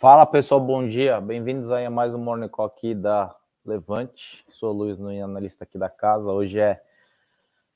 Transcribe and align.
Fala 0.00 0.24
pessoal, 0.24 0.58
bom 0.58 0.88
dia. 0.88 1.20
Bem-vindos 1.20 1.70
aí 1.70 1.84
a 1.84 1.90
mais 1.90 2.14
um 2.14 2.18
Morning 2.18 2.48
Call 2.48 2.64
aqui 2.64 2.94
da 2.94 3.36
Levante. 3.66 4.42
Sou 4.48 4.70
o 4.70 4.72
Luiz 4.72 4.98
Nunes, 4.98 5.22
analista 5.22 5.64
aqui 5.64 5.76
da 5.76 5.90
casa. 5.90 6.32
Hoje 6.32 6.58
é 6.58 6.82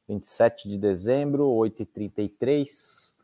27 0.09 0.67
de 0.67 0.79
dezembro, 0.79 1.45
8h33. 1.49 3.15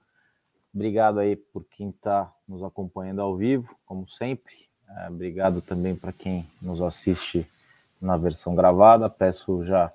Obrigado 0.74 1.18
aí 1.18 1.34
por 1.34 1.64
quem 1.64 1.88
está 1.88 2.30
nos 2.46 2.62
acompanhando 2.62 3.22
ao 3.22 3.34
vivo, 3.34 3.74
como 3.86 4.06
sempre. 4.06 4.52
É, 4.86 5.08
obrigado 5.08 5.62
também 5.62 5.96
para 5.96 6.12
quem 6.12 6.46
nos 6.60 6.82
assiste 6.82 7.50
na 7.98 8.18
versão 8.18 8.54
gravada. 8.54 9.08
Peço 9.08 9.64
já 9.64 9.90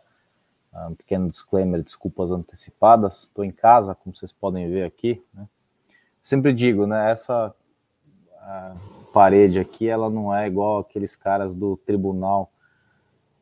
ah, 0.74 0.88
um 0.88 0.96
pequeno 0.96 1.30
disclaimer, 1.30 1.84
desculpas 1.84 2.32
antecipadas. 2.32 3.26
Estou 3.26 3.46
em 3.46 3.52
casa, 3.52 3.94
como 3.94 4.16
vocês 4.16 4.32
podem 4.32 4.68
ver 4.68 4.84
aqui. 4.84 5.24
Né? 5.32 5.48
Sempre 6.24 6.51
digo, 6.54 6.87
né? 6.87 7.11
Essa 7.11 7.54
parede 9.15 9.60
aqui, 9.60 9.87
ela 9.87 10.10
não 10.10 10.36
é 10.36 10.46
igual 10.46 10.79
aqueles 10.79 11.15
caras 11.15 11.56
do 11.56 11.78
Tribunal 11.78 12.51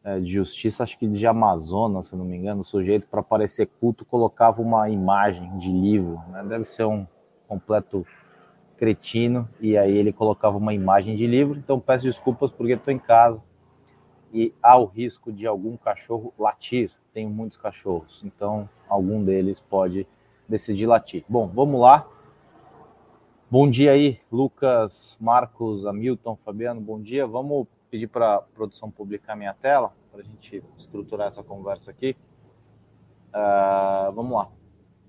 é, 0.03 0.19
de 0.19 0.29
Justiça, 0.29 0.83
acho 0.83 0.99
que 0.99 1.07
de 1.07 1.25
Amazonas, 1.25 2.09
se 2.09 2.15
não 2.15 2.23
me 2.23 2.37
engano, 2.37 2.61
o 2.61 2.63
sujeito 2.63 3.07
para 3.07 3.23
parecer 3.23 3.65
culto 3.79 4.05
colocava 4.05 4.61
uma 4.61 4.87
imagem 4.87 5.57
de 5.57 5.71
livro, 5.71 6.21
né? 6.29 6.43
deve 6.47 6.65
ser 6.65 6.85
um 6.85 7.07
completo 7.47 8.05
cretino, 8.77 9.49
e 9.59 9.75
aí 9.75 9.97
ele 9.97 10.13
colocava 10.13 10.55
uma 10.55 10.75
imagem 10.75 11.15
de 11.15 11.25
livro, 11.25 11.57
então 11.57 11.79
peço 11.79 12.03
desculpas 12.03 12.51
porque 12.51 12.73
estou 12.73 12.93
em 12.93 12.99
casa 12.99 13.41
e 14.31 14.53
há 14.61 14.77
o 14.77 14.85
risco 14.85 15.31
de 15.31 15.47
algum 15.47 15.75
cachorro 15.75 16.31
latir, 16.37 16.91
tenho 17.15 17.31
muitos 17.31 17.57
cachorros, 17.57 18.21
então 18.23 18.69
algum 18.87 19.23
deles 19.23 19.59
pode 19.59 20.05
decidir 20.47 20.85
latir. 20.85 21.25
Bom, 21.27 21.47
vamos 21.47 21.81
lá, 21.81 22.05
Bom 23.53 23.69
dia 23.69 23.91
aí, 23.91 24.19
Lucas, 24.31 25.15
Marcos, 25.21 25.85
Hamilton, 25.85 26.35
Fabiano, 26.37 26.81
bom 26.81 26.99
dia. 26.99 27.27
Vamos 27.27 27.67
pedir 27.87 28.07
para 28.07 28.37
a 28.37 28.41
produção 28.41 28.89
publicar 28.89 29.35
minha 29.35 29.53
tela 29.53 29.93
para 30.11 30.21
a 30.21 30.23
gente 30.23 30.63
estruturar 30.75 31.27
essa 31.27 31.43
conversa 31.43 31.91
aqui. 31.91 32.17
Uh, 33.29 34.11
vamos 34.11 34.31
lá. 34.31 34.49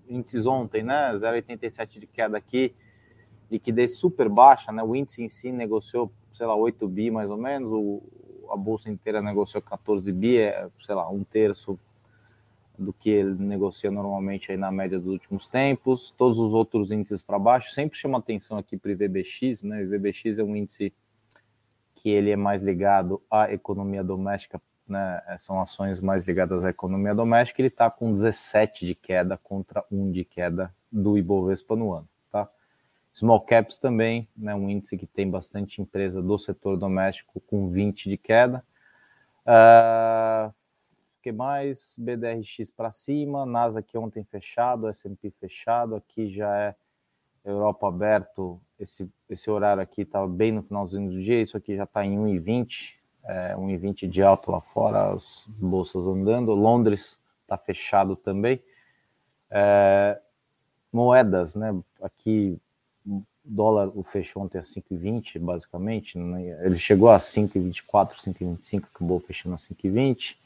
Índices 0.06 0.44
ontem, 0.44 0.82
né? 0.82 1.14
0,87 1.14 1.98
de 2.00 2.06
queda 2.06 2.36
aqui, 2.36 2.74
liquidez 3.50 3.96
super 3.96 4.28
baixa, 4.28 4.70
né? 4.70 4.82
O 4.82 4.94
índice 4.94 5.22
em 5.22 5.28
si 5.30 5.50
negociou, 5.50 6.12
sei 6.34 6.44
lá, 6.44 6.54
8 6.54 6.86
bi 6.86 7.10
mais 7.10 7.30
ou 7.30 7.38
menos, 7.38 7.72
o, 7.72 8.02
a 8.50 8.58
bolsa 8.58 8.90
inteira 8.90 9.22
negociou 9.22 9.62
14 9.62 10.12
bi, 10.12 10.36
é, 10.36 10.68
sei 10.84 10.94
lá, 10.94 11.08
um 11.08 11.24
terço 11.24 11.80
do 12.78 12.92
que 12.92 13.10
ele 13.10 13.34
negocia 13.34 13.90
normalmente 13.90 14.50
aí 14.50 14.56
na 14.56 14.70
média 14.70 14.98
dos 14.98 15.12
últimos 15.12 15.46
tempos. 15.46 16.12
Todos 16.16 16.38
os 16.38 16.52
outros 16.52 16.90
índices 16.90 17.22
para 17.22 17.38
baixo 17.38 17.72
sempre 17.72 17.98
chama 17.98 18.18
atenção 18.18 18.58
aqui 18.58 18.76
para 18.76 18.88
o 18.88 18.92
IVBX, 18.92 19.62
né? 19.62 19.78
O 19.78 19.82
IVBX 19.82 20.38
é 20.38 20.44
um 20.44 20.56
índice 20.56 20.92
que 21.94 22.10
ele 22.10 22.30
é 22.30 22.36
mais 22.36 22.62
ligado 22.62 23.22
à 23.30 23.52
economia 23.52 24.02
doméstica, 24.02 24.60
né? 24.88 25.22
São 25.38 25.60
ações 25.60 26.00
mais 26.00 26.26
ligadas 26.26 26.64
à 26.64 26.70
economia 26.70 27.14
doméstica. 27.14 27.60
Ele 27.60 27.68
está 27.68 27.88
com 27.88 28.12
17 28.12 28.84
de 28.84 28.94
queda 28.94 29.38
contra 29.38 29.84
1 29.90 30.10
de 30.10 30.24
queda 30.24 30.74
do 30.90 31.16
Ibovespa 31.16 31.76
no 31.76 31.92
ano, 31.92 32.08
tá? 32.30 32.48
Small 33.14 33.40
caps 33.42 33.78
também, 33.78 34.28
né? 34.36 34.54
Um 34.54 34.68
índice 34.68 34.96
que 34.96 35.06
tem 35.06 35.30
bastante 35.30 35.80
empresa 35.80 36.20
do 36.20 36.36
setor 36.38 36.76
doméstico 36.76 37.40
com 37.40 37.70
20 37.70 38.10
de 38.10 38.16
queda. 38.16 38.64
Uh, 39.46 40.52
que 41.24 41.32
mais? 41.32 41.96
BDRX 41.98 42.70
para 42.70 42.92
cima, 42.92 43.46
Nasdaq 43.46 43.96
ontem 43.96 44.22
fechado, 44.24 44.88
S&P 44.88 45.30
fechado, 45.40 45.96
aqui 45.96 46.28
já 46.28 46.54
é 46.54 46.74
Europa 47.42 47.88
aberto, 47.88 48.60
esse, 48.78 49.10
esse 49.30 49.50
horário 49.50 49.82
aqui 49.82 50.02
estava 50.02 50.28
bem 50.28 50.52
no 50.52 50.62
finalzinho 50.62 51.10
do 51.10 51.22
dia, 51.22 51.40
isso 51.40 51.56
aqui 51.56 51.76
já 51.76 51.84
está 51.84 52.04
em 52.04 52.18
1,20, 52.18 52.96
é, 53.24 53.54
1,20 53.54 54.06
de 54.06 54.22
alto 54.22 54.52
lá 54.52 54.60
fora, 54.60 55.14
as 55.14 55.46
bolsas 55.48 56.06
andando, 56.06 56.52
Londres 56.52 57.18
está 57.40 57.56
fechado 57.56 58.16
também. 58.16 58.62
É, 59.50 60.20
moedas, 60.92 61.54
né? 61.54 61.74
Aqui 62.02 62.60
dólar 63.42 63.90
o 63.94 64.02
fechou 64.02 64.42
ontem 64.42 64.58
a 64.58 64.62
5,20 64.62 65.38
basicamente, 65.38 66.18
né? 66.18 66.66
ele 66.66 66.78
chegou 66.78 67.08
a 67.10 67.16
5,24, 67.16 68.12
5,25, 68.14 68.84
acabou 68.94 69.20
fechando 69.20 69.54
a 69.54 69.58
5,20 69.58 70.43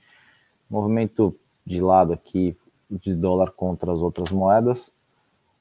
movimento 0.68 1.38
de 1.64 1.80
lado 1.80 2.12
aqui 2.12 2.56
de 2.90 3.14
dólar 3.14 3.52
contra 3.52 3.92
as 3.92 3.98
outras 3.98 4.30
moedas. 4.30 4.92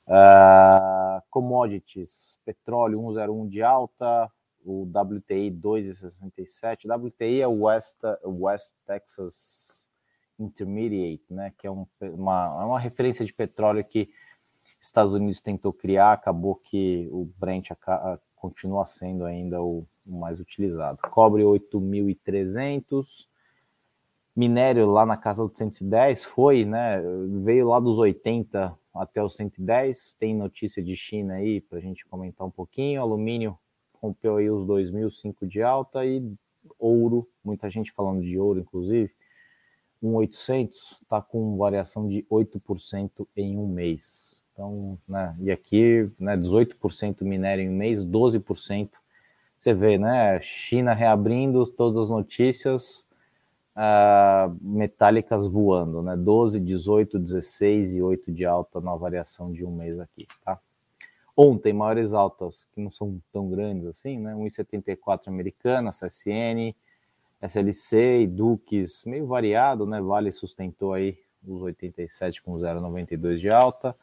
Uh, 0.08 1.22
commodities, 1.30 2.40
petróleo 2.46 3.00
101 3.00 3.48
de 3.48 3.62
alta, 3.62 4.32
o 4.64 4.84
WTI 4.84 5.52
2,67. 5.52 6.88
WTI 6.88 7.42
é 7.42 7.48
o 7.48 7.64
West, 7.64 7.98
West 8.24 8.74
Texas 8.86 9.88
Intermediate, 10.40 11.26
né, 11.30 11.54
que 11.58 11.68
é 11.68 11.72
um, 11.72 11.86
uma, 12.02 12.58
é 12.62 12.66
uma 12.66 12.80
referência 12.80 13.26
de 13.26 13.34
petróleo 13.34 13.84
que 13.84 14.10
Estados 14.80 15.14
Unidos 15.14 15.42
tentou 15.42 15.74
criar, 15.74 16.14
acabou 16.14 16.56
que 16.56 17.10
o 17.12 17.30
Brent 17.38 17.70
continua 18.36 18.86
sendo 18.86 19.26
ainda 19.26 19.62
o, 19.62 19.86
o 20.06 20.20
mais 20.20 20.40
utilizado. 20.40 21.00
Cobre 21.10 21.44
8.300, 21.44 23.28
minério 24.38 24.86
lá 24.92 25.04
na 25.04 25.18
casa 25.18 25.44
dos 25.48 25.58
110 25.58 26.24
foi, 26.26 26.64
né? 26.64 27.02
Veio 27.44 27.68
lá 27.68 27.80
dos 27.80 27.98
80 27.98 28.78
até 28.94 29.24
os 29.24 29.36
110. 29.36 30.16
Tem 30.20 30.36
notícia 30.36 30.82
de 30.84 30.96
China 30.96 31.34
aí 31.34 31.60
para 31.60 31.80
a 31.80 31.82
gente 31.82 32.06
comentar 32.06 32.46
um 32.46 32.52
pouquinho. 32.52 33.02
Alumínio 33.02 33.58
rompeu 34.00 34.38
aí 34.38 34.48
os 34.48 34.64
2.005 34.68 35.48
de 35.48 35.64
alta 35.64 36.06
e 36.06 36.24
ouro, 36.78 37.28
muita 37.44 37.68
gente 37.68 37.92
falando 37.92 38.22
de 38.22 38.38
ouro, 38.38 38.60
inclusive. 38.60 39.12
1.800 40.04 40.70
está 41.02 41.20
com 41.20 41.58
variação 41.58 42.08
de 42.08 42.24
8% 42.30 43.28
em 43.36 43.58
um 43.58 43.66
mês. 43.66 44.40
Então, 44.54 45.00
né? 45.08 45.36
E 45.40 45.50
aqui, 45.50 46.12
né? 46.20 46.38
18% 46.38 47.24
minério 47.24 47.64
em 47.64 47.70
um 47.70 47.76
mês, 47.76 48.06
12%. 48.06 48.90
Você 49.60 49.74
vê, 49.74 49.98
né? 49.98 50.40
China 50.42 50.94
reabrindo 50.94 51.66
todas 51.66 51.98
as 51.98 52.10
notícias 52.12 53.07
uh, 53.78 54.58
metálicas 54.60 55.48
voando, 55.48 56.02
né? 56.02 56.16
12, 56.18 56.60
18, 56.60 57.20
16 57.20 57.94
e 57.94 58.02
8 58.02 58.32
de 58.32 58.46
alta 58.46 58.82
na 58.82 58.96
variação 58.96 59.54
de 59.54 59.64
um 59.64 59.72
mês 59.72 60.00
aqui, 60.00 60.28
tá? 60.44 60.60
Ontem, 61.36 61.72
maiores 61.72 62.14
altas 62.14 62.66
que 62.74 62.82
não 62.82 62.92
são 62.92 63.22
tão 63.32 63.48
grandes 63.48 63.86
assim, 63.86 64.18
né? 64.18 64.34
1,74 64.34 65.28
americana, 65.28 65.92
CSN, 65.92 66.76
SLC 67.40 68.22
e 68.22 68.28
Duques, 68.28 69.04
meio 69.06 69.28
variado, 69.28 69.86
né? 69.86 70.02
Vale 70.02 70.32
sustentou 70.32 70.94
aí 70.94 71.16
os 71.46 71.62
87 71.62 72.42
com 72.42 72.56
0,92 72.56 73.38
de 73.38 73.50
alta. 73.52 73.96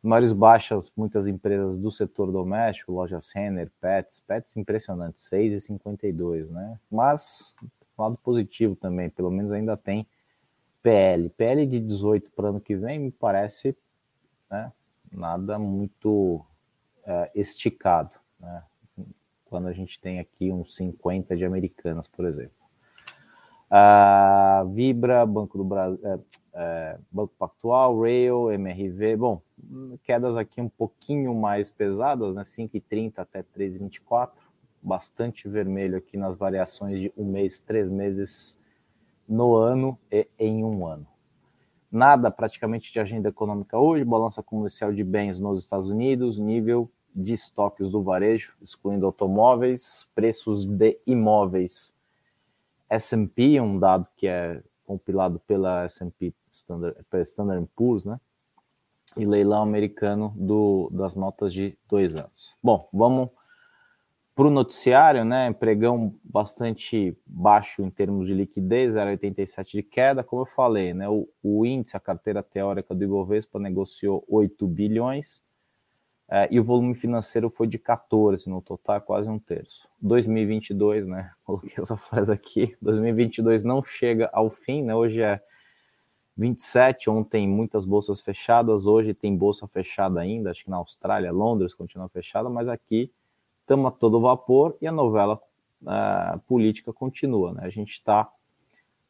Maiores 0.00 0.32
baixas, 0.32 0.92
muitas 0.96 1.26
empresas 1.26 1.76
do 1.76 1.90
setor 1.90 2.30
doméstico, 2.30 2.92
loja 2.92 3.20
Senner, 3.20 3.68
Pets, 3.80 4.20
Pets 4.20 4.56
impressionante, 4.56 5.18
6,52, 5.18 6.50
né? 6.50 6.78
Mas 6.88 7.56
lado 8.02 8.16
positivo 8.18 8.76
também, 8.76 9.10
pelo 9.10 9.30
menos 9.30 9.52
ainda 9.52 9.76
tem 9.76 10.06
PL. 10.82 11.28
PL 11.30 11.66
de 11.66 11.80
18 11.80 12.30
para 12.30 12.48
ano 12.48 12.60
que 12.60 12.76
vem 12.76 12.98
me 12.98 13.10
parece 13.10 13.76
né, 14.50 14.72
nada 15.12 15.58
muito 15.58 16.44
é, 17.04 17.30
esticado, 17.34 18.12
né? 18.38 18.62
quando 19.44 19.68
a 19.68 19.72
gente 19.72 19.98
tem 19.98 20.18
aqui 20.18 20.52
uns 20.52 20.76
50 20.76 21.36
de 21.36 21.44
americanas, 21.44 22.06
por 22.06 22.26
exemplo. 22.26 22.52
Uh, 23.70 24.66
Vibra, 24.70 25.26
Banco 25.26 25.58
do 25.58 25.64
Brasil, 25.64 26.00
é, 26.02 26.18
é, 26.54 26.98
Banco 27.10 27.34
Pactual, 27.38 28.00
Rail, 28.00 28.50
MRV, 28.50 29.16
bom, 29.16 29.42
quedas 30.04 30.36
aqui 30.36 30.60
um 30.60 30.68
pouquinho 30.68 31.34
mais 31.34 31.70
pesadas, 31.70 32.34
né? 32.34 32.42
5,30 32.42 33.14
até 33.18 33.42
3,24 33.42 34.30
bastante 34.82 35.48
vermelho 35.48 35.98
aqui 35.98 36.16
nas 36.16 36.36
variações 36.36 36.98
de 36.98 37.12
um 37.16 37.30
mês, 37.30 37.60
três 37.60 37.90
meses 37.90 38.56
no 39.28 39.56
ano 39.56 39.98
e 40.10 40.26
em 40.38 40.64
um 40.64 40.86
ano. 40.86 41.06
Nada 41.90 42.30
praticamente 42.30 42.92
de 42.92 43.00
agenda 43.00 43.28
econômica 43.28 43.78
hoje, 43.78 44.04
balança 44.04 44.42
comercial 44.42 44.92
de 44.92 45.02
bens 45.02 45.38
nos 45.38 45.62
Estados 45.62 45.88
Unidos, 45.88 46.38
nível 46.38 46.90
de 47.14 47.32
estoques 47.32 47.90
do 47.90 48.02
varejo, 48.02 48.54
excluindo 48.62 49.06
automóveis, 49.06 50.06
preços 50.14 50.64
de 50.64 50.98
imóveis. 51.06 51.94
S&P, 52.90 53.60
um 53.60 53.78
dado 53.78 54.06
que 54.16 54.26
é 54.26 54.62
compilado 54.86 55.38
pela 55.40 55.84
S&P 55.84 56.32
Standard, 56.50 56.96
Standard 57.22 57.68
Poor's, 57.74 58.04
né? 58.04 58.18
E 59.16 59.26
leilão 59.26 59.62
americano 59.62 60.32
do, 60.36 60.88
das 60.92 61.14
notas 61.14 61.52
de 61.52 61.76
dois 61.88 62.14
anos. 62.16 62.54
Bom, 62.62 62.86
vamos 62.92 63.30
para 64.38 64.46
o 64.46 64.50
noticiário, 64.50 65.24
né, 65.24 65.52
pregão 65.52 66.14
bastante 66.22 67.18
baixo 67.26 67.82
em 67.82 67.90
termos 67.90 68.28
de 68.28 68.34
liquidez, 68.34 68.94
0,87 68.94 69.72
de 69.72 69.82
queda, 69.82 70.22
como 70.22 70.42
eu 70.42 70.46
falei, 70.46 70.94
né, 70.94 71.08
o, 71.08 71.28
o, 71.42 71.66
índice, 71.66 71.96
a 71.96 72.00
carteira 72.00 72.40
teórica 72.40 72.94
do 72.94 73.02
Ibovespa 73.02 73.58
negociou 73.58 74.24
8 74.28 74.64
bilhões, 74.68 75.42
é, 76.30 76.46
e 76.52 76.60
o 76.60 76.62
volume 76.62 76.94
financeiro 76.94 77.50
foi 77.50 77.66
de 77.66 77.80
14 77.80 78.48
no 78.48 78.62
total, 78.62 79.00
quase 79.00 79.28
um 79.28 79.40
terço. 79.40 79.88
2022, 80.00 81.08
né? 81.08 81.32
Coloquei 81.44 81.74
essa 81.76 81.96
frase 81.96 82.30
aqui. 82.30 82.76
2022 82.80 83.64
não 83.64 83.82
chega 83.82 84.30
ao 84.32 84.50
fim, 84.50 84.84
né? 84.84 84.94
Hoje 84.94 85.20
é 85.20 85.40
27, 86.36 87.10
ontem 87.10 87.48
muitas 87.48 87.84
bolsas 87.84 88.20
fechadas, 88.20 88.86
hoje 88.86 89.14
tem 89.14 89.36
bolsa 89.36 89.66
fechada 89.66 90.20
ainda, 90.20 90.52
acho 90.52 90.62
que 90.62 90.70
na 90.70 90.76
Austrália, 90.76 91.32
Londres 91.32 91.74
continua 91.74 92.08
fechada, 92.08 92.48
mas 92.48 92.68
aqui 92.68 93.10
estamos 93.68 93.86
a 93.86 93.90
todo 93.90 94.18
vapor 94.18 94.78
e 94.80 94.86
a 94.86 94.92
novela 94.92 95.38
uh, 95.82 96.38
política 96.46 96.90
continua, 96.90 97.52
né? 97.52 97.60
A 97.64 97.68
gente 97.68 97.90
está 97.90 98.26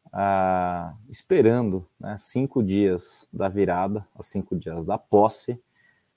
uh, 0.06 0.98
esperando 1.08 1.86
né, 1.98 2.16
cinco 2.18 2.60
dias 2.60 3.28
da 3.32 3.48
virada, 3.48 4.04
os 4.18 4.26
cinco 4.26 4.56
dias 4.56 4.84
da 4.84 4.98
posse, 4.98 5.60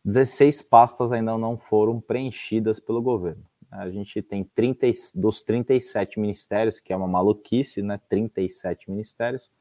16 0.03 0.63
pastas 0.63 1.11
ainda 1.11 1.37
não 1.37 1.55
foram 1.55 2.01
preenchidas 2.01 2.79
pelo 2.79 2.99
governo. 2.99 3.45
A 3.69 3.91
gente 3.91 4.19
tem 4.23 4.43
30 4.43 4.87
dos 5.13 5.43
37 5.43 6.19
ministérios, 6.19 6.79
que 6.79 6.91
é 6.91 6.95
uma 6.95 7.07
maluquice, 7.07 7.83
né? 7.83 8.01
37 8.09 8.89
ministérios, 8.89 9.51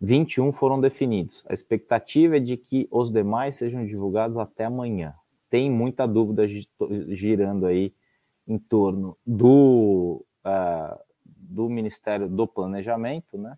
21 0.00 0.50
foram 0.50 0.80
definidos. 0.80 1.44
A 1.46 1.52
expectativa 1.52 2.38
é 2.38 2.40
de 2.40 2.56
que 2.56 2.88
os 2.90 3.12
demais 3.12 3.56
sejam 3.56 3.84
divulgados 3.84 4.38
até 4.38 4.64
amanhã. 4.64 5.14
Tem 5.52 5.70
muita 5.70 6.08
dúvida 6.08 6.44
girando 7.10 7.66
aí 7.66 7.94
em 8.48 8.58
torno 8.58 9.18
do, 9.26 10.24
uh, 10.46 10.98
do 11.26 11.68
Ministério 11.68 12.26
do 12.26 12.46
Planejamento, 12.46 13.36
né? 13.36 13.54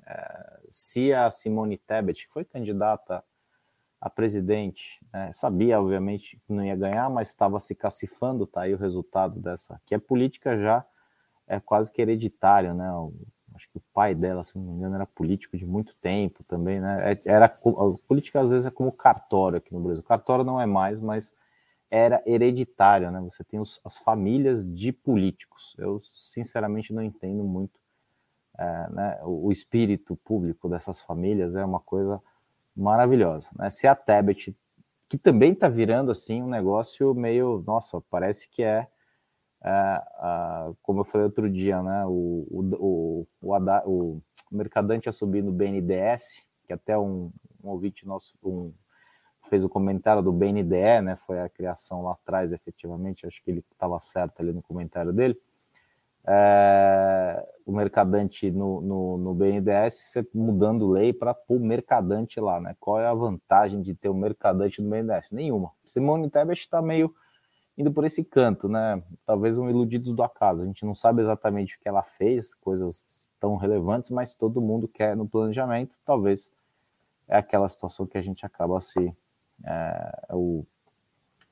Uh, 0.00 0.68
se 0.70 1.14
a 1.14 1.30
Simone 1.30 1.78
Tebet, 1.78 2.26
que 2.26 2.32
foi 2.34 2.44
candidata 2.44 3.24
a 3.98 4.10
presidente, 4.10 5.00
né, 5.10 5.32
sabia, 5.32 5.80
obviamente, 5.80 6.38
que 6.46 6.52
não 6.52 6.62
ia 6.62 6.76
ganhar, 6.76 7.08
mas 7.08 7.28
estava 7.28 7.58
se 7.58 7.74
cacifando, 7.74 8.46
tá 8.46 8.60
aí 8.62 8.74
o 8.74 8.78
resultado 8.78 9.40
dessa, 9.40 9.80
que 9.86 9.94
é 9.94 9.98
política 9.98 10.58
já 10.58 10.84
é 11.46 11.58
quase 11.58 11.90
que 11.90 12.02
hereditário, 12.02 12.74
né? 12.74 12.92
O, 12.92 13.14
acho 13.60 13.68
que 13.70 13.76
o 13.76 13.82
pai 13.92 14.14
dela, 14.14 14.42
se 14.42 14.56
não 14.58 14.64
me 14.64 14.72
engano, 14.72 14.94
era 14.94 15.06
político 15.06 15.56
de 15.56 15.66
muito 15.66 15.94
tempo 16.00 16.42
também, 16.44 16.80
né? 16.80 17.12
É, 17.12 17.20
era, 17.26 17.48
política 18.08 18.40
às 18.40 18.50
vezes 18.50 18.66
é 18.66 18.70
como 18.70 18.90
cartório 18.90 19.58
aqui 19.58 19.72
no 19.72 19.80
Brasil. 19.80 20.02
Cartório 20.02 20.44
não 20.44 20.60
é 20.60 20.64
mais, 20.64 21.00
mas 21.00 21.32
era 21.90 22.22
hereditário, 22.24 23.10
né? 23.10 23.20
Você 23.20 23.44
tem 23.44 23.60
os, 23.60 23.80
as 23.84 23.98
famílias 23.98 24.64
de 24.64 24.92
políticos. 24.92 25.76
Eu, 25.78 26.00
sinceramente, 26.02 26.92
não 26.92 27.02
entendo 27.02 27.44
muito 27.44 27.78
é, 28.58 28.90
né, 28.90 29.20
o, 29.22 29.46
o 29.48 29.52
espírito 29.52 30.16
público 30.16 30.68
dessas 30.68 31.00
famílias, 31.00 31.54
é 31.54 31.64
uma 31.64 31.80
coisa 31.80 32.20
maravilhosa. 32.74 33.48
Né? 33.54 33.68
Se 33.70 33.86
a 33.86 33.94
Tebet, 33.94 34.56
que 35.08 35.18
também 35.18 35.52
está 35.52 35.68
virando 35.68 36.10
assim 36.10 36.42
um 36.42 36.48
negócio 36.48 37.14
meio, 37.14 37.62
nossa, 37.66 38.00
parece 38.10 38.48
que 38.48 38.62
é, 38.62 38.86
é, 39.64 39.68
é 39.70 40.72
como 40.82 41.00
eu 41.00 41.04
falei 41.04 41.26
outro 41.26 41.50
dia, 41.50 41.82
né? 41.82 42.04
O, 42.06 42.46
o, 42.50 42.76
o, 42.78 43.26
o, 43.42 43.86
o 43.86 44.22
Mercadante 44.50 45.08
a 45.08 45.12
subir 45.12 45.42
no 45.42 45.52
BNDES, 45.52 46.42
que 46.66 46.72
até 46.72 46.98
um, 46.98 47.30
um 47.62 47.68
ouvinte 47.68 48.06
nosso 48.06 48.34
um, 48.42 48.72
fez 49.48 49.64
o 49.64 49.68
comentário 49.68 50.22
do 50.22 50.32
BNDE, 50.32 51.00
né? 51.02 51.18
Foi 51.26 51.40
a 51.40 51.48
criação 51.48 52.02
lá 52.02 52.12
atrás, 52.12 52.52
efetivamente. 52.52 53.26
Acho 53.26 53.42
que 53.42 53.50
ele 53.50 53.64
estava 53.72 53.98
certo 54.00 54.40
ali 54.40 54.52
no 54.52 54.62
comentário 54.62 55.12
dele 55.12 55.38
é, 56.26 57.46
o 57.64 57.72
mercadante 57.72 58.50
no, 58.50 58.80
no, 58.80 59.18
no 59.18 59.34
BNDES, 59.34 60.14
mudando 60.34 60.90
lei 60.90 61.12
para 61.12 61.32
pôr 61.32 61.60
mercadante 61.60 62.40
lá, 62.40 62.60
né? 62.60 62.76
Qual 62.78 63.00
é 63.00 63.06
a 63.06 63.14
vantagem 63.14 63.80
de 63.80 63.94
ter 63.94 64.08
o 64.08 64.12
um 64.12 64.18
mercadante 64.18 64.82
no 64.82 64.90
BNDES? 64.90 65.30
Nenhuma. 65.30 65.72
Simone 65.84 66.30
Tebet 66.30 66.60
está 66.60 66.82
meio 66.82 67.14
indo 67.80 67.90
por 67.90 68.04
esse 68.04 68.22
canto, 68.22 68.68
né? 68.68 69.02
Talvez 69.24 69.56
um 69.56 69.70
iludidos 69.70 70.12
do 70.12 70.22
acaso. 70.22 70.62
A 70.62 70.66
gente 70.66 70.84
não 70.84 70.94
sabe 70.94 71.22
exatamente 71.22 71.76
o 71.76 71.80
que 71.80 71.88
ela 71.88 72.02
fez, 72.02 72.54
coisas 72.54 73.26
tão 73.40 73.56
relevantes, 73.56 74.10
mas 74.10 74.34
todo 74.34 74.60
mundo 74.60 74.86
quer 74.86 75.16
no 75.16 75.26
planejamento. 75.26 75.96
Talvez 76.04 76.52
é 77.26 77.38
aquela 77.38 77.68
situação 77.68 78.06
que 78.06 78.18
a 78.18 78.22
gente 78.22 78.44
acaba 78.44 78.80
se 78.80 79.14
é, 79.64 80.26
o 80.30 80.64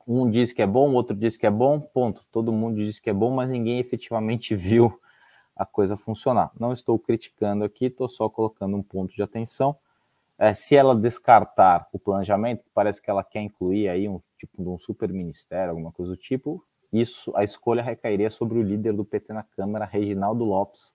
um 0.07 0.31
diz 0.31 0.53
que 0.53 0.63
é 0.63 0.67
bom, 0.67 0.91
o 0.91 0.95
outro 0.95 1.15
diz 1.15 1.37
que 1.37 1.47
é 1.47 1.51
bom, 1.51 1.79
ponto. 1.79 2.25
Todo 2.33 2.51
mundo 2.51 2.77
diz 2.77 2.99
que 2.99 3.11
é 3.11 3.13
bom, 3.13 3.31
mas 3.31 3.49
ninguém 3.49 3.79
efetivamente 3.79 4.55
viu 4.57 4.99
a 5.55 5.67
coisa 5.67 5.97
funcionar. 5.97 6.51
Não 6.59 6.73
estou 6.73 6.99
criticando 6.99 7.65
aqui, 7.65 7.87
estou 7.87 8.09
só 8.09 8.29
colocando 8.29 8.77
um 8.77 8.83
ponto 8.83 9.15
de 9.15 9.23
atenção. 9.23 9.77
É, 10.39 10.55
se 10.55 10.77
ela 10.77 10.95
descartar 10.95 11.89
o 11.93 11.99
planejamento, 11.99 12.63
que 12.63 12.71
parece 12.73 13.03
que 13.03 13.11
ela 13.11 13.25
quer 13.25 13.41
incluir 13.41 13.89
aí 13.89 14.09
um 14.09 14.21
tipo 14.39 14.63
de 14.63 14.69
um 14.69 14.79
super 14.79 15.13
ministério, 15.13 15.71
alguma 15.71 15.91
coisa 15.91 16.13
do 16.13 16.17
tipo, 16.17 16.65
isso 16.93 17.37
a 17.37 17.43
escolha 17.43 17.83
recairia 17.83 18.31
sobre 18.31 18.59
o 18.59 18.63
líder 18.63 18.93
do 18.93 19.05
PT 19.05 19.33
na 19.33 19.43
Câmara, 19.43 19.85
Reginaldo 19.85 20.45
Lopes, 20.45 20.95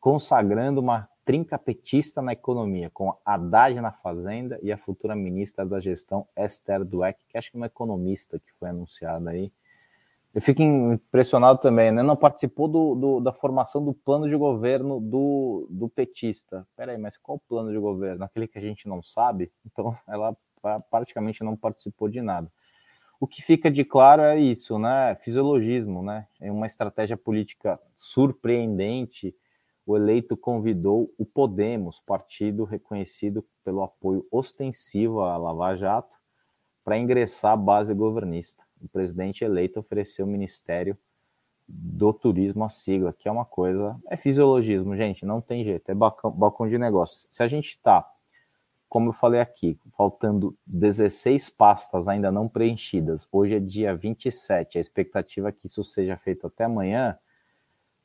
consagrando 0.00 0.80
uma 0.80 1.08
trinca 1.24 1.58
petista 1.58 2.22
na 2.22 2.32
economia, 2.32 2.90
com 2.90 3.16
Haddad 3.24 3.80
na 3.80 3.92
Fazenda 3.92 4.58
e 4.62 4.72
a 4.72 4.78
futura 4.78 5.14
ministra 5.14 5.66
da 5.66 5.80
Gestão, 5.80 6.26
Esther 6.36 6.84
Dweck, 6.84 7.20
que 7.28 7.38
acho 7.38 7.50
que 7.50 7.56
é 7.56 7.60
uma 7.60 7.66
economista 7.66 8.38
que 8.38 8.52
foi 8.58 8.70
anunciada 8.70 9.30
aí. 9.30 9.52
Eu 10.34 10.40
fico 10.40 10.62
impressionado 10.62 11.58
também, 11.58 11.92
né? 11.92 12.02
Não 12.02 12.16
participou 12.16 12.66
do, 12.66 12.94
do, 12.94 13.20
da 13.20 13.32
formação 13.34 13.84
do 13.84 13.92
plano 13.92 14.28
de 14.28 14.36
governo 14.36 14.98
do, 14.98 15.66
do 15.70 15.90
petista. 15.90 16.66
Peraí, 16.74 16.96
mas 16.96 17.18
qual 17.18 17.38
plano 17.38 17.70
de 17.70 17.78
governo? 17.78 18.24
Aquele 18.24 18.48
que 18.48 18.58
a 18.58 18.62
gente 18.62 18.88
não 18.88 19.02
sabe? 19.02 19.52
Então, 19.66 19.94
ela 20.08 20.34
praticamente 20.90 21.44
não 21.44 21.56
participou 21.56 22.08
de 22.08 22.22
nada. 22.22 22.50
O 23.20 23.26
que 23.26 23.42
fica 23.42 23.70
de 23.70 23.84
claro 23.84 24.22
é 24.22 24.40
isso, 24.40 24.78
né? 24.78 25.14
Fisiologismo, 25.16 26.02
né? 26.02 26.26
É 26.40 26.50
uma 26.50 26.66
estratégia 26.66 27.16
política 27.16 27.78
surpreendente, 27.94 29.34
o 29.86 29.96
eleito 29.96 30.36
convidou 30.36 31.12
o 31.18 31.26
Podemos, 31.26 32.00
partido 32.00 32.64
reconhecido 32.64 33.44
pelo 33.64 33.82
apoio 33.82 34.26
ostensivo 34.30 35.20
à 35.20 35.36
Lava 35.36 35.76
Jato, 35.76 36.16
para 36.84 36.98
ingressar 36.98 37.52
à 37.52 37.56
base 37.56 37.92
governista. 37.92 38.64
O 38.82 38.88
presidente 38.88 39.44
eleito 39.44 39.80
ofereceu 39.80 40.26
o 40.26 40.28
Ministério 40.28 40.96
do 41.68 42.12
Turismo, 42.12 42.64
a 42.64 42.68
sigla, 42.68 43.12
que 43.12 43.28
é 43.28 43.32
uma 43.32 43.44
coisa. 43.44 43.96
É 44.08 44.16
fisiologismo, 44.16 44.96
gente, 44.96 45.24
não 45.24 45.40
tem 45.40 45.64
jeito, 45.64 45.90
é 45.90 45.94
balcão, 45.94 46.30
balcão 46.30 46.68
de 46.68 46.78
negócio. 46.78 47.26
Se 47.30 47.42
a 47.42 47.48
gente 47.48 47.70
está, 47.70 48.06
como 48.88 49.08
eu 49.08 49.12
falei 49.12 49.40
aqui, 49.40 49.78
faltando 49.96 50.56
16 50.66 51.50
pastas 51.50 52.08
ainda 52.08 52.30
não 52.30 52.48
preenchidas, 52.48 53.26
hoje 53.30 53.54
é 53.54 53.60
dia 53.60 53.94
27, 53.94 54.78
a 54.78 54.80
expectativa 54.80 55.48
é 55.48 55.52
que 55.52 55.66
isso 55.66 55.82
seja 55.82 56.16
feito 56.16 56.46
até 56.46 56.64
amanhã 56.64 57.16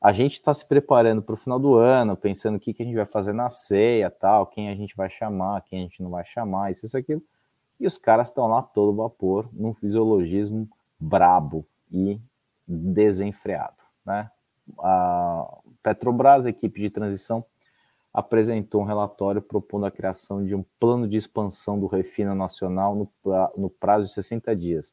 a 0.00 0.12
gente 0.12 0.34
está 0.34 0.54
se 0.54 0.64
preparando 0.64 1.20
para 1.20 1.34
o 1.34 1.36
final 1.36 1.58
do 1.58 1.74
ano, 1.74 2.16
pensando 2.16 2.56
o 2.56 2.60
que, 2.60 2.72
que 2.72 2.82
a 2.82 2.86
gente 2.86 2.94
vai 2.94 3.06
fazer 3.06 3.32
na 3.32 3.50
ceia, 3.50 4.10
tal, 4.10 4.46
quem 4.46 4.68
a 4.68 4.74
gente 4.74 4.94
vai 4.96 5.10
chamar, 5.10 5.62
quem 5.62 5.80
a 5.80 5.82
gente 5.82 6.02
não 6.02 6.10
vai 6.10 6.24
chamar, 6.24 6.70
isso, 6.70 6.86
isso, 6.86 6.96
aquilo. 6.96 7.22
E 7.80 7.86
os 7.86 7.96
caras 7.96 8.28
estão 8.28 8.46
lá 8.46 8.62
todo 8.62 8.96
vapor, 8.96 9.48
num 9.52 9.72
fisiologismo 9.72 10.68
brabo 10.98 11.66
e 11.90 12.20
desenfreado, 12.66 13.76
né? 14.04 14.30
A 14.80 15.58
Petrobras, 15.82 16.44
a 16.44 16.50
equipe 16.50 16.80
de 16.80 16.90
transição, 16.90 17.44
apresentou 18.12 18.82
um 18.82 18.84
relatório 18.84 19.40
propondo 19.40 19.86
a 19.86 19.90
criação 19.90 20.44
de 20.44 20.54
um 20.54 20.64
plano 20.78 21.08
de 21.08 21.16
expansão 21.16 21.78
do 21.78 21.86
Refina 21.86 22.34
Nacional 22.34 22.94
no, 22.94 23.08
no 23.56 23.70
prazo 23.70 24.06
de 24.06 24.12
60 24.12 24.54
dias. 24.56 24.92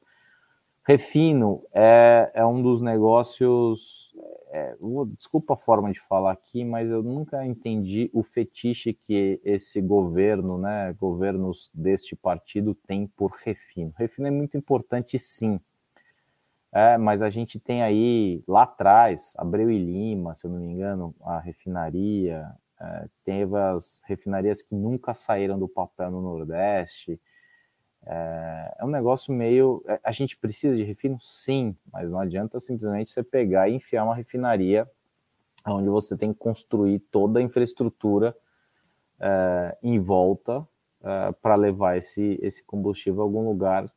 Refino 0.87 1.63
é, 1.73 2.31
é 2.35 2.45
um 2.45 2.61
dos 2.61 2.81
negócios 2.81 4.13
é, 4.55 4.73
desculpa 5.17 5.53
a 5.53 5.57
forma 5.57 5.91
de 5.91 5.99
falar 5.99 6.31
aqui, 6.31 6.63
mas 6.63 6.89
eu 6.89 7.03
nunca 7.03 7.45
entendi 7.45 8.09
o 8.13 8.23
fetiche 8.23 8.93
que 8.93 9.41
esse 9.43 9.81
governo, 9.81 10.57
né, 10.57 10.95
governos 10.97 11.69
deste 11.73 12.15
partido 12.15 12.73
tem 12.73 13.05
por 13.05 13.31
refino. 13.43 13.93
Refino 13.97 14.27
é 14.27 14.31
muito 14.31 14.55
importante, 14.55 15.19
sim. 15.19 15.59
É, 16.71 16.97
mas 16.97 17.21
a 17.21 17.29
gente 17.29 17.59
tem 17.59 17.81
aí 17.81 18.43
lá 18.47 18.63
atrás, 18.63 19.33
Abreu 19.37 19.69
e 19.69 19.77
Lima, 19.77 20.35
se 20.35 20.45
eu 20.45 20.51
não 20.51 20.59
me 20.59 20.67
engano, 20.67 21.13
a 21.21 21.39
refinaria, 21.39 22.49
é, 22.79 23.07
teve 23.25 23.57
as 23.57 24.01
refinarias 24.05 24.61
que 24.61 24.75
nunca 24.75 25.13
saíram 25.13 25.59
do 25.59 25.67
papel 25.67 26.11
no 26.11 26.21
Nordeste. 26.21 27.19
É, 28.05 28.75
é 28.79 28.85
um 28.85 28.89
negócio 28.89 29.33
meio. 29.33 29.83
É, 29.87 29.99
a 30.03 30.11
gente 30.11 30.37
precisa 30.37 30.75
de 30.75 30.83
refino? 30.83 31.17
Sim, 31.21 31.75
mas 31.91 32.09
não 32.09 32.19
adianta 32.19 32.59
simplesmente 32.59 33.11
você 33.11 33.23
pegar 33.23 33.69
e 33.69 33.75
enfiar 33.75 34.03
uma 34.03 34.15
refinaria 34.15 34.87
onde 35.67 35.89
você 35.89 36.15
tem 36.15 36.31
que 36.31 36.39
construir 36.39 36.99
toda 37.11 37.39
a 37.39 37.41
infraestrutura 37.41 38.35
é, 39.19 39.77
em 39.81 39.99
volta 39.99 40.67
é, 41.03 41.31
para 41.41 41.55
levar 41.55 41.97
esse, 41.97 42.39
esse 42.41 42.63
combustível 42.63 43.21
a 43.21 43.23
algum 43.23 43.47
lugar, 43.47 43.91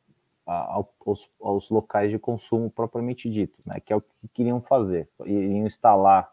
a, 0.45 0.83
aos, 1.05 1.29
aos, 1.39 1.69
locais 1.69 2.09
de 2.09 2.17
consumo 2.17 2.71
propriamente 2.71 3.29
dito, 3.29 3.59
né, 3.65 3.79
que 3.79 3.93
é 3.93 3.95
o 3.95 4.01
que 4.01 4.27
queriam 4.29 4.59
fazer. 4.59 5.07
Iriam 5.25 5.67
instalar 5.67 6.29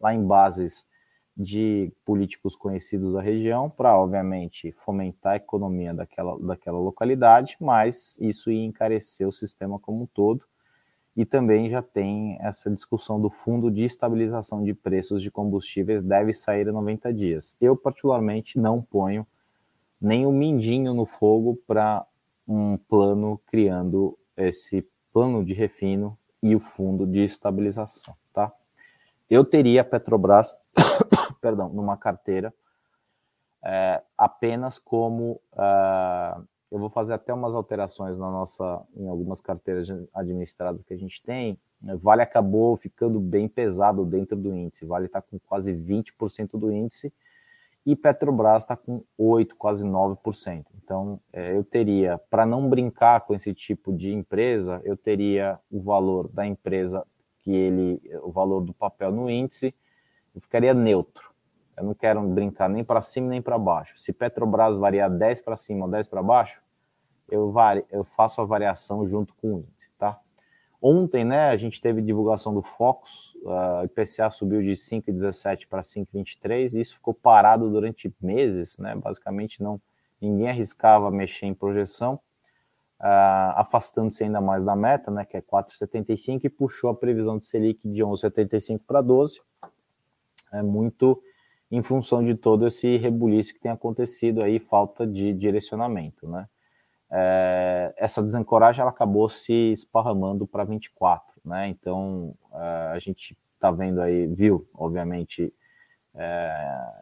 lá 0.00 0.12
em 0.12 0.26
bases 0.26 0.84
de 1.36 1.92
políticos 2.04 2.54
conhecidos 2.54 3.14
da 3.14 3.20
região 3.20 3.70
para, 3.70 3.98
obviamente, 3.98 4.72
fomentar 4.84 5.32
a 5.32 5.36
economia 5.36 5.94
daquela, 5.94 6.38
daquela 6.38 6.78
localidade, 6.78 7.56
mas 7.60 8.18
isso 8.20 8.50
ia 8.50 8.64
encarecer 8.64 9.26
o 9.26 9.32
sistema 9.32 9.78
como 9.78 10.02
um 10.02 10.06
todo. 10.06 10.44
E 11.16 11.24
também 11.24 11.68
já 11.68 11.82
tem 11.82 12.38
essa 12.40 12.70
discussão 12.70 13.20
do 13.20 13.30
fundo 13.30 13.70
de 13.70 13.82
estabilização 13.82 14.62
de 14.62 14.72
preços 14.72 15.22
de 15.22 15.30
combustíveis 15.30 16.02
deve 16.02 16.32
sair 16.32 16.68
em 16.68 16.72
90 16.72 17.12
dias. 17.12 17.56
Eu, 17.60 17.76
particularmente, 17.76 18.58
não 18.58 18.80
ponho 18.80 19.26
nem 20.00 20.26
um 20.26 20.32
mindinho 20.32 20.94
no 20.94 21.04
fogo 21.04 21.60
para 21.66 22.06
um 22.46 22.76
plano 22.76 23.40
criando 23.46 24.18
esse 24.36 24.86
plano 25.12 25.44
de 25.44 25.52
refino 25.52 26.16
e 26.42 26.56
o 26.56 26.60
fundo 26.60 27.06
de 27.06 27.20
estabilização, 27.20 28.14
tá? 28.32 28.52
Eu 29.28 29.44
teria 29.44 29.82
a 29.82 29.84
Petrobras, 29.84 30.54
perdão, 31.40 31.68
numa 31.70 31.96
carteira 31.96 32.52
é, 33.62 34.02
apenas 34.16 34.78
como 34.78 35.40
uh, 35.52 36.46
eu 36.70 36.78
vou 36.78 36.88
fazer 36.88 37.14
até 37.14 37.34
umas 37.34 37.54
alterações 37.54 38.16
na 38.16 38.30
nossa 38.30 38.82
em 38.96 39.08
algumas 39.08 39.40
carteiras 39.40 39.88
administradas 40.14 40.82
que 40.82 40.94
a 40.94 40.96
gente 40.96 41.22
tem. 41.22 41.58
Vale 41.98 42.22
acabou 42.22 42.76
ficando 42.76 43.18
bem 43.18 43.48
pesado 43.48 44.04
dentro 44.04 44.36
do 44.36 44.54
índice. 44.54 44.86
Vale 44.86 45.06
está 45.06 45.20
com 45.20 45.38
quase 45.40 45.72
20% 45.72 46.58
do 46.58 46.70
índice 46.70 47.12
e 47.84 47.96
Petrobras 47.96 48.62
está 48.62 48.76
com 48.76 49.02
8, 49.18 49.56
quase 49.56 49.84
9%. 49.84 50.64
Então, 50.82 51.20
é, 51.32 51.56
eu 51.56 51.64
teria, 51.64 52.18
para 52.30 52.44
não 52.44 52.68
brincar 52.68 53.20
com 53.22 53.34
esse 53.34 53.54
tipo 53.54 53.92
de 53.92 54.12
empresa, 54.12 54.80
eu 54.84 54.96
teria 54.96 55.58
o 55.70 55.80
valor 55.80 56.28
da 56.28 56.46
empresa, 56.46 57.06
que 57.38 57.50
ele, 57.50 58.00
o 58.22 58.30
valor 58.30 58.60
do 58.60 58.74
papel 58.74 59.10
no 59.10 59.30
índice, 59.30 59.74
eu 60.34 60.40
ficaria 60.40 60.74
neutro. 60.74 61.29
Eu 61.80 61.86
não 61.86 61.94
quero 61.94 62.20
brincar 62.22 62.68
nem 62.68 62.84
para 62.84 63.00
cima 63.00 63.28
nem 63.28 63.40
para 63.40 63.58
baixo. 63.58 63.94
Se 63.96 64.12
Petrobras 64.12 64.76
variar 64.76 65.10
10 65.10 65.40
para 65.40 65.56
cima 65.56 65.86
ou 65.86 65.90
10 65.90 66.08
para 66.08 66.22
baixo, 66.22 66.60
eu, 67.26 67.50
vari, 67.50 67.84
eu 67.90 68.04
faço 68.04 68.40
a 68.42 68.44
variação 68.44 69.06
junto 69.06 69.34
com 69.34 69.54
o 69.54 69.58
índice, 69.60 69.88
tá? 69.98 70.20
Ontem, 70.82 71.24
né, 71.24 71.48
a 71.48 71.56
gente 71.56 71.80
teve 71.80 72.02
divulgação 72.02 72.52
do 72.52 72.62
Focus, 72.62 73.34
o 73.42 73.84
IPCA 73.84 74.30
subiu 74.30 74.62
de 74.62 74.72
5,17 74.72 75.66
para 75.68 75.82
5,23, 75.82 76.74
e 76.74 76.80
isso 76.80 76.94
ficou 76.94 77.14
parado 77.14 77.70
durante 77.70 78.14
meses, 78.20 78.78
né, 78.78 78.94
basicamente 78.94 79.62
não, 79.62 79.80
ninguém 80.20 80.48
arriscava 80.48 81.10
mexer 81.10 81.46
em 81.46 81.54
projeção, 81.54 82.14
uh, 82.98 83.56
afastando-se 83.56 84.24
ainda 84.24 84.40
mais 84.40 84.64
da 84.64 84.74
meta, 84.74 85.10
né, 85.10 85.26
que 85.26 85.36
é 85.36 85.42
4,75, 85.42 86.40
e 86.44 86.48
puxou 86.48 86.88
a 86.88 86.94
previsão 86.94 87.38
de 87.38 87.44
Selic 87.44 87.86
de 87.86 88.02
11,75 88.02 88.80
para 88.86 89.02
12, 89.02 89.42
é 90.52 90.62
muito 90.62 91.22
em 91.70 91.82
função 91.82 92.24
de 92.24 92.34
todo 92.34 92.66
esse 92.66 92.96
rebuliço 92.96 93.54
que 93.54 93.60
tem 93.60 93.70
acontecido 93.70 94.42
aí, 94.42 94.58
falta 94.58 95.06
de 95.06 95.32
direcionamento, 95.32 96.28
né 96.28 96.48
é, 97.10 97.92
essa 97.96 98.22
desancoragem 98.22 98.80
ela 98.80 98.90
acabou 98.90 99.28
se 99.28 99.72
esparramando 99.72 100.46
para 100.46 100.64
24, 100.64 101.40
né? 101.44 101.68
Então 101.68 102.34
é, 102.54 102.92
a 102.92 102.98
gente 103.00 103.36
está 103.54 103.70
vendo 103.70 104.00
aí, 104.00 104.26
viu, 104.26 104.66
obviamente, 104.72 105.52
é, 106.14 106.92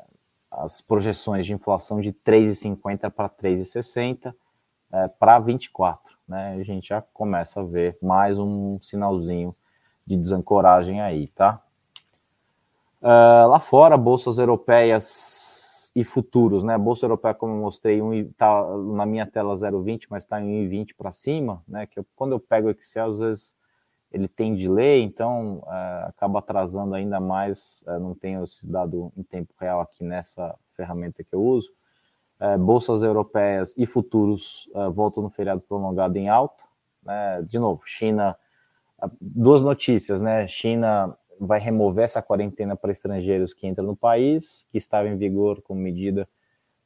as 0.51 0.81
projeções 0.81 1.45
de 1.45 1.53
inflação 1.53 2.01
de 2.01 2.13
3,50 2.13 3.11
para 3.11 3.29
3,60 3.29 4.35
é, 4.91 5.09
para 5.09 5.39
24, 5.39 6.17
né? 6.27 6.57
A 6.59 6.63
gente 6.63 6.89
já 6.89 7.03
começa 7.03 7.61
a 7.61 7.65
ver 7.65 7.99
mais 8.03 8.39
um 8.39 8.81
sinalzinho 8.81 9.55
de 10.07 10.17
desancoragem 10.17 11.03
aí, 11.03 11.29
tá? 11.29 11.63
Uh, 13.01 13.47
lá 13.49 13.61
fora, 13.61 13.97
bolsas 13.97 14.39
europeias 14.39 15.93
e 15.95 16.03
futuros, 16.03 16.65
né? 16.65 16.75
A 16.75 16.79
Bolsa 16.79 17.07
Europeia, 17.07 17.33
como 17.33 17.55
eu 17.55 17.61
mostrei, 17.61 18.03
um, 18.03 18.33
tá 18.33 18.65
na 18.77 19.07
minha 19.07 19.25
tela 19.25 19.55
0,20, 19.55 20.07
mas 20.11 20.25
está 20.25 20.41
em 20.41 20.69
1,20 20.69 20.95
para 20.97 21.13
cima, 21.13 21.63
né? 21.67 21.87
Que 21.87 22.01
eu, 22.01 22.07
quando 22.17 22.33
eu 22.33 22.41
pego 22.41 22.69
o 22.69 22.71
Excel, 22.71 23.07
às 23.07 23.19
vezes 23.19 23.57
ele 24.11 24.27
tem 24.27 24.57
delay, 24.57 25.03
então 25.03 25.63
é, 25.67 26.07
acaba 26.09 26.41
atrasando 26.41 26.95
ainda 26.95 27.21
mais. 27.21 27.85
É, 27.87 27.99
não 27.99 28.15
tenho 28.15 28.43
esse 28.45 28.69
dado 28.69 29.13
em 29.17 29.23
tempo 29.23 29.53
real 29.61 29.81
aqui 29.81 30.03
nessa 30.03 30.55
ferramenta 30.77 31.23
que 31.23 31.35
eu 31.35 31.43
uso. 31.43 31.71
Bolsas 32.61 33.03
europeias 33.03 33.75
e 33.77 33.85
futuros 33.85 34.71
voltam 34.95 35.25
no 35.25 35.29
feriado 35.29 35.61
prolongado 35.61 36.17
em 36.17 36.29
alta. 36.29 36.63
Né? 37.03 37.43
De 37.43 37.59
novo, 37.59 37.83
China, 37.85 38.37
duas 39.21 39.65
notícias, 39.65 40.21
né? 40.21 40.47
China 40.47 41.19
vai 41.41 41.61
remover 41.61 42.05
essa 42.05 42.23
quarentena 42.23 42.77
para 42.77 42.91
estrangeiros 42.91 43.53
que 43.53 43.67
entram 43.67 43.87
no 43.87 43.97
país, 43.97 44.67
que 44.71 44.79
estava 44.79 45.09
em 45.09 45.17
vigor 45.17 45.63
como 45.63 45.81
medida 45.81 46.29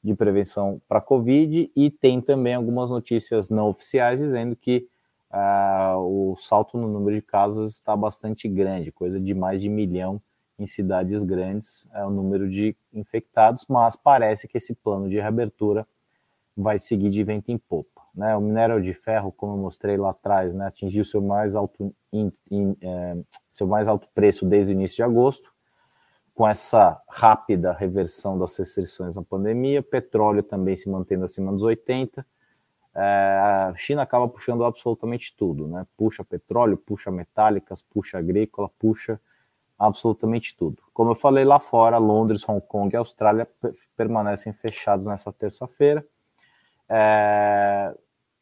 de 0.02 0.14
prevenção 0.14 0.80
para 0.88 0.98
a 0.98 1.02
Covid, 1.02 1.70
e 1.74 1.90
tem 1.90 2.20
também 2.20 2.54
algumas 2.54 2.90
notícias 2.90 3.48
não 3.48 3.68
oficiais 3.68 4.20
dizendo 4.20 4.56
que 4.56 4.88
uh, 5.30 5.96
o 5.98 6.36
salto 6.40 6.76
no 6.76 6.88
número 6.88 7.16
de 7.16 7.22
casos 7.22 7.74
está 7.74 7.96
bastante 7.96 8.48
grande, 8.48 8.90
coisa 8.90 9.20
de 9.20 9.34
mais 9.34 9.60
de 9.60 9.68
milhão 9.68 10.20
em 10.58 10.66
cidades 10.66 11.22
grandes, 11.22 11.88
é 11.94 12.04
o 12.04 12.10
número 12.10 12.48
de 12.48 12.76
infectados, 12.92 13.64
mas 13.68 13.96
parece 13.96 14.46
que 14.48 14.56
esse 14.58 14.74
plano 14.74 15.08
de 15.08 15.16
reabertura 15.16 15.86
vai 16.56 16.78
seguir 16.78 17.10
de 17.10 17.22
vento 17.24 17.50
em 17.50 17.58
popa. 17.58 17.91
Né? 18.14 18.36
O 18.36 18.40
minério 18.40 18.80
de 18.82 18.92
ferro, 18.92 19.32
como 19.32 19.54
eu 19.54 19.56
mostrei 19.56 19.96
lá 19.96 20.10
atrás, 20.10 20.54
né, 20.54 20.66
atingiu 20.66 21.04
seu 21.04 21.22
mais 21.22 21.56
alto, 21.56 21.94
in, 22.12 22.32
in, 22.50 22.76
é, 22.80 23.16
seu 23.50 23.66
mais 23.66 23.88
alto 23.88 24.08
preço 24.14 24.44
desde 24.44 24.72
o 24.72 24.74
início 24.74 24.96
de 24.96 25.02
agosto, 25.02 25.52
com 26.34 26.48
essa 26.48 27.00
rápida 27.08 27.72
reversão 27.72 28.38
das 28.38 28.56
restrições 28.56 29.16
na 29.16 29.22
pandemia, 29.22 29.82
petróleo 29.82 30.42
também 30.42 30.76
se 30.76 30.88
mantendo 30.88 31.24
acima 31.24 31.52
dos 31.52 31.62
80. 31.62 32.24
É, 32.94 33.00
a 33.00 33.74
China 33.76 34.02
acaba 34.02 34.28
puxando 34.28 34.64
absolutamente 34.64 35.34
tudo, 35.36 35.66
né? 35.66 35.86
Puxa 35.96 36.24
petróleo, 36.24 36.76
puxa 36.76 37.10
metálicas, 37.10 37.80
puxa 37.82 38.18
agrícola, 38.18 38.70
puxa 38.78 39.20
absolutamente 39.78 40.54
tudo. 40.56 40.82
Como 40.92 41.10
eu 41.10 41.14
falei 41.14 41.44
lá 41.44 41.58
fora, 41.58 41.98
Londres, 41.98 42.46
Hong 42.48 42.60
Kong 42.66 42.94
e 42.94 42.96
Austrália 42.96 43.48
permanecem 43.96 44.52
fechados 44.52 45.06
nessa 45.06 45.32
terça-feira. 45.32 46.06
É, 46.88 47.94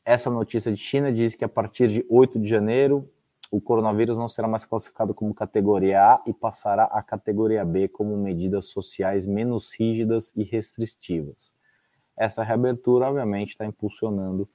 essa 0.05 0.31
notícia 0.31 0.73
de 0.73 0.79
China 0.79 1.13
diz 1.13 1.35
que 1.35 1.45
a 1.45 1.49
partir 1.49 1.89
de 1.89 2.05
8 2.09 2.39
de 2.39 2.49
janeiro 2.49 3.09
o 3.51 3.61
coronavírus 3.61 4.17
não 4.17 4.29
será 4.29 4.47
mais 4.47 4.65
classificado 4.65 5.13
como 5.13 5.35
categoria 5.35 6.15
A 6.15 6.23
e 6.25 6.33
passará 6.33 6.85
à 6.85 7.03
categoria 7.03 7.65
B 7.65 7.89
como 7.89 8.17
medidas 8.17 8.67
sociais 8.67 9.27
menos 9.27 9.73
rígidas 9.73 10.33
e 10.37 10.45
restritivas. 10.45 11.53
Essa 12.17 12.45
reabertura, 12.45 13.09
obviamente, 13.09 13.51
está 13.51 13.67
impulsionando 13.67 14.49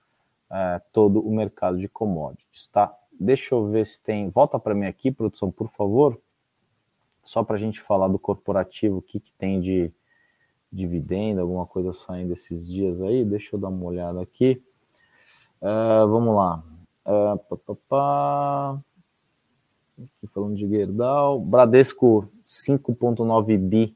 é, 0.51 0.82
todo 0.94 1.20
o 1.20 1.36
mercado 1.36 1.77
de 1.77 1.89
commodities, 1.89 2.68
tá? 2.68 2.96
Deixa 3.20 3.56
eu 3.56 3.68
ver 3.68 3.86
se 3.86 4.00
tem. 4.00 4.30
Volta 4.30 4.60
para 4.60 4.75
mim 4.75 4.86
aqui, 4.86 5.12
produção, 5.12 5.51
por 5.51 5.68
favor. 5.68 6.20
Só 7.24 7.44
para 7.44 7.56
a 7.56 7.60
gente 7.60 7.82
falar 7.82 8.08
do 8.08 8.20
corporativo, 8.20 8.98
o 8.98 9.01
que, 9.01 9.20
que 9.20 9.34
tem 9.34 9.60
de 9.60 9.92
dividendo, 10.75 11.39
alguma 11.39 11.65
coisa 11.65 11.94
saindo 11.94 12.34
esses 12.34 12.67
dias 12.67 13.01
aí. 13.01 13.24
Deixa 13.24 13.55
eu 13.55 13.60
dar 13.60 13.70
uma 13.70 13.86
olhada 13.86 14.22
aqui. 14.22 14.62
Uh, 15.62 16.08
vamos 16.08 16.36
lá. 16.36 16.63
Uh, 17.05 17.38
pá, 17.38 17.58
pá, 17.58 17.75
pá. 17.88 18.79
Aqui 19.98 20.27
falando 20.34 20.55
de 20.55 20.67
Gerdau. 20.67 21.39
Bradesco 21.39 22.29
5,9 22.46 23.58
bi 23.58 23.96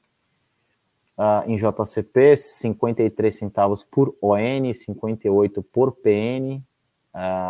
uh, 1.17 1.49
em 1.49 1.57
JCP, 1.57 2.37
53 2.37 3.35
centavos 3.35 3.83
por 3.83 4.15
ON, 4.21 4.73
58 4.73 5.61
por 5.61 5.91
PN. 5.91 6.63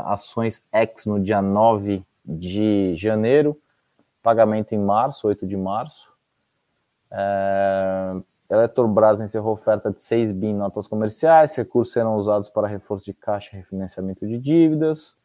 ações 0.05 0.67
X 0.71 1.05
no 1.05 1.19
dia 1.19 1.41
9 1.41 2.03
de 2.25 2.95
janeiro. 2.95 3.55
Pagamento 4.24 4.74
em 4.74 4.79
março, 4.79 5.27
8 5.27 5.45
de 5.45 5.55
março. 5.55 6.09
Uh, 7.12 8.24
Eletrobras 8.50 9.22
encerrou 9.22 9.53
oferta 9.53 9.91
de 9.91 10.01
6 10.01 10.32
bi 10.32 10.48
em 10.48 10.56
notas 10.56 10.88
comerciais, 10.88 11.53
recursos 11.56 11.94
serão 11.94 12.15
usados 12.15 12.50
para 12.50 12.68
reforço 12.68 13.06
de 13.06 13.13
caixa 13.13 13.51
e 13.53 13.60
refinanciamento 13.60 14.27
de 14.27 14.39
dívidas. 14.39 15.15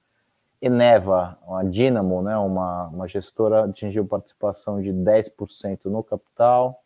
Eneva, 0.61 1.38
uma 1.47 1.64
Dynamo, 1.64 2.23
né, 2.23 2.37
uma, 2.37 2.88
uma 2.88 3.09
gestora, 3.09 3.64
atingiu 3.64 4.07
participação 4.07 4.81
de 4.81 4.90
10% 4.90 5.87
no 5.87 6.02
capital. 6.02 6.83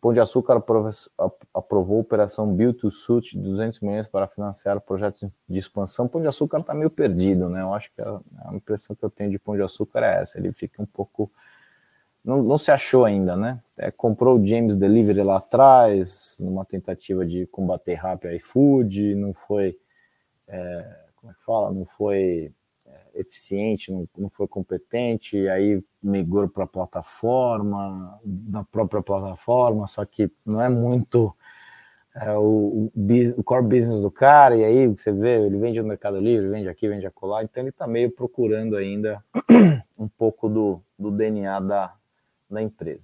Pão 0.00 0.12
de 0.12 0.20
Açúcar 0.20 0.56
aprovou, 0.56 1.98
a 1.98 2.00
operação 2.00 2.52
Build 2.52 2.78
to 2.78 2.90
Suit 2.90 3.36
de 3.36 3.42
200 3.42 3.80
milhões 3.80 4.06
para 4.06 4.28
financiar 4.28 4.80
projetos 4.80 5.28
de 5.48 5.58
expansão. 5.58 6.06
Pão 6.06 6.20
de 6.20 6.28
Açúcar 6.28 6.60
está 6.60 6.74
meio 6.74 6.90
perdido, 6.90 7.48
né? 7.48 7.62
Eu 7.62 7.74
acho 7.74 7.92
que 7.94 8.00
a, 8.02 8.20
a 8.44 8.54
impressão 8.54 8.94
que 8.94 9.04
eu 9.04 9.10
tenho 9.10 9.30
de 9.30 9.38
Pão 9.38 9.56
de 9.56 9.62
Açúcar 9.62 10.04
é 10.04 10.22
essa. 10.22 10.38
Ele 10.38 10.52
fica 10.52 10.82
um 10.82 10.86
pouco 10.86 11.30
não, 12.26 12.42
não 12.42 12.58
se 12.58 12.72
achou 12.72 13.04
ainda, 13.04 13.36
né? 13.36 13.60
É, 13.78 13.92
comprou 13.92 14.36
o 14.36 14.44
James 14.44 14.74
Delivery 14.74 15.22
lá 15.22 15.36
atrás, 15.36 16.36
numa 16.40 16.64
tentativa 16.64 17.24
de 17.24 17.46
combater 17.46 17.94
rápido 17.94 18.34
iFood, 18.34 19.14
não 19.14 19.32
foi, 19.32 19.78
é, 20.48 20.96
como 21.14 21.30
é 21.30 21.34
que 21.36 21.44
fala? 21.44 21.72
Não 21.72 21.84
foi 21.84 22.52
é, 22.84 23.20
eficiente, 23.20 23.92
não, 23.92 24.08
não, 24.18 24.28
foi 24.28 24.48
competente, 24.48 25.48
aí 25.48 25.80
migrou 26.02 26.48
para 26.48 26.64
a 26.64 26.66
plataforma, 26.66 28.20
na 28.24 28.64
própria 28.64 29.02
plataforma, 29.02 29.86
só 29.86 30.04
que 30.04 30.28
não 30.44 30.60
é 30.60 30.68
muito 30.68 31.32
é, 32.16 32.32
o, 32.32 32.90
o, 33.36 33.44
core 33.44 33.62
business 33.62 34.00
do 34.00 34.10
cara, 34.10 34.56
e 34.56 34.64
aí 34.64 34.88
você 34.88 35.12
vê, 35.12 35.46
ele 35.46 35.58
vende 35.58 35.80
no 35.80 35.86
Mercado 35.86 36.18
Livre, 36.18 36.48
vende 36.48 36.68
aqui, 36.68 36.88
vende 36.88 37.06
acolá, 37.06 37.44
então 37.44 37.62
ele 37.62 37.70
está 37.70 37.86
meio 37.86 38.10
procurando 38.10 38.76
ainda 38.76 39.22
um 39.96 40.08
pouco 40.08 40.48
do, 40.48 40.82
do 40.98 41.10
DNA 41.10 41.60
da, 41.60 41.94
da 42.48 42.62
empresa. 42.62 43.02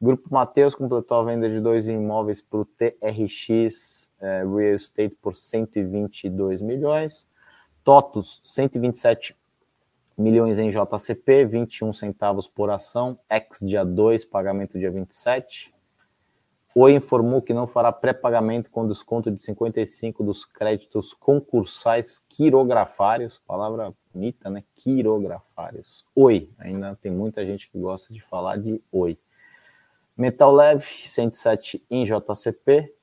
O 0.00 0.04
Grupo 0.04 0.28
Mateus 0.32 0.74
completou 0.74 1.18
a 1.18 1.24
venda 1.24 1.48
de 1.48 1.60
dois 1.60 1.88
imóveis 1.88 2.42
para 2.42 2.60
o 2.60 2.64
TRX 2.64 4.12
é, 4.20 4.38
Real 4.38 4.74
Estate 4.74 5.16
por 5.20 5.34
122 5.34 6.60
milhões, 6.60 7.28
TOTUS 7.82 8.40
127 8.42 9.36
milhões 10.18 10.58
em 10.58 10.70
JCP, 10.70 11.44
21 11.44 11.92
centavos 11.92 12.48
por 12.48 12.70
ação, 12.70 13.18
ex 13.30 13.60
dia 13.60 13.84
2, 13.84 14.24
pagamento 14.24 14.78
dia 14.78 14.90
27, 14.90 15.74
Oi 16.78 16.92
informou 16.92 17.40
que 17.40 17.54
não 17.54 17.66
fará 17.66 17.90
pré-pagamento 17.90 18.70
com 18.70 18.86
desconto 18.86 19.30
de 19.30 19.42
55 19.42 20.22
dos 20.22 20.44
créditos 20.44 21.14
concursais 21.14 22.18
quirografários, 22.18 23.40
palavra 23.46 23.94
bonita, 24.16 24.48
né? 24.48 24.64
Quirografários. 24.74 26.06
Oi, 26.14 26.50
ainda 26.58 26.96
tem 26.96 27.12
muita 27.12 27.44
gente 27.44 27.70
que 27.70 27.78
gosta 27.78 28.12
de 28.12 28.20
falar 28.20 28.56
de 28.56 28.80
oi. 28.90 29.18
Metal 30.16 30.50
Leve, 30.50 30.86
107 30.86 31.84
em 31.90 32.04
JCP, 32.04 32.94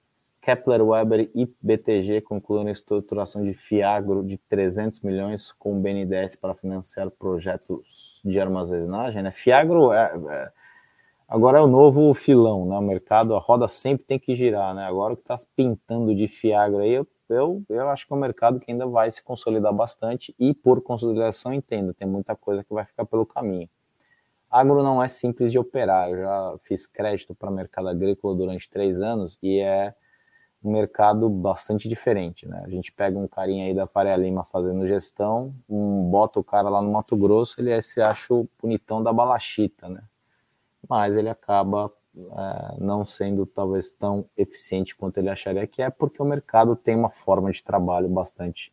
Kepler 0.41 0.83
Weber 0.83 1.29
e 1.35 1.47
BTG 1.61 2.21
concluíram 2.21 2.67
a 2.67 2.71
estruturação 2.71 3.43
de 3.43 3.53
Fiagro 3.53 4.23
de 4.23 4.37
300 4.49 5.01
milhões 5.01 5.51
com 5.51 5.77
o 5.77 5.79
BNDES 5.79 6.35
para 6.35 6.55
financiar 6.55 7.11
projetos 7.11 8.19
de 8.25 8.39
armazenagem. 8.39 9.21
Né? 9.21 9.31
Fiagro 9.31 9.93
é, 9.93 10.11
é 10.29 10.51
Agora 11.27 11.57
é 11.57 11.61
o 11.61 11.67
novo 11.67 12.13
filão, 12.13 12.65
né? 12.67 12.77
O 12.77 12.81
mercado, 12.81 13.33
a 13.33 13.39
roda 13.39 13.67
sempre 13.67 14.05
tem 14.05 14.19
que 14.19 14.35
girar, 14.35 14.75
né? 14.75 14.85
Agora 14.85 15.13
o 15.13 15.15
que 15.15 15.23
está 15.23 15.35
pintando 15.55 16.13
de 16.13 16.27
Fiagra 16.27 16.83
aí, 16.83 16.91
eu, 16.91 17.07
eu, 17.33 17.63
eu 17.69 17.89
acho 17.89 18.07
que 18.07 18.13
é 18.13 18.15
um 18.15 18.19
mercado 18.19 18.59
que 18.59 18.71
ainda 18.71 18.87
vai 18.87 19.11
se 19.11 19.21
consolidar 19.21 19.73
bastante 19.73 20.33
e 20.39 20.53
por 20.53 20.81
consolidação 20.81 21.53
entendo, 21.53 21.93
tem 21.93 22.07
muita 22.07 22.35
coisa 22.35 22.63
que 22.63 22.73
vai 22.73 22.85
ficar 22.85 23.05
pelo 23.05 23.25
caminho. 23.25 23.69
Agro 24.49 24.83
não 24.83 25.01
é 25.03 25.07
simples 25.07 25.51
de 25.51 25.59
operar, 25.59 26.09
eu 26.09 26.17
já 26.17 26.55
fiz 26.61 26.85
crédito 26.85 27.33
para 27.33 27.49
mercado 27.49 27.89
agrícola 27.89 28.35
durante 28.35 28.69
três 28.69 29.01
anos 29.01 29.37
e 29.41 29.59
é 29.59 29.93
um 30.63 30.71
mercado 30.71 31.29
bastante 31.29 31.89
diferente, 31.89 32.47
né? 32.47 32.61
A 32.65 32.69
gente 32.69 32.91
pega 32.91 33.17
um 33.19 33.27
carinha 33.27 33.65
aí 33.65 33.73
da 33.73 33.85
Faria 33.85 34.15
Lima 34.15 34.45
fazendo 34.45 34.87
gestão, 34.87 35.53
um, 35.67 36.09
bota 36.09 36.39
o 36.39 36.43
cara 36.43 36.69
lá 36.69 36.81
no 36.81 36.91
Mato 36.91 37.17
Grosso, 37.17 37.59
ele 37.59 37.81
se 37.81 37.99
acha 37.99 38.33
o 38.33 38.47
bonitão 38.61 39.03
da 39.03 39.11
balachita, 39.11 39.89
né? 39.89 40.03
mas 40.87 41.15
ele 41.15 41.29
acaba 41.29 41.85
é, 41.85 42.02
não 42.77 43.05
sendo 43.05 43.45
talvez 43.45 43.89
tão 43.89 44.25
eficiente 44.37 44.95
quanto 44.95 45.17
ele 45.17 45.29
acharia 45.29 45.65
que 45.65 45.81
é, 45.81 45.89
porque 45.89 46.21
o 46.21 46.25
mercado 46.25 46.75
tem 46.75 46.95
uma 46.95 47.09
forma 47.09 47.51
de 47.51 47.63
trabalho 47.63 48.07
bastante, 48.07 48.71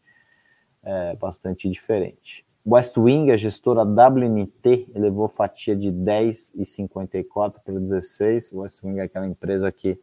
é, 0.83 1.17
bastante 1.17 1.69
diferente. 1.69 2.45
West 2.67 2.97
Wing, 2.99 3.31
a 3.31 3.37
gestora 3.39 3.83
WNT, 3.83 4.93
elevou 4.95 5.29
fatia 5.29 5.75
de 5.75 5.91
10,54 5.91 7.55
para 7.65 7.81
16. 7.81 8.53
West 8.53 8.83
Wing 8.85 9.01
é 9.01 9.05
aquela 9.05 9.27
empresa 9.27 9.73
que 9.73 9.99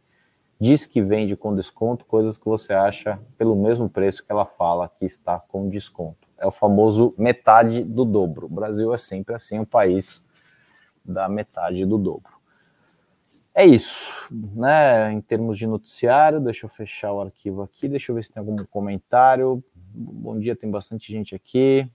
diz 0.60 0.84
que 0.84 1.00
vende 1.00 1.36
com 1.36 1.54
desconto 1.54 2.04
coisas 2.04 2.36
que 2.36 2.46
você 2.46 2.72
acha 2.72 3.20
pelo 3.36 3.54
mesmo 3.54 3.88
preço 3.88 4.24
que 4.26 4.32
ela 4.32 4.44
fala 4.44 4.88
que 4.88 5.04
está 5.04 5.38
com 5.38 5.68
desconto. 5.68 6.26
É 6.36 6.46
o 6.46 6.50
famoso 6.50 7.14
metade 7.16 7.84
do 7.84 8.04
dobro. 8.04 8.46
O 8.46 8.48
Brasil 8.48 8.92
é 8.92 8.98
sempre 8.98 9.36
assim, 9.36 9.60
um 9.60 9.64
país 9.64 10.26
da 11.04 11.28
metade 11.28 11.86
do 11.86 11.96
dobro. 11.96 12.37
É 13.58 13.66
isso, 13.66 14.14
né? 14.30 15.12
Em 15.12 15.20
termos 15.20 15.58
de 15.58 15.66
noticiário, 15.66 16.38
deixa 16.38 16.64
eu 16.64 16.70
fechar 16.70 17.12
o 17.12 17.20
arquivo 17.20 17.62
aqui, 17.62 17.88
deixa 17.88 18.12
eu 18.12 18.14
ver 18.14 18.22
se 18.22 18.32
tem 18.32 18.38
algum 18.38 18.54
comentário. 18.66 19.60
Bom 19.74 20.38
dia, 20.38 20.54
tem 20.54 20.70
bastante 20.70 21.12
gente 21.12 21.34
aqui. 21.34 21.90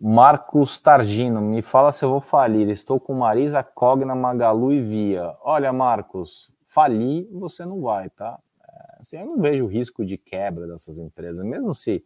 Marcos 0.00 0.80
Targino, 0.80 1.40
me 1.40 1.62
fala 1.62 1.92
se 1.92 2.04
eu 2.04 2.10
vou 2.10 2.20
falir. 2.20 2.68
Estou 2.68 2.98
com 2.98 3.14
Marisa, 3.14 3.62
Cogna, 3.62 4.12
Magalu 4.12 4.72
e 4.72 4.82
Via. 4.82 5.36
Olha, 5.40 5.72
Marcos, 5.72 6.52
falir 6.66 7.28
você 7.30 7.64
não 7.64 7.80
vai, 7.80 8.10
tá? 8.10 8.40
É, 8.60 8.96
assim, 8.98 9.18
eu 9.18 9.26
não 9.26 9.40
vejo 9.40 9.68
risco 9.68 10.04
de 10.04 10.18
quebra 10.18 10.66
dessas 10.66 10.98
empresas, 10.98 11.46
mesmo 11.46 11.72
se 11.76 12.04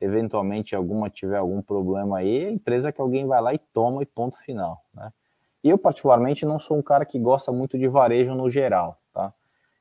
eventualmente 0.00 0.76
alguma 0.76 1.10
tiver 1.10 1.38
algum 1.38 1.60
problema 1.60 2.18
aí, 2.18 2.44
é 2.44 2.50
empresa 2.52 2.92
que 2.92 3.00
alguém 3.00 3.26
vai 3.26 3.42
lá 3.42 3.52
e 3.52 3.58
toma 3.58 4.04
e 4.04 4.06
ponto 4.06 4.38
final, 4.38 4.84
né? 4.94 5.10
Eu, 5.64 5.78
particularmente, 5.78 6.44
não 6.44 6.58
sou 6.58 6.76
um 6.76 6.82
cara 6.82 7.06
que 7.06 7.18
gosta 7.18 7.50
muito 7.50 7.78
de 7.78 7.88
varejo 7.88 8.34
no 8.34 8.50
geral, 8.50 8.98
tá? 9.14 9.32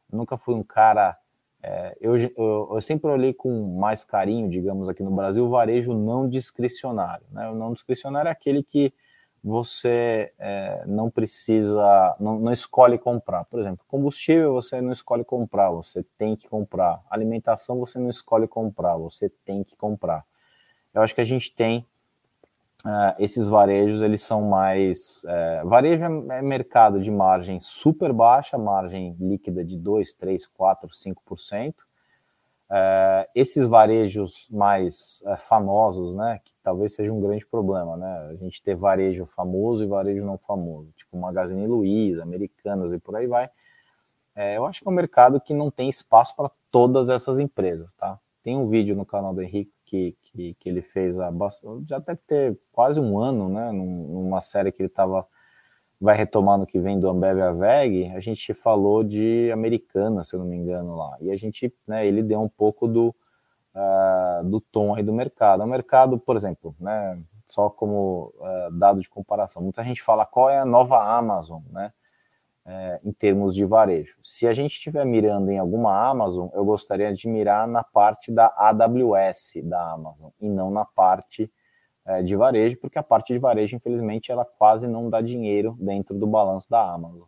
Eu 0.10 0.18
nunca 0.18 0.38
fui 0.38 0.56
um 0.56 0.64
cara... 0.64 1.18
É, 1.62 1.98
eu, 2.00 2.16
eu, 2.18 2.70
eu, 2.74 2.82
sempre 2.82 3.10
olhei 3.10 3.34
com 3.34 3.78
mais 3.78 4.04
carinho, 4.04 4.50
digamos, 4.50 4.90
aqui 4.90 5.02
no 5.02 5.12
Brasil, 5.12 5.46
o 5.46 5.50
varejo 5.50 5.94
não 5.94 6.28
discricionário, 6.28 7.26
né? 7.32 7.50
O 7.50 7.56
não 7.56 7.74
discricionário 7.74 8.30
é 8.30 8.32
aquele 8.32 8.64
que 8.64 8.94
você 9.44 10.32
é, 10.40 10.84
não 10.86 11.10
precisa, 11.10 12.16
não, 12.18 12.40
não, 12.40 12.52
escolhe 12.54 12.98
comprar. 12.98 13.44
Por 13.46 13.60
exemplo, 13.60 13.84
combustível 13.88 14.54
você 14.54 14.80
não 14.80 14.94
escolhe 14.94 15.26
comprar, 15.26 15.70
você 15.70 16.04
tem 16.18 16.36
que 16.36 16.48
comprar. 16.48 17.02
Alimentação 17.10 17.78
você 17.78 18.00
não 18.00 18.10
escolhe 18.10 18.48
comprar, 18.48 18.96
você 18.96 19.30
tem 19.44 19.64
que 19.64 19.76
comprar. 19.76 20.26
Eu 20.94 21.02
acho 21.02 21.14
que 21.14 21.20
a 21.20 21.26
gente 21.26 21.54
tem 21.54 21.86
uh, 22.86 23.16
esses 23.20 23.48
varejos, 23.48 24.02
eles 24.02 24.22
são 24.22 24.42
mais. 24.42 25.24
Uh, 25.24 25.68
varejo 25.68 26.04
é, 26.04 26.42
mercado 26.42 27.02
de 27.02 27.10
margem 27.12 27.60
super 27.60 28.12
baixa, 28.14 28.58
margem 28.58 29.16
líquida 29.20 29.64
de 29.64 29.78
2, 29.78 30.14
3, 30.14 30.46
4, 30.46 30.90
5%. 30.90 31.74
Uh, 32.70 33.30
esses 33.36 33.68
varejos 33.68 34.48
mais 34.50 35.22
uh, 35.26 35.38
famosos, 35.48 36.16
né, 36.16 36.40
que 36.44 36.52
talvez 36.64 36.94
seja 36.96 37.14
um 37.14 37.22
grande 37.22 37.46
problema, 37.46 37.96
né, 37.96 38.30
a 38.32 38.36
gente 38.36 38.64
ter 38.64 38.74
varejo 38.74 39.28
famoso 39.28 39.84
e 39.84 39.88
varejo 39.88 40.26
não 40.26 40.40
famoso, 40.40 40.92
tipo 40.96 41.16
Magazine 41.16 41.68
Luiza, 41.68 42.24
Americanas 42.24 42.92
e 42.92 42.98
por 42.98 43.16
aí 43.16 43.28
vai, 43.28 43.48
é, 44.36 44.58
eu 44.58 44.66
acho 44.66 44.82
que 44.82 44.88
é 44.88 44.92
um 44.92 44.96
mercado 44.96 45.40
que 45.40 45.54
não 45.54 45.70
tem 45.70 45.88
espaço 45.88 46.36
para 46.36 46.50
todas 46.72 47.10
essas 47.10 47.38
empresas, 47.38 47.94
tá? 47.94 48.20
Tem 48.44 48.58
um 48.58 48.68
vídeo 48.68 48.96
no 48.96 49.06
canal 49.06 49.34
do 49.34 49.42
Henrique 49.42 49.74
que, 49.86 50.18
que, 50.22 50.54
que 50.60 50.70
ele 50.70 50.82
fez 50.82 51.18
há 51.20 51.32
bastante, 51.32 51.88
já 51.88 52.00
deve 52.00 52.22
ter 52.28 52.60
quase 52.72 53.00
um 53.00 53.18
ano, 53.18 53.48
né, 53.50 53.72
numa 53.72 54.42
série 54.42 54.72
que 54.72 54.82
ele 54.82 54.90
estava 54.90 55.26
vai 56.04 56.18
retomar 56.18 56.58
no 56.58 56.66
que 56.66 56.78
vem 56.80 57.00
do 57.00 57.08
Ambev 57.08 57.40
Aveg, 57.40 58.12
a 58.14 58.20
gente 58.20 58.54
falou 58.54 59.06
de 59.06 59.50
Americana, 59.54 60.22
se 60.22 60.36
eu 60.36 60.40
não 60.42 60.46
me 60.46 60.58
engano, 60.58 60.98
lá. 60.98 61.16
E 61.22 61.32
a 61.32 61.38
gente, 61.38 61.74
né, 61.88 62.06
ele 62.06 62.22
deu 62.22 62.42
um 62.42 62.50
pouco 62.50 62.90
do, 62.90 63.16
uh, 63.74 64.44
do 64.44 64.60
tom 64.60 64.94
aí 64.94 65.02
do 65.02 65.14
mercado. 65.14 65.64
O 65.64 65.68
mercado, 65.68 66.20
por 66.20 66.36
exemplo, 66.36 66.76
né, 66.78 67.18
só 67.48 67.70
como 67.70 68.34
uh, 68.38 68.78
dado 68.78 69.00
de 69.00 69.10
comparação, 69.10 69.62
muita 69.62 69.82
gente 69.82 70.02
fala 70.02 70.26
qual 70.26 70.50
é 70.50 70.60
a 70.60 70.66
nova 70.66 71.02
Amazon, 71.02 71.62
né, 71.72 71.94
é, 72.66 73.00
em 73.04 73.12
termos 73.12 73.54
de 73.56 73.66
varejo. 73.66 74.16
Se 74.24 74.48
a 74.48 74.54
gente 74.54 74.74
estiver 74.74 75.06
mirando 75.06 75.52
em 75.52 75.60
alguma 75.60 76.10
Amazon, 76.10 76.50
eu 76.54 76.64
gostaria 76.64 77.14
de 77.14 77.28
mirar 77.28 77.68
na 77.68 77.84
parte 77.84 78.32
da 78.32 78.54
AWS 78.58 79.54
da 79.64 79.92
Amazon 79.92 80.30
e 80.40 80.50
não 80.50 80.72
na 80.72 80.86
parte 80.86 81.52
é, 82.06 82.22
de 82.22 82.36
varejo, 82.36 82.78
porque 82.80 82.98
a 82.98 83.04
parte 83.04 83.34
de 83.34 83.40
varejo, 83.40 83.76
infelizmente, 83.76 84.32
ela 84.32 84.46
quase 84.46 84.88
não 84.88 85.10
dá 85.10 85.22
dinheiro 85.22 85.76
dentro 85.80 86.18
do 86.18 86.28
balanço 86.28 86.70
da 86.70 86.82
Amazon. 86.82 87.28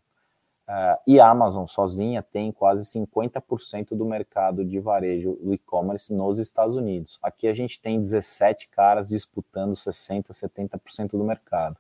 É, 0.68 1.00
e 1.06 1.20
a 1.20 1.30
Amazon 1.30 1.68
sozinha 1.68 2.24
tem 2.24 2.52
quase 2.52 2.86
50% 3.00 3.90
do 3.96 4.06
mercado 4.06 4.66
de 4.66 4.80
varejo 4.80 5.38
do 5.42 5.54
e-commerce 5.54 6.14
nos 6.14 6.40
Estados 6.40 6.76
Unidos. 6.76 7.20
Aqui 7.22 7.48
a 7.48 7.54
gente 7.54 7.80
tem 7.80 8.00
17 8.00 8.70
caras 8.70 9.10
disputando 9.10 9.74
60%, 9.74 10.30
70% 10.30 11.12
do 11.12 11.24
mercado. 11.24 11.78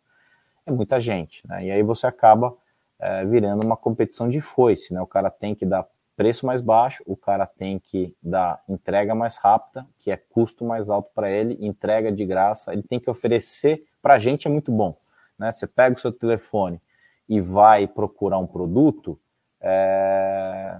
É 0.65 0.71
muita 0.71 0.99
gente, 0.99 1.45
né? 1.47 1.65
E 1.65 1.71
aí 1.71 1.83
você 1.83 2.05
acaba 2.05 2.55
é, 2.99 3.25
virando 3.25 3.65
uma 3.65 3.77
competição 3.77 4.29
de 4.29 4.41
foice, 4.41 4.93
né? 4.93 5.01
O 5.01 5.07
cara 5.07 5.29
tem 5.29 5.53
que 5.53 5.65
dar 5.65 5.87
preço 6.15 6.45
mais 6.45 6.61
baixo, 6.61 7.03
o 7.05 7.15
cara 7.15 7.45
tem 7.45 7.77
que 7.77 8.15
dar 8.23 8.63
entrega 8.69 9.13
mais 9.13 9.37
rápida, 9.37 9.85
que 9.99 10.09
é 10.09 10.17
custo 10.17 10.63
mais 10.63 10.89
alto 10.89 11.11
para 11.13 11.29
ele, 11.29 11.57
entrega 11.59 12.11
de 12.11 12.25
graça, 12.25 12.71
ele 12.71 12.83
tem 12.83 12.99
que 12.99 13.09
oferecer 13.09 13.85
para 14.01 14.13
a 14.13 14.19
gente 14.19 14.47
é 14.47 14.51
muito 14.51 14.71
bom, 14.71 14.95
né? 15.37 15.51
Você 15.51 15.67
pega 15.67 15.95
o 15.95 15.99
seu 15.99 16.11
telefone 16.11 16.81
e 17.27 17.41
vai 17.41 17.87
procurar 17.87 18.37
um 18.37 18.47
produto, 18.47 19.19
é... 19.59 20.79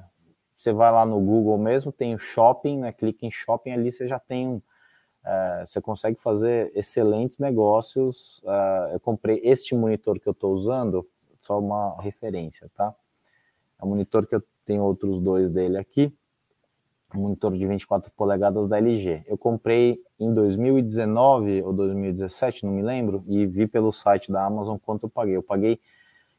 você 0.54 0.72
vai 0.72 0.92
lá 0.92 1.06
no 1.06 1.20
Google 1.20 1.58
mesmo, 1.58 1.92
tem 1.92 2.14
o 2.14 2.20
shopping, 2.20 2.80
né? 2.80 2.94
Clica 2.94 3.26
em 3.26 3.32
shopping 3.32 3.72
ali, 3.72 3.92
você 3.92 4.08
já 4.08 4.20
tem 4.20 4.48
um, 4.48 4.62
é... 5.26 5.66
você 5.66 5.82
consegue 5.82 6.18
fazer 6.22 6.72
excelentes 6.76 7.40
negócios. 7.40 8.42
É... 8.46 8.94
eu 8.94 9.00
comprei 9.00 9.42
este 9.44 9.76
monitor 9.76 10.20
que 10.20 10.28
eu 10.28 10.34
estou 10.34 10.54
usando, 10.54 11.06
só 11.46 11.60
uma 11.60 12.02
referência, 12.02 12.70
tá? 12.76 12.94
É 13.80 13.86
um 13.86 13.90
monitor 13.90 14.26
que 14.26 14.36
eu 14.36 14.44
tem 14.66 14.80
outros 14.80 15.20
dois 15.20 15.52
dele 15.52 15.78
aqui. 15.78 16.12
um 17.14 17.20
monitor 17.20 17.56
de 17.56 17.66
24 17.66 18.12
polegadas 18.12 18.68
da 18.68 18.78
LG. 18.78 19.24
Eu 19.28 19.38
comprei 19.38 20.02
em 20.20 20.34
2019 20.34 21.62
ou 21.62 21.72
2017, 21.72 22.66
não 22.66 22.74
me 22.74 22.82
lembro, 22.82 23.24
e 23.28 23.46
vi 23.46 23.68
pelo 23.68 23.94
site 23.94 24.32
da 24.32 24.46
Amazon 24.46 24.78
quanto 24.78 25.04
eu 25.06 25.10
paguei. 25.10 25.36
Eu 25.38 25.44
paguei 25.44 25.80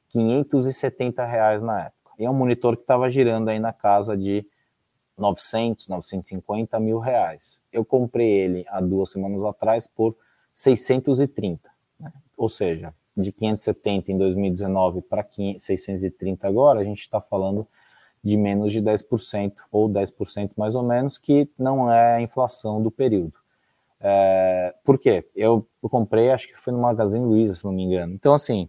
570 0.09 1.25
reais 1.25 1.63
na 1.63 1.87
época. 1.87 2.13
E 2.19 2.25
é 2.25 2.31
um 2.31 2.35
monitor 2.35 2.77
que 2.77 2.83
estava 2.83 3.11
girando 3.11 3.49
aí 3.49 3.59
na 3.59 3.73
casa 3.73 4.17
de 4.17 4.45
900, 5.17 5.89
950 5.89 6.79
mil 6.81 6.99
reais. 6.99 7.61
Eu 7.73 7.85
comprei 7.85 8.29
ele 8.29 8.67
há 8.69 8.81
duas 8.81 9.11
semanas 9.11 9.45
atrás 9.45 9.87
por 9.87 10.17
630, 10.53 11.71
né? 11.99 12.13
ou 12.37 12.49
seja, 12.49 12.93
de 13.17 13.33
570 13.33 14.13
em 14.13 14.19
2019 14.19 15.01
para 15.03 15.27
630 15.59 16.47
agora, 16.47 16.81
a 16.81 16.85
gente 16.85 17.01
está 17.01 17.21
falando 17.21 17.67
de 18.23 18.37
menos 18.37 18.73
de 18.73 18.83
10%, 18.83 19.53
ou 19.71 19.89
10% 19.89 20.51
mais 20.57 20.75
ou 20.75 20.83
menos, 20.83 21.17
que 21.17 21.49
não 21.59 21.91
é 21.91 22.17
a 22.17 22.21
inflação 22.21 22.83
do 22.83 22.91
período. 22.91 23.35
É, 24.01 24.75
por 24.85 24.99
quê? 24.99 25.25
Eu, 25.35 25.67
eu, 25.83 25.89
comprei, 25.89 26.31
acho 26.31 26.49
que 26.49 26.57
foi 26.57 26.73
no 26.73 26.81
Magazine 26.81 27.25
Luiza, 27.25 27.55
se 27.55 27.65
não 27.65 27.73
me 27.73 27.85
engano. 27.85 28.13
Então, 28.13 28.35
assim, 28.35 28.69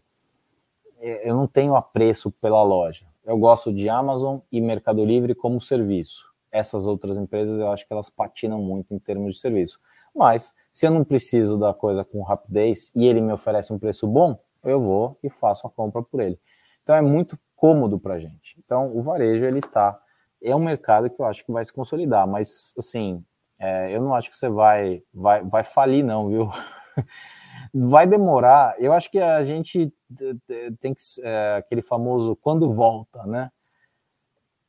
é, 0.99 1.29
eu 1.29 1.35
não 1.35 1.47
tenho 1.47 1.75
apreço 1.75 2.31
pela 2.31 2.61
loja. 2.63 3.05
Eu 3.25 3.37
gosto 3.37 3.73
de 3.73 3.89
Amazon 3.89 4.39
e 4.51 4.61
Mercado 4.61 5.03
Livre 5.03 5.35
como 5.35 5.59
serviço. 5.59 6.25
Essas 6.51 6.87
outras 6.87 7.17
empresas, 7.17 7.59
eu 7.59 7.67
acho 7.67 7.85
que 7.85 7.91
elas 7.91 8.09
patinam 8.09 8.61
muito 8.61 8.93
em 8.93 8.99
termos 8.99 9.35
de 9.35 9.41
serviço. 9.41 9.79
Mas, 10.15 10.55
se 10.77 10.85
eu 10.85 10.91
não 10.91 11.03
preciso 11.03 11.57
da 11.57 11.73
coisa 11.73 12.05
com 12.05 12.21
rapidez 12.21 12.91
e 12.95 13.07
ele 13.07 13.19
me 13.19 13.33
oferece 13.33 13.73
um 13.73 13.79
preço 13.79 14.05
bom, 14.05 14.39
eu 14.63 14.79
vou 14.79 15.17
e 15.23 15.27
faço 15.27 15.65
a 15.65 15.71
compra 15.71 16.03
por 16.03 16.19
ele. 16.19 16.39
Então, 16.83 16.95
é 16.95 17.01
muito 17.01 17.35
cômodo 17.55 17.99
para 17.99 18.19
gente. 18.19 18.55
Então, 18.59 18.95
o 18.95 19.01
varejo, 19.01 19.43
ele 19.43 19.59
tá. 19.59 19.99
É 20.39 20.55
um 20.55 20.59
mercado 20.59 21.09
que 21.09 21.19
eu 21.19 21.25
acho 21.25 21.43
que 21.43 21.51
vai 21.51 21.65
se 21.65 21.73
consolidar, 21.73 22.27
mas, 22.27 22.75
assim, 22.77 23.25
é, 23.57 23.91
eu 23.91 24.03
não 24.03 24.13
acho 24.13 24.29
que 24.29 24.37
você 24.37 24.49
vai, 24.49 25.01
vai, 25.11 25.43
vai 25.43 25.63
falir, 25.63 26.05
não, 26.05 26.27
viu? 26.27 26.47
vai 27.73 28.05
demorar. 28.05 28.75
Eu 28.77 28.93
acho 28.93 29.09
que 29.09 29.17
a 29.17 29.43
gente 29.43 29.91
tem 30.79 30.93
que. 30.93 31.01
É, 31.23 31.55
aquele 31.55 31.81
famoso 31.81 32.35
quando 32.35 32.71
volta, 32.71 33.25
né? 33.25 33.49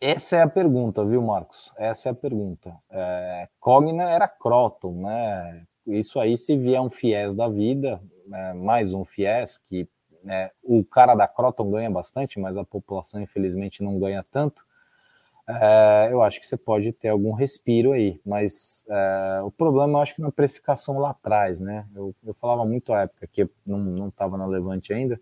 Essa 0.00 0.36
é 0.36 0.42
a 0.42 0.48
pergunta, 0.48 1.04
viu, 1.04 1.20
Marcos? 1.20 1.70
Essa 1.76 2.08
é 2.08 2.12
a 2.12 2.14
pergunta. 2.14 2.74
É, 2.88 3.46
Cogna 3.60 4.04
era 4.04 4.26
Croton, 4.26 5.02
né? 5.02 5.66
Isso 5.88 6.20
aí, 6.20 6.36
se 6.36 6.56
vier 6.56 6.80
um 6.80 6.90
fiéis 6.90 7.34
da 7.34 7.48
vida, 7.48 8.00
né, 8.26 8.52
mais 8.52 8.92
um 8.92 9.04
fiéis 9.04 9.56
que 9.56 9.88
né, 10.22 10.50
o 10.62 10.84
cara 10.84 11.14
da 11.14 11.26
Croton 11.26 11.70
ganha 11.70 11.90
bastante, 11.90 12.38
mas 12.38 12.56
a 12.56 12.64
população, 12.64 13.20
infelizmente, 13.22 13.82
não 13.82 13.98
ganha 13.98 14.24
tanto. 14.30 14.62
É, 15.48 16.10
eu 16.12 16.22
acho 16.22 16.38
que 16.38 16.46
você 16.46 16.58
pode 16.58 16.92
ter 16.92 17.08
algum 17.08 17.32
respiro 17.32 17.92
aí, 17.92 18.20
mas 18.24 18.84
é, 18.86 19.40
o 19.42 19.50
problema 19.50 19.98
eu 19.98 20.02
acho 20.02 20.14
que 20.14 20.20
na 20.20 20.30
precificação 20.30 20.98
lá 20.98 21.10
atrás, 21.10 21.58
né? 21.58 21.86
Eu, 21.94 22.14
eu 22.22 22.34
falava 22.34 22.66
muito 22.66 22.92
à 22.92 23.02
época 23.02 23.26
que 23.26 23.48
não 23.64 24.08
estava 24.08 24.36
na 24.36 24.44
Levante 24.44 24.92
ainda, 24.92 25.18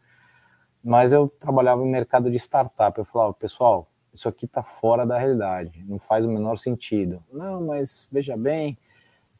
mas 0.82 1.12
eu 1.12 1.28
trabalhava 1.28 1.82
em 1.84 1.90
mercado 1.90 2.28
de 2.28 2.36
startup. 2.36 2.98
Eu 2.98 3.04
falava, 3.04 3.32
pessoal, 3.34 3.88
isso 4.12 4.28
aqui 4.28 4.46
está 4.46 4.64
fora 4.64 5.06
da 5.06 5.16
realidade, 5.16 5.84
não 5.86 5.98
faz 6.00 6.26
o 6.26 6.30
menor 6.30 6.58
sentido. 6.58 7.22
Não, 7.32 7.64
mas 7.64 8.08
veja 8.10 8.36
bem, 8.36 8.76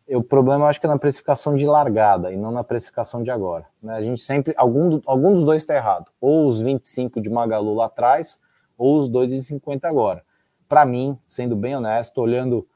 o 0.08 0.22
problema 0.22 0.66
acho 0.66 0.78
que 0.78 0.86
é 0.86 0.88
na 0.88 0.98
precificação 0.98 1.56
de 1.56 1.66
largada 1.66 2.32
e 2.32 2.36
não 2.36 2.52
na 2.52 2.62
precificação 2.62 3.22
de 3.22 3.30
agora. 3.30 3.66
Né? 3.82 3.94
A 3.94 4.02
gente 4.02 4.22
sempre, 4.22 4.54
algum, 4.56 5.00
algum 5.04 5.34
dos 5.34 5.44
dois 5.44 5.62
está 5.62 5.74
errado. 5.74 6.12
Ou 6.20 6.46
os 6.46 6.60
25 6.60 7.20
de 7.20 7.28
Magalu 7.28 7.74
lá 7.74 7.86
atrás, 7.86 8.38
ou 8.78 8.98
os 8.98 9.10
2,50 9.10 9.84
agora. 9.84 10.22
Para 10.68 10.86
mim, 10.86 11.18
sendo 11.26 11.56
bem 11.56 11.74
honesto, 11.74 12.20
olhando 12.20 12.66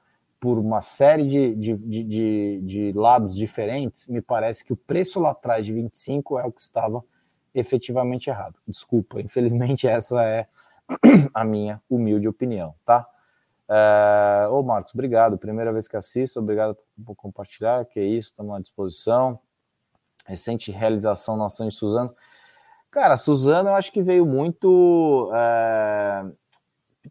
por 0.40 0.58
uma 0.58 0.80
série 0.80 1.28
de, 1.28 1.54
de, 1.54 1.76
de, 1.76 2.60
de 2.62 2.92
lados 2.92 3.36
diferentes, 3.36 4.08
me 4.08 4.22
parece 4.22 4.64
que 4.64 4.72
o 4.72 4.76
preço 4.76 5.20
lá 5.20 5.30
atrás 5.30 5.66
de 5.66 5.72
25 5.72 6.38
é 6.38 6.44
o 6.44 6.52
que 6.52 6.62
estava 6.62 7.04
efetivamente 7.54 8.30
errado. 8.30 8.56
Desculpa, 8.66 9.20
infelizmente 9.20 9.86
essa 9.88 10.24
é 10.24 10.46
a 11.34 11.44
minha 11.44 11.80
humilde 11.88 12.26
opinião, 12.26 12.74
tá? 12.84 13.06
É, 13.70 14.48
ô 14.48 14.62
Marcos, 14.64 14.92
obrigado. 14.94 15.38
Primeira 15.38 15.72
vez 15.72 15.86
que 15.86 15.96
assisto, 15.96 16.40
obrigado 16.40 16.76
por 17.06 17.14
compartilhar. 17.14 17.84
Que 17.84 18.00
isso, 18.00 18.30
estamos 18.30 18.56
à 18.56 18.58
disposição. 18.58 19.38
Recente 20.26 20.72
realização 20.72 21.36
na 21.36 21.46
ação 21.46 21.68
de 21.68 21.74
Suzano. 21.74 22.14
Cara, 22.90 23.16
Suzano 23.16 23.68
eu 23.68 23.74
acho 23.74 23.92
que 23.92 24.02
veio 24.02 24.26
muito. 24.26 25.30
É... 25.32 26.24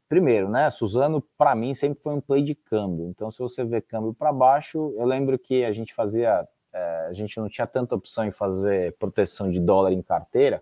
Primeiro, 0.07 0.49
né? 0.49 0.69
Suzano, 0.69 1.21
para 1.37 1.55
mim, 1.55 1.73
sempre 1.73 2.03
foi 2.03 2.13
um 2.13 2.21
play 2.21 2.43
de 2.43 2.53
câmbio. 2.53 3.07
Então, 3.07 3.31
se 3.31 3.39
você 3.39 3.63
vê 3.63 3.79
câmbio 3.79 4.13
para 4.13 4.33
baixo, 4.33 4.93
eu 4.97 5.05
lembro 5.05 5.39
que 5.39 5.63
a 5.63 5.71
gente 5.71 5.93
fazia. 5.93 6.47
É, 6.71 7.07
a 7.09 7.13
gente 7.13 7.39
não 7.39 7.49
tinha 7.49 7.65
tanta 7.65 7.95
opção 7.95 8.25
em 8.25 8.31
fazer 8.31 8.95
proteção 8.97 9.49
de 9.49 9.59
dólar 9.59 9.91
em 9.91 10.01
carteira 10.01 10.61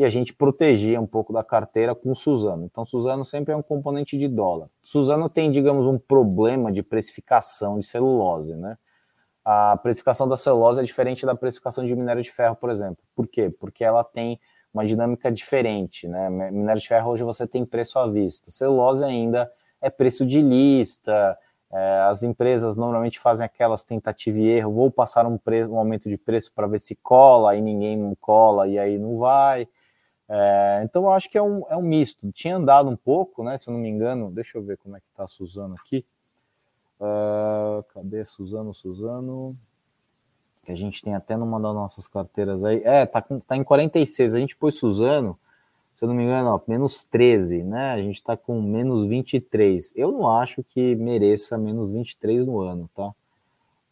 e 0.00 0.04
a 0.04 0.08
gente 0.08 0.32
protegia 0.32 0.98
um 0.98 1.06
pouco 1.06 1.30
da 1.30 1.44
carteira 1.44 1.94
com 1.94 2.14
Suzano. 2.14 2.64
Então, 2.64 2.86
Suzano 2.86 3.22
sempre 3.22 3.52
é 3.52 3.56
um 3.56 3.60
componente 3.60 4.16
de 4.16 4.28
dólar. 4.28 4.70
Suzano 4.80 5.28
tem, 5.28 5.50
digamos, 5.50 5.86
um 5.86 5.98
problema 5.98 6.72
de 6.72 6.82
precificação 6.82 7.78
de 7.78 7.86
celulose, 7.86 8.56
né? 8.56 8.78
A 9.44 9.76
precificação 9.76 10.26
da 10.26 10.38
celulose 10.38 10.80
é 10.80 10.84
diferente 10.84 11.26
da 11.26 11.34
precificação 11.34 11.84
de 11.84 11.94
minério 11.94 12.22
de 12.22 12.30
ferro, 12.30 12.56
por 12.56 12.70
exemplo. 12.70 13.04
Por 13.14 13.28
quê? 13.28 13.50
Porque 13.50 13.84
ela 13.84 14.02
tem 14.02 14.40
uma 14.72 14.86
dinâmica 14.86 15.30
diferente, 15.30 16.08
né? 16.08 16.30
Minério 16.50 16.80
de 16.80 16.88
ferro 16.88 17.10
hoje 17.10 17.22
você 17.22 17.46
tem 17.46 17.66
preço 17.66 17.98
à 17.98 18.10
vista. 18.10 18.50
Celulose 18.50 19.04
ainda 19.04 19.52
é 19.82 19.90
preço 19.90 20.24
de 20.24 20.40
lista. 20.40 21.36
É, 21.70 22.00
as 22.08 22.22
empresas 22.22 22.74
normalmente 22.74 23.20
fazem 23.20 23.44
aquelas 23.44 23.84
tentativa 23.84 24.38
e 24.38 24.48
erro, 24.48 24.72
vou 24.72 24.90
passar 24.90 25.26
um, 25.26 25.36
preço, 25.36 25.70
um 25.70 25.78
aumento 25.78 26.08
de 26.08 26.16
preço 26.16 26.50
para 26.54 26.66
ver 26.66 26.80
se 26.80 26.94
cola, 26.96 27.50
aí 27.50 27.60
ninguém 27.60 27.98
não 27.98 28.14
cola 28.14 28.66
e 28.66 28.78
aí 28.78 28.98
não 28.98 29.18
vai. 29.18 29.68
É, 30.32 30.82
então 30.84 31.02
eu 31.02 31.10
acho 31.10 31.28
que 31.28 31.36
é 31.36 31.42
um, 31.42 31.64
é 31.68 31.76
um 31.76 31.82
misto. 31.82 32.30
Tinha 32.30 32.56
andado 32.56 32.88
um 32.88 32.96
pouco, 32.96 33.42
né? 33.42 33.58
Se 33.58 33.68
eu 33.68 33.74
não 33.74 33.80
me 33.80 33.88
engano, 33.88 34.30
deixa 34.30 34.56
eu 34.56 34.62
ver 34.62 34.76
como 34.78 34.96
é 34.96 35.00
que 35.00 35.06
tá 35.16 35.24
a 35.24 35.28
Suzano 35.28 35.74
aqui. 35.74 36.06
Uh, 37.00 37.82
cadê 37.92 38.24
Suzano, 38.24 38.72
Suzano? 38.72 39.56
Que 40.62 40.70
a 40.70 40.76
gente 40.76 41.02
tem 41.02 41.16
até 41.16 41.36
numa 41.36 41.58
das 41.58 41.74
nossas 41.74 42.06
carteiras 42.06 42.62
aí. 42.62 42.80
É, 42.84 43.04
tá, 43.06 43.20
com, 43.20 43.40
tá 43.40 43.56
em 43.56 43.64
46. 43.64 44.36
A 44.36 44.38
gente 44.38 44.54
pôs 44.54 44.76
Suzano, 44.76 45.36
se 45.96 46.04
eu 46.04 46.08
não 46.08 46.14
me 46.14 46.22
engano, 46.22 46.50
ó, 46.50 46.60
menos 46.64 47.02
13, 47.02 47.64
né? 47.64 47.90
A 47.90 48.00
gente 48.00 48.22
tá 48.22 48.36
com 48.36 48.62
menos 48.62 49.04
23. 49.06 49.92
Eu 49.96 50.12
não 50.12 50.30
acho 50.30 50.62
que 50.62 50.94
mereça 50.94 51.58
menos 51.58 51.90
23 51.90 52.46
no 52.46 52.60
ano, 52.60 52.88
tá? 52.94 53.12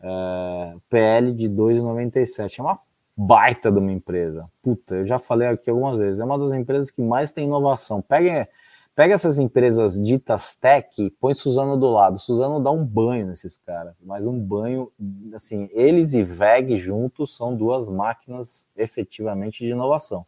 É, 0.01 0.77
PL 0.89 1.33
de 1.33 1.49
2,97. 1.49 2.61
É 2.61 2.63
uma 2.63 2.79
baita 3.21 3.73
de 3.73 3.81
uma 3.81 3.91
empresa. 3.91 4.49
Puta, 4.63 4.95
eu 4.95 5.07
já 5.07 5.19
falei 5.19 5.49
aqui 5.49 5.69
algumas 5.69 5.97
vezes, 5.97 6.21
é 6.21 6.25
uma 6.25 6.39
das 6.39 6.53
empresas 6.53 6.89
que 6.89 7.03
mais 7.03 7.33
tem 7.33 7.47
inovação. 7.47 8.01
Pega, 8.01 8.49
pega 8.95 9.13
essas 9.13 9.41
empresas 9.41 10.01
ditas 10.01 10.55
tech, 10.55 11.11
põe 11.21 11.35
Suzano 11.35 11.77
do 11.77 11.91
lado. 11.91 12.21
Suzano 12.21 12.63
dá 12.63 12.71
um 12.71 12.85
banho 12.85 13.27
nesses 13.27 13.59
caras, 13.59 14.01
mas 14.05 14.25
um 14.25 14.39
banho, 14.39 14.93
assim, 15.35 15.69
eles 15.73 16.15
e 16.15 16.23
VEG 16.23 16.79
juntos 16.79 17.35
são 17.35 17.57
duas 17.57 17.89
máquinas 17.89 18.65
efetivamente 18.77 19.65
de 19.65 19.73
inovação. 19.73 20.25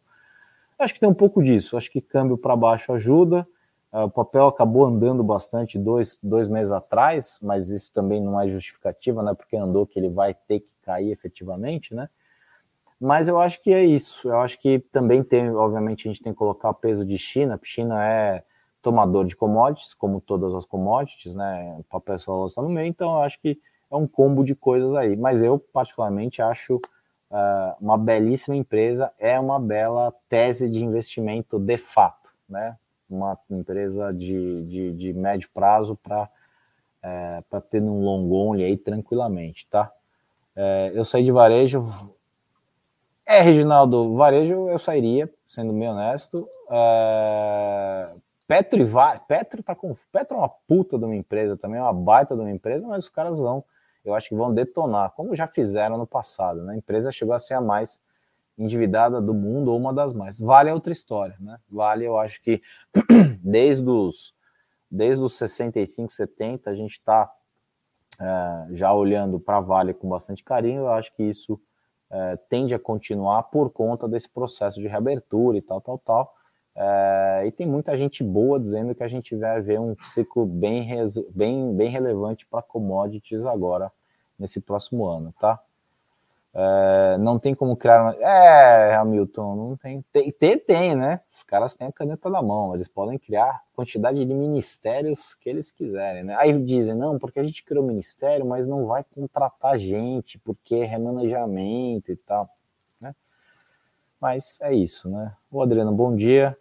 Acho 0.77 0.93
que 0.93 0.99
tem 0.99 1.07
um 1.07 1.13
pouco 1.13 1.41
disso, 1.41 1.77
acho 1.77 1.89
que 1.89 2.01
câmbio 2.01 2.37
para 2.37 2.57
baixo 2.57 2.91
ajuda. 2.91 3.47
Uh, 3.93 4.03
o 4.03 4.09
papel 4.09 4.47
acabou 4.47 4.85
andando 4.85 5.23
bastante 5.23 5.77
dois, 5.77 6.17
dois 6.21 6.49
meses 6.49 6.71
atrás, 6.71 7.39
mas 7.41 7.69
isso 7.69 7.93
também 7.93 8.21
não 8.21 8.39
é 8.39 8.49
justificativa, 8.49 9.21
né? 9.21 9.33
Porque 9.33 9.55
andou 9.55 9.85
que 9.85 9.99
ele 9.99 10.09
vai 10.09 10.33
ter 10.33 10.61
que 10.61 10.71
cair 10.81 11.11
efetivamente, 11.11 11.93
né? 11.93 12.09
Mas 13.01 13.27
eu 13.27 13.39
acho 13.41 13.59
que 13.63 13.73
é 13.73 13.83
isso. 13.83 14.29
Eu 14.29 14.39
acho 14.41 14.59
que 14.59 14.77
também 14.91 15.23
tem, 15.23 15.49
obviamente, 15.49 16.07
a 16.07 16.11
gente 16.11 16.21
tem 16.21 16.31
que 16.31 16.37
colocar 16.37 16.69
o 16.69 16.73
peso 16.75 17.03
de 17.03 17.17
China. 17.17 17.59
China 17.63 18.05
é 18.05 18.43
tomador 18.79 19.25
de 19.25 19.35
commodities, 19.35 19.95
como 19.95 20.21
todas 20.21 20.53
as 20.53 20.65
commodities, 20.65 21.33
né? 21.33 21.75
O 21.79 21.83
papel 21.85 22.19
só 22.19 22.45
está 22.45 22.61
no 22.61 22.69
meio, 22.69 22.87
então 22.87 23.11
eu 23.13 23.23
acho 23.23 23.39
que 23.41 23.59
é 23.89 23.95
um 23.95 24.07
combo 24.07 24.43
de 24.43 24.53
coisas 24.53 24.93
aí. 24.93 25.15
Mas 25.15 25.41
eu, 25.41 25.57
particularmente, 25.57 26.43
acho 26.43 26.75
uh, 26.75 27.75
uma 27.81 27.97
belíssima 27.97 28.55
empresa, 28.55 29.11
é 29.17 29.39
uma 29.39 29.59
bela 29.59 30.13
tese 30.29 30.69
de 30.69 30.85
investimento 30.85 31.57
de 31.57 31.77
fato, 31.77 32.29
né? 32.47 32.77
Uma 33.09 33.35
empresa 33.49 34.13
de, 34.13 34.63
de, 34.65 34.93
de 34.93 35.13
médio 35.13 35.49
prazo 35.51 35.97
para 36.03 36.29
é, 37.03 37.41
para 37.49 37.59
ter 37.59 37.81
um 37.81 38.03
long 38.03 38.31
only 38.31 38.63
aí 38.63 38.77
tranquilamente, 38.77 39.67
tá? 39.71 39.91
É, 40.55 40.91
eu 40.93 41.03
saí 41.03 41.23
de 41.23 41.31
varejo, 41.31 41.83
é, 43.31 43.41
Reginaldo, 43.41 44.13
varejo 44.13 44.67
eu 44.67 44.77
sairia, 44.77 45.29
sendo 45.45 45.71
bem 45.71 45.89
honesto. 45.89 46.47
É... 46.69 48.09
Petro 48.45 48.81
e 48.81 48.83
Va... 48.83 49.17
Petro 49.17 49.63
tá 49.63 49.73
com. 49.73 49.95
Petro 50.11 50.35
é 50.35 50.39
uma 50.39 50.49
puta 50.49 50.97
de 50.97 51.05
uma 51.05 51.15
empresa 51.15 51.55
também, 51.55 51.79
é 51.79 51.81
uma 51.81 51.93
baita 51.93 52.35
de 52.35 52.41
uma 52.41 52.51
empresa, 52.51 52.85
mas 52.85 53.05
os 53.05 53.09
caras 53.09 53.37
vão, 53.37 53.63
eu 54.03 54.13
acho 54.13 54.27
que 54.27 54.35
vão 54.35 54.53
detonar, 54.53 55.11
como 55.11 55.33
já 55.33 55.47
fizeram 55.47 55.97
no 55.97 56.05
passado, 56.05 56.61
né? 56.63 56.73
A 56.73 56.77
empresa 56.77 57.11
chegou 57.11 57.33
a 57.33 57.39
ser 57.39 57.53
a 57.53 57.61
mais 57.61 58.01
endividada 58.57 59.21
do 59.21 59.33
mundo, 59.33 59.71
ou 59.71 59.77
uma 59.79 59.93
das 59.93 60.13
mais. 60.13 60.37
Vale 60.37 60.69
é 60.69 60.73
outra 60.73 60.91
história, 60.91 61.37
né? 61.39 61.57
Vale, 61.69 62.03
eu 62.03 62.17
acho 62.17 62.41
que 62.41 62.61
desde 63.41 63.89
os 63.89 64.35
desde 64.91 65.23
os 65.23 65.37
65, 65.37 66.11
70, 66.11 66.69
a 66.69 66.75
gente 66.75 66.91
está 66.91 67.31
é, 68.19 68.67
já 68.75 68.93
olhando 68.93 69.39
para 69.39 69.61
Vale 69.61 69.93
com 69.93 70.09
bastante 70.09 70.43
carinho. 70.43 70.81
Eu 70.81 70.89
acho 70.89 71.15
que 71.15 71.23
isso 71.23 71.57
é, 72.11 72.37
tende 72.49 72.73
a 72.73 72.79
continuar 72.79 73.43
por 73.43 73.69
conta 73.69 74.07
desse 74.07 74.29
processo 74.29 74.79
de 74.79 74.87
reabertura 74.87 75.57
e 75.57 75.61
tal, 75.61 75.79
tal, 75.79 75.97
tal. 75.99 76.33
É, 76.75 77.43
e 77.45 77.51
tem 77.51 77.65
muita 77.65 77.97
gente 77.97 78.23
boa 78.23 78.59
dizendo 78.59 78.93
que 78.93 79.03
a 79.03 79.07
gente 79.07 79.35
vai 79.35 79.61
ver 79.61 79.79
um 79.79 79.95
ciclo 80.03 80.45
bem, 80.45 80.87
bem, 81.33 81.75
bem 81.75 81.89
relevante 81.89 82.45
para 82.45 82.61
commodities 82.61 83.45
agora, 83.45 83.91
nesse 84.37 84.59
próximo 84.59 85.05
ano, 85.05 85.33
tá? 85.39 85.59
É, 86.53 87.17
não 87.17 87.39
tem 87.39 87.55
como 87.55 87.77
criar. 87.77 88.01
Uma... 88.03 88.15
É, 88.15 88.95
Hamilton, 88.95 89.55
não 89.55 89.77
tem. 89.77 90.03
Tem, 90.11 90.31
tem, 90.31 90.57
tem, 90.57 90.95
né? 90.95 91.21
Os 91.33 91.43
caras 91.43 91.73
têm 91.73 91.87
a 91.87 91.91
caneta 91.91 92.29
na 92.29 92.41
mão, 92.41 92.75
eles 92.75 92.87
podem 92.87 93.17
criar 93.17 93.61
quantidade 93.73 94.23
de 94.23 94.33
ministérios 94.33 95.33
que 95.33 95.49
eles 95.49 95.71
quiserem, 95.71 96.23
né? 96.23 96.35
Aí 96.37 96.57
dizem, 96.63 96.95
não, 96.95 97.17
porque 97.17 97.39
a 97.39 97.43
gente 97.43 97.63
criou 97.63 97.83
ministério, 97.85 98.45
mas 98.45 98.67
não 98.67 98.85
vai 98.85 99.03
contratar 99.03 99.79
gente, 99.79 100.37
porque 100.39 100.75
é 100.75 100.85
remanejamento 100.85 102.11
e 102.11 102.15
tal, 102.15 102.49
né? 102.99 103.15
Mas 104.19 104.59
é 104.61 104.73
isso, 104.73 105.09
né? 105.09 105.33
O 105.49 105.61
Adriano, 105.61 105.91
bom 105.93 106.15
dia. 106.15 106.57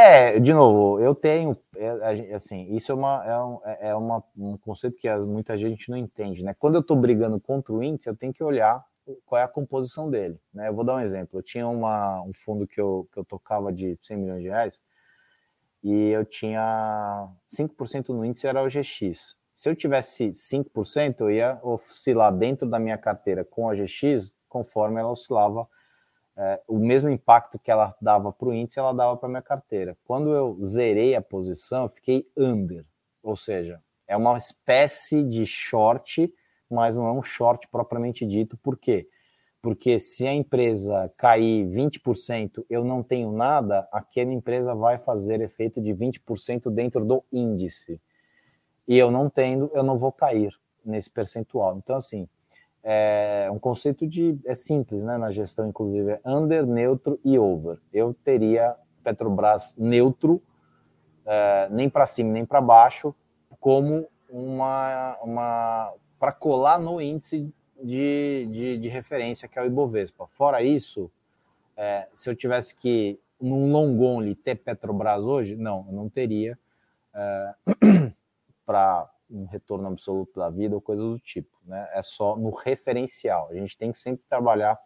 É, 0.00 0.38
de 0.38 0.54
novo, 0.54 1.00
eu 1.00 1.12
tenho, 1.12 1.56
é, 1.74 2.32
assim, 2.32 2.72
isso 2.72 2.92
é, 2.92 2.94
uma, 2.94 3.24
é, 3.26 3.36
um, 3.36 3.60
é, 3.64 3.88
é 3.88 3.94
uma, 3.96 4.22
um 4.36 4.56
conceito 4.56 4.96
que 4.96 5.12
muita 5.16 5.58
gente 5.58 5.90
não 5.90 5.96
entende, 5.98 6.44
né? 6.44 6.54
Quando 6.56 6.76
eu 6.76 6.82
estou 6.82 6.96
brigando 6.96 7.40
contra 7.40 7.74
o 7.74 7.82
índice, 7.82 8.08
eu 8.08 8.16
tenho 8.16 8.32
que 8.32 8.44
olhar 8.44 8.84
qual 9.26 9.40
é 9.40 9.42
a 9.42 9.48
composição 9.48 10.08
dele, 10.08 10.40
né? 10.54 10.68
Eu 10.68 10.74
vou 10.74 10.84
dar 10.84 10.94
um 10.94 11.00
exemplo. 11.00 11.40
Eu 11.40 11.42
tinha 11.42 11.66
uma, 11.66 12.22
um 12.22 12.32
fundo 12.32 12.64
que 12.64 12.80
eu, 12.80 13.08
que 13.12 13.18
eu 13.18 13.24
tocava 13.24 13.72
de 13.72 13.98
100 14.00 14.16
milhões 14.16 14.42
de 14.42 14.48
reais 14.48 14.80
e 15.82 16.10
eu 16.10 16.24
tinha 16.24 17.28
5% 17.48 18.10
no 18.10 18.24
índice, 18.24 18.46
era 18.46 18.62
o 18.62 18.68
GX. 18.68 19.34
Se 19.52 19.68
eu 19.68 19.74
tivesse 19.74 20.32
5%, 20.32 21.22
eu 21.22 21.30
ia 21.32 21.58
oscilar 21.60 22.32
dentro 22.32 22.70
da 22.70 22.78
minha 22.78 22.96
carteira 22.96 23.44
com 23.44 23.68
a 23.68 23.74
GX 23.74 24.32
conforme 24.48 25.00
ela 25.00 25.10
oscilava 25.10 25.68
é, 26.40 26.62
o 26.68 26.78
mesmo 26.78 27.08
impacto 27.08 27.58
que 27.58 27.68
ela 27.68 27.96
dava 28.00 28.32
para 28.32 28.48
o 28.48 28.54
índice, 28.54 28.78
ela 28.78 28.92
dava 28.92 29.16
para 29.16 29.28
minha 29.28 29.42
carteira. 29.42 29.98
Quando 30.04 30.32
eu 30.32 30.56
zerei 30.62 31.16
a 31.16 31.20
posição, 31.20 31.82
eu 31.82 31.88
fiquei 31.88 32.30
under, 32.36 32.86
ou 33.20 33.36
seja, 33.36 33.82
é 34.06 34.16
uma 34.16 34.38
espécie 34.38 35.24
de 35.24 35.44
short, 35.44 36.32
mas 36.70 36.96
não 36.96 37.08
é 37.08 37.12
um 37.12 37.22
short 37.22 37.66
propriamente 37.66 38.24
dito. 38.24 38.56
Por 38.56 38.78
quê? 38.78 39.08
Porque 39.60 39.98
se 39.98 40.28
a 40.28 40.32
empresa 40.32 41.12
cair 41.16 41.66
20%, 41.66 42.64
eu 42.70 42.84
não 42.84 43.02
tenho 43.02 43.32
nada, 43.32 43.88
aquela 43.90 44.32
empresa 44.32 44.76
vai 44.76 44.96
fazer 44.96 45.40
efeito 45.40 45.80
de 45.80 45.90
20% 45.90 46.70
dentro 46.70 47.04
do 47.04 47.24
índice. 47.32 48.00
E 48.86 48.96
eu 48.96 49.10
não 49.10 49.28
tendo, 49.28 49.68
eu 49.74 49.82
não 49.82 49.98
vou 49.98 50.12
cair 50.12 50.54
nesse 50.84 51.10
percentual. 51.10 51.76
Então, 51.76 51.96
assim, 51.96 52.28
é 52.90 53.50
um 53.52 53.58
conceito 53.58 54.06
de 54.06 54.38
é 54.46 54.54
simples, 54.54 55.02
né? 55.02 55.18
Na 55.18 55.30
gestão, 55.30 55.68
inclusive, 55.68 56.12
é 56.12 56.20
under, 56.24 56.66
neutro 56.66 57.20
e 57.22 57.38
over. 57.38 57.76
Eu 57.92 58.14
teria 58.24 58.74
Petrobras 59.04 59.76
neutro, 59.76 60.42
é, 61.26 61.68
nem 61.70 61.90
para 61.90 62.06
cima 62.06 62.32
nem 62.32 62.46
para 62.46 62.62
baixo, 62.62 63.14
como 63.60 64.08
uma, 64.30 65.18
uma 65.22 65.92
para 66.18 66.32
colar 66.32 66.80
no 66.80 66.98
índice 66.98 67.52
de, 67.78 68.48
de, 68.50 68.78
de, 68.78 68.88
referência 68.88 69.46
que 69.46 69.58
é 69.58 69.62
o 69.62 69.66
Ibovespa. 69.66 70.26
Fora 70.26 70.62
isso, 70.62 71.10
é, 71.76 72.08
se 72.14 72.30
eu 72.30 72.34
tivesse 72.34 72.74
que 72.74 73.20
num 73.38 73.70
long 73.70 74.00
only 74.00 74.34
ter 74.34 74.54
Petrobras 74.54 75.22
hoje, 75.22 75.56
não, 75.56 75.84
eu 75.88 75.92
não 75.92 76.08
teria 76.08 76.58
é, 77.14 77.54
para 78.64 79.10
um 79.30 79.46
retorno 79.46 79.88
absoluto 79.88 80.38
da 80.38 80.48
vida 80.48 80.74
ou 80.74 80.80
coisas 80.80 81.04
do 81.04 81.18
tipo, 81.18 81.56
né? 81.64 81.88
É 81.92 82.02
só 82.02 82.36
no 82.36 82.50
referencial. 82.50 83.48
A 83.50 83.54
gente 83.54 83.76
tem 83.76 83.92
que 83.92 83.98
sempre 83.98 84.24
trabalhar 84.28 84.78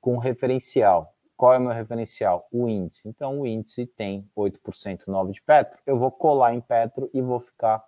com 0.00 0.18
referencial. 0.18 1.12
Qual 1.36 1.52
é 1.52 1.58
o 1.58 1.60
meu 1.60 1.72
referencial? 1.72 2.46
O 2.50 2.68
índice. 2.68 3.08
Então, 3.08 3.40
o 3.40 3.46
índice 3.46 3.86
tem 3.86 4.28
8% 4.36 5.06
novo 5.08 5.32
de 5.32 5.42
Petro. 5.42 5.78
Eu 5.84 5.98
vou 5.98 6.10
colar 6.10 6.54
em 6.54 6.60
Petro 6.60 7.10
e 7.12 7.20
vou 7.20 7.40
ficar 7.40 7.84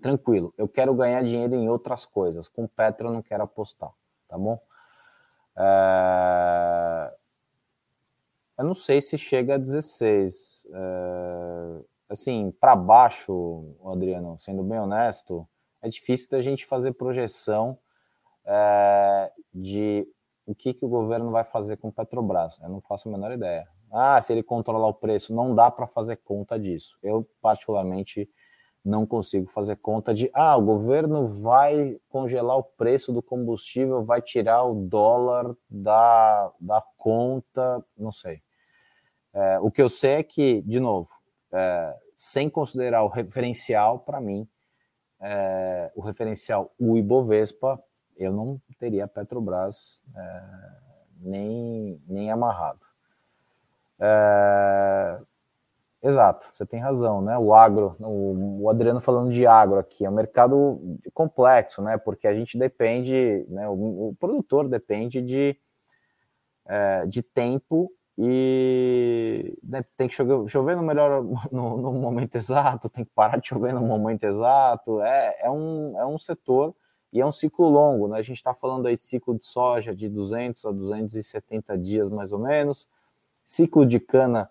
tranquilo. 0.00 0.52
Eu 0.58 0.68
quero 0.68 0.94
ganhar 0.94 1.22
dinheiro 1.22 1.54
em 1.54 1.68
outras 1.68 2.04
coisas. 2.04 2.48
Com 2.48 2.66
Petro 2.66 3.08
eu 3.08 3.12
não 3.12 3.22
quero 3.22 3.44
apostar, 3.44 3.92
tá 4.28 4.36
bom? 4.36 4.60
É... 5.56 7.14
Eu 8.58 8.64
não 8.64 8.74
sei 8.74 9.00
se 9.00 9.16
chega 9.18 9.54
a 9.54 9.58
16. 9.58 10.66
É 10.72 11.93
assim, 12.08 12.52
para 12.60 12.76
baixo, 12.76 13.76
Adriano, 13.84 14.36
sendo 14.40 14.62
bem 14.62 14.78
honesto, 14.78 15.46
é 15.82 15.88
difícil 15.88 16.28
da 16.30 16.40
gente 16.40 16.64
fazer 16.64 16.92
projeção 16.92 17.78
é, 18.46 19.32
de 19.52 20.06
o 20.46 20.54
que, 20.54 20.74
que 20.74 20.84
o 20.84 20.88
governo 20.88 21.30
vai 21.30 21.44
fazer 21.44 21.76
com 21.76 21.88
o 21.88 21.92
Petrobras. 21.92 22.60
Eu 22.60 22.68
não 22.68 22.80
faço 22.80 23.08
a 23.08 23.12
menor 23.12 23.32
ideia. 23.32 23.66
Ah, 23.90 24.20
se 24.20 24.32
ele 24.32 24.42
controlar 24.42 24.88
o 24.88 24.94
preço, 24.94 25.34
não 25.34 25.54
dá 25.54 25.70
para 25.70 25.86
fazer 25.86 26.16
conta 26.16 26.58
disso. 26.58 26.98
Eu, 27.02 27.28
particularmente, 27.40 28.28
não 28.84 29.06
consigo 29.06 29.48
fazer 29.48 29.76
conta 29.76 30.12
de, 30.12 30.30
ah, 30.34 30.56
o 30.56 30.62
governo 30.62 31.28
vai 31.28 31.98
congelar 32.08 32.58
o 32.58 32.64
preço 32.64 33.12
do 33.12 33.22
combustível, 33.22 34.04
vai 34.04 34.20
tirar 34.20 34.64
o 34.64 34.74
dólar 34.74 35.56
da, 35.70 36.52
da 36.60 36.82
conta, 36.98 37.82
não 37.96 38.12
sei. 38.12 38.42
É, 39.32 39.58
o 39.60 39.70
que 39.70 39.80
eu 39.80 39.88
sei 39.88 40.12
é 40.16 40.22
que, 40.22 40.60
de 40.62 40.78
novo, 40.78 41.08
é, 41.54 41.96
sem 42.16 42.50
considerar 42.50 43.02
o 43.04 43.08
referencial, 43.08 44.00
para 44.00 44.20
mim, 44.20 44.46
é, 45.20 45.92
o 45.94 46.00
referencial 46.00 46.74
o 46.78 46.96
Ibovespa, 46.98 47.82
eu 48.16 48.32
não 48.32 48.60
teria 48.78 49.08
Petrobras 49.08 50.02
é, 50.14 50.42
nem, 51.20 52.02
nem 52.06 52.30
amarrado. 52.30 52.80
Exato, 56.04 56.46
você 56.52 56.66
tem 56.66 56.80
razão, 56.80 57.22
né? 57.22 57.38
O 57.38 57.54
agro, 57.54 57.96
o, 57.98 58.64
o, 58.64 58.68
Adriano 58.68 59.00
falando 59.00 59.32
de 59.32 59.46
agro 59.46 59.78
aqui, 59.78 60.04
é 60.04 60.10
um 60.10 60.12
mercado 60.12 60.98
complexo, 61.14 61.80
né? 61.80 61.96
Porque 61.96 62.28
a 62.28 62.34
gente 62.34 62.58
depende, 62.58 63.46
né? 63.48 63.66
O, 63.70 64.10
o 64.10 64.16
produtor 64.20 64.68
depende 64.68 65.22
de, 65.22 65.58
é, 66.66 67.06
de 67.06 67.22
tempo 67.22 67.90
e 68.16 69.58
né, 69.62 69.84
tem 69.96 70.06
que 70.06 70.14
chover, 70.14 70.48
chover 70.48 70.76
no 70.76 70.82
melhor 70.82 71.22
no, 71.50 71.76
no, 71.76 71.92
momento 71.92 72.36
exato, 72.36 72.88
tem 72.88 73.04
que 73.04 73.10
parar 73.14 73.38
de 73.38 73.48
chover 73.48 73.74
no 73.74 73.80
momento 73.80 74.24
exato. 74.24 75.00
É, 75.00 75.36
é, 75.40 75.50
um, 75.50 75.98
é 75.98 76.06
um 76.06 76.18
setor 76.18 76.74
e 77.12 77.20
é 77.20 77.26
um 77.26 77.32
ciclo 77.32 77.68
longo, 77.68 78.08
né? 78.08 78.18
A 78.18 78.22
gente 78.22 78.36
está 78.36 78.54
falando 78.54 78.86
aí 78.86 78.94
de 78.94 79.02
ciclo 79.02 79.36
de 79.36 79.44
soja 79.44 79.94
de 79.94 80.08
200 80.08 80.64
a 80.66 80.70
270 80.70 81.78
dias 81.78 82.10
mais 82.10 82.32
ou 82.32 82.38
menos, 82.38 82.88
ciclo 83.44 83.84
de 83.84 83.98
cana 84.00 84.50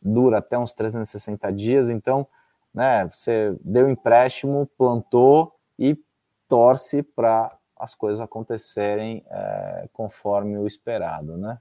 dura 0.00 0.38
até 0.38 0.58
uns 0.58 0.72
360 0.72 1.52
dias, 1.52 1.90
então, 1.90 2.26
né? 2.72 3.06
Você 3.06 3.56
deu 3.60 3.88
empréstimo, 3.88 4.70
plantou 4.78 5.54
e 5.78 5.98
torce 6.48 7.02
para 7.02 7.56
as 7.76 7.94
coisas 7.94 8.20
acontecerem 8.20 9.24
é, 9.30 9.88
conforme 9.92 10.56
o 10.58 10.66
esperado, 10.66 11.36
né? 11.36 11.58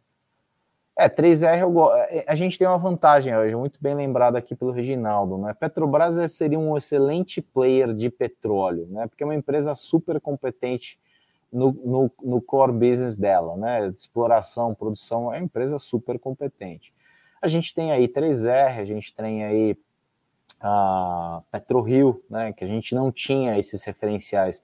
É, 0.99 1.07
3R 1.07 1.61
eu, 1.61 1.93
é, 1.93 2.25
a 2.27 2.35
gente 2.35 2.59
tem 2.59 2.67
uma 2.67 2.77
vantagem 2.77 3.33
hoje, 3.33 3.55
muito 3.55 3.81
bem 3.81 3.95
lembrado 3.95 4.35
aqui 4.35 4.53
pelo 4.53 4.71
Reginaldo, 4.71 5.37
né? 5.37 5.53
Petrobras 5.53 6.17
é, 6.17 6.27
seria 6.27 6.59
um 6.59 6.75
excelente 6.75 7.41
player 7.41 7.93
de 7.93 8.09
petróleo, 8.09 8.85
né? 8.91 9.07
Porque 9.07 9.23
é 9.23 9.25
uma 9.25 9.33
empresa 9.33 9.73
super 9.73 10.19
competente 10.19 10.99
no, 11.49 11.71
no, 11.71 12.11
no 12.21 12.41
core 12.41 12.73
business 12.73 13.15
dela, 13.15 13.55
né? 13.55 13.87
Exploração, 13.87 14.75
produção, 14.75 15.33
é 15.33 15.37
uma 15.37 15.45
empresa 15.45 15.79
super 15.79 16.19
competente. 16.19 16.93
A 17.41 17.47
gente 17.47 17.73
tem 17.73 17.93
aí 17.93 18.05
3R, 18.05 18.81
a 18.81 18.85
gente 18.85 19.15
tem 19.15 19.45
aí 19.45 19.77
a 20.59 21.41
PetroRio, 21.49 22.21
né? 22.29 22.51
Que 22.51 22.65
a 22.65 22.67
gente 22.67 22.93
não 22.93 23.09
tinha 23.09 23.57
esses 23.57 23.85
referenciais. 23.85 24.61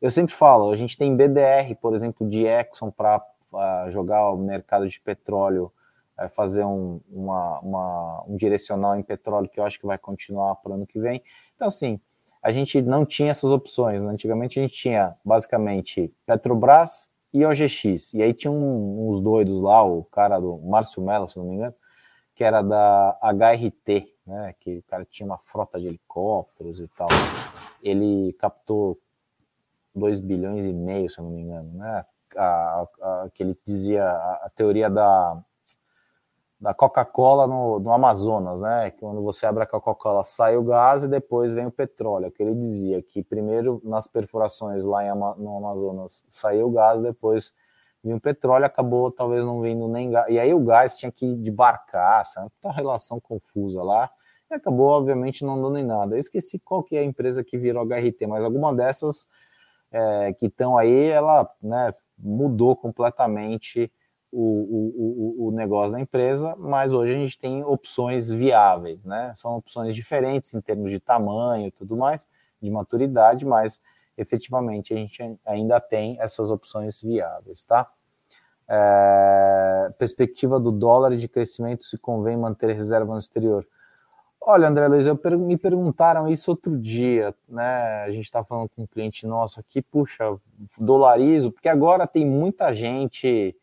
Eu 0.00 0.12
sempre 0.12 0.32
falo, 0.32 0.70
a 0.70 0.76
gente 0.76 0.96
tem 0.96 1.16
BDR, 1.16 1.74
por 1.80 1.92
exemplo, 1.92 2.28
de 2.28 2.44
Exxon 2.44 2.92
para 2.92 3.20
jogar 3.90 4.30
o 4.30 4.36
mercado 4.36 4.88
de 4.88 5.00
petróleo, 5.00 5.72
é, 6.18 6.28
fazer 6.28 6.64
um, 6.64 7.00
uma, 7.10 7.60
uma, 7.60 8.24
um 8.26 8.36
direcional 8.36 8.96
em 8.96 9.02
petróleo 9.02 9.48
que 9.48 9.58
eu 9.58 9.64
acho 9.64 9.78
que 9.78 9.86
vai 9.86 9.98
continuar 9.98 10.56
para 10.56 10.72
o 10.72 10.74
ano 10.74 10.86
que 10.86 10.98
vem. 10.98 11.22
Então, 11.54 11.68
assim, 11.68 12.00
a 12.42 12.50
gente 12.50 12.82
não 12.82 13.06
tinha 13.06 13.30
essas 13.30 13.50
opções. 13.50 14.02
Né? 14.02 14.10
Antigamente 14.10 14.58
a 14.58 14.62
gente 14.62 14.74
tinha 14.74 15.14
basicamente 15.24 16.12
Petrobras 16.26 17.10
e 17.32 17.46
OGX. 17.46 18.14
E 18.14 18.22
aí 18.22 18.34
tinha 18.34 18.50
um, 18.50 19.08
uns 19.08 19.20
doidos 19.20 19.62
lá, 19.62 19.82
o 19.82 20.04
cara 20.04 20.38
do 20.38 20.58
Márcio 20.58 21.02
Mello, 21.02 21.28
se 21.28 21.38
não 21.38 21.46
me 21.46 21.54
engano, 21.54 21.74
que 22.34 22.44
era 22.44 22.62
da 22.62 23.18
HRT, 23.22 24.12
né? 24.26 24.54
Que 24.58 24.78
o 24.78 24.82
cara 24.82 25.04
tinha 25.04 25.26
uma 25.26 25.38
frota 25.38 25.78
de 25.78 25.86
helicópteros 25.86 26.80
e 26.80 26.88
tal. 26.88 27.08
Ele 27.82 28.32
captou 28.34 28.98
2 29.94 30.20
bilhões 30.20 30.66
e 30.66 30.72
meio, 30.72 31.10
se 31.10 31.20
não 31.20 31.30
me 31.30 31.42
engano, 31.42 31.70
né? 31.74 32.04
A, 32.36 32.86
a, 33.00 33.28
que 33.34 33.42
ele 33.42 33.56
dizia 33.66 34.04
a, 34.04 34.46
a, 34.46 34.50
teoria 34.54 34.88
da, 34.88 35.42
da 36.60 36.74
Coca-Cola 36.74 37.46
no, 37.46 37.78
no, 37.80 37.92
Amazonas, 37.92 38.60
né? 38.60 38.90
Quando 38.92 39.22
você 39.22 39.46
abre 39.46 39.62
a 39.62 39.66
Coca-Cola, 39.66 40.24
sai 40.24 40.56
o 40.56 40.62
gás 40.62 41.04
e 41.04 41.08
depois 41.08 41.54
vem 41.54 41.66
o 41.66 41.70
petróleo. 41.70 42.30
Que 42.30 42.42
ele 42.42 42.54
dizia 42.54 43.02
que 43.02 43.22
primeiro 43.22 43.80
nas 43.84 44.06
perfurações 44.06 44.84
lá 44.84 45.04
em, 45.04 45.14
no 45.14 45.56
Amazonas 45.56 46.24
saiu 46.28 46.68
o 46.68 46.72
gás, 46.72 47.02
depois 47.02 47.52
vinha 48.02 48.16
o 48.16 48.20
petróleo, 48.20 48.66
acabou 48.66 49.10
talvez 49.10 49.44
não 49.44 49.60
vindo 49.60 49.86
nem 49.88 50.10
gás. 50.10 50.26
E 50.28 50.38
aí 50.38 50.52
o 50.52 50.60
gás 50.60 50.98
tinha 50.98 51.12
que 51.12 51.26
ir 51.26 51.36
de 51.36 51.50
barcaça, 51.50 52.46
uma 52.62 52.72
relação 52.72 53.20
confusa 53.20 53.82
lá. 53.82 54.10
E 54.50 54.54
acabou, 54.54 54.88
obviamente, 54.88 55.44
não 55.44 55.60
dando 55.60 55.78
em 55.78 55.84
nada. 55.84 56.14
Eu 56.14 56.20
esqueci 56.20 56.58
qual 56.58 56.82
que 56.82 56.96
é 56.96 57.00
a 57.00 57.04
empresa 57.04 57.42
que 57.42 57.56
virou 57.56 57.84
HRT, 57.84 58.26
mas 58.26 58.44
alguma 58.44 58.74
dessas 58.74 59.26
é, 59.92 60.32
que 60.32 60.46
estão 60.46 60.76
aí, 60.76 61.08
ela 61.08 61.48
né, 61.62 61.92
mudou 62.22 62.76
completamente 62.76 63.92
o, 64.30 65.44
o, 65.44 65.48
o, 65.48 65.50
negócio 65.50 65.92
da 65.92 66.00
empresa, 66.00 66.56
mas 66.56 66.92
hoje 66.92 67.12
a 67.12 67.16
gente 67.16 67.38
tem 67.38 67.62
opções 67.64 68.30
viáveis, 68.30 69.04
né? 69.04 69.34
São 69.36 69.56
opções 69.56 69.94
diferentes 69.94 70.54
em 70.54 70.60
termos 70.60 70.90
de 70.90 70.98
tamanho 70.98 71.66
e 71.66 71.70
tudo 71.70 71.96
mais, 71.96 72.26
de 72.60 72.70
maturidade, 72.70 73.44
mas 73.44 73.78
efetivamente 74.16 74.94
a 74.94 74.96
gente 74.96 75.38
ainda 75.44 75.78
tem 75.80 76.16
essas 76.18 76.50
opções 76.50 77.02
viáveis, 77.02 77.62
tá? 77.62 77.90
É, 78.66 79.92
perspectiva 79.98 80.58
do 80.58 80.72
dólar 80.72 81.14
de 81.16 81.28
crescimento 81.28 81.84
se 81.84 81.98
convém 81.98 82.36
manter 82.36 82.74
reserva 82.74 83.12
no 83.12 83.18
exterior. 83.18 83.66
Olha, 84.44 84.68
André 84.68 84.88
Luiz, 84.88 85.06
eu 85.06 85.16
per 85.16 85.38
me 85.38 85.56
perguntaram 85.56 86.28
isso 86.28 86.50
outro 86.50 86.76
dia, 86.76 87.32
né? 87.48 88.02
A 88.02 88.10
gente 88.10 88.24
está 88.24 88.42
falando 88.42 88.68
com 88.70 88.82
um 88.82 88.86
cliente 88.86 89.24
nosso 89.26 89.60
aqui, 89.60 89.80
puxa, 89.80 90.36
dolarizo, 90.78 91.52
porque 91.52 91.68
agora 91.68 92.08
tem 92.08 92.26
muita 92.26 92.74
gente 92.74 93.56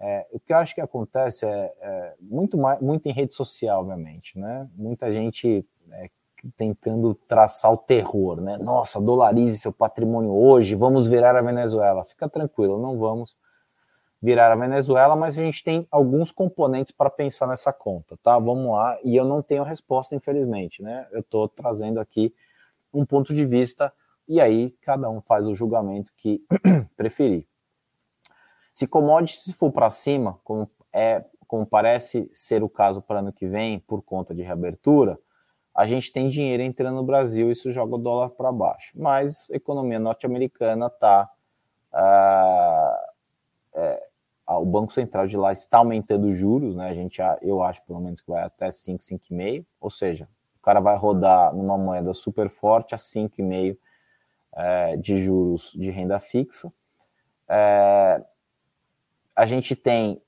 é, 0.00 0.26
o 0.30 0.38
que 0.38 0.52
eu 0.52 0.58
acho 0.58 0.74
que 0.74 0.80
acontece 0.80 1.44
é, 1.44 1.72
é, 1.80 2.14
muito, 2.20 2.56
mais, 2.56 2.80
muito 2.80 3.08
em 3.08 3.12
rede 3.12 3.34
social, 3.34 3.80
obviamente, 3.80 4.38
né? 4.38 4.68
Muita 4.76 5.12
gente 5.12 5.66
é, 5.90 6.08
tentando 6.56 7.14
traçar 7.14 7.72
o 7.72 7.76
terror, 7.76 8.40
né? 8.40 8.56
Nossa, 8.58 9.00
dolarize 9.00 9.58
seu 9.58 9.72
patrimônio 9.72 10.32
hoje, 10.32 10.76
vamos 10.76 11.08
virar 11.08 11.34
a 11.34 11.42
Venezuela. 11.42 12.04
Fica 12.04 12.28
tranquilo, 12.28 12.80
não 12.80 12.96
vamos 12.96 13.36
virar 14.20 14.50
a 14.50 14.56
Venezuela, 14.56 15.14
mas 15.14 15.38
a 15.38 15.42
gente 15.42 15.62
tem 15.62 15.86
alguns 15.90 16.32
componentes 16.32 16.92
para 16.92 17.08
pensar 17.08 17.46
nessa 17.46 17.72
conta, 17.72 18.16
tá? 18.22 18.38
Vamos 18.38 18.72
lá, 18.72 18.98
e 19.04 19.14
eu 19.16 19.24
não 19.24 19.40
tenho 19.40 19.62
resposta, 19.62 20.14
infelizmente, 20.14 20.82
né? 20.82 21.06
Eu 21.12 21.20
estou 21.20 21.48
trazendo 21.48 22.00
aqui 22.00 22.34
um 22.92 23.06
ponto 23.06 23.32
de 23.32 23.46
vista 23.46 23.92
e 24.26 24.40
aí 24.40 24.70
cada 24.82 25.08
um 25.08 25.20
faz 25.20 25.46
o 25.46 25.54
julgamento 25.54 26.12
que 26.16 26.44
preferir. 26.96 27.46
Se 28.72 28.86
commodities 28.86 29.56
for 29.56 29.72
para 29.72 29.88
cima, 29.88 30.38
como, 30.44 30.70
é, 30.92 31.24
como 31.46 31.64
parece 31.64 32.28
ser 32.32 32.62
o 32.62 32.68
caso 32.68 33.00
para 33.00 33.20
ano 33.20 33.32
que 33.32 33.46
vem, 33.46 33.78
por 33.80 34.02
conta 34.02 34.34
de 34.34 34.42
reabertura, 34.42 35.18
a 35.74 35.86
gente 35.86 36.12
tem 36.12 36.28
dinheiro 36.28 36.62
entrando 36.62 36.96
no 36.96 37.04
Brasil, 37.04 37.50
isso 37.52 37.70
joga 37.70 37.94
o 37.94 37.98
dólar 37.98 38.30
para 38.30 38.50
baixo. 38.50 38.92
Mas 38.96 39.48
a 39.52 39.56
economia 39.56 39.98
norte-americana 40.00 40.86
está. 40.86 41.30
Uh, 41.92 43.08
é, 43.74 44.07
o 44.56 44.64
Banco 44.64 44.92
Central 44.92 45.26
de 45.26 45.36
lá 45.36 45.52
está 45.52 45.78
aumentando 45.78 46.28
os 46.28 46.36
juros, 46.36 46.74
né? 46.74 46.88
A 46.88 46.94
gente, 46.94 47.20
eu 47.42 47.62
acho 47.62 47.82
pelo 47.82 48.00
menos 48.00 48.20
que 48.20 48.30
vai 48.30 48.42
até 48.42 48.72
5, 48.72 49.02
5,5, 49.02 49.66
ou 49.80 49.90
seja, 49.90 50.28
o 50.58 50.62
cara 50.62 50.80
vai 50.80 50.96
rodar 50.96 51.54
numa 51.54 51.76
moeda 51.76 52.14
super 52.14 52.48
forte 52.48 52.94
a 52.94 52.98
5,5 52.98 53.76
é, 54.56 54.96
de 54.96 55.22
juros 55.22 55.72
de 55.74 55.90
renda 55.90 56.18
fixa. 56.18 56.72
É, 57.48 58.22
a 59.36 59.46
gente 59.46 59.76
tem 59.76 60.20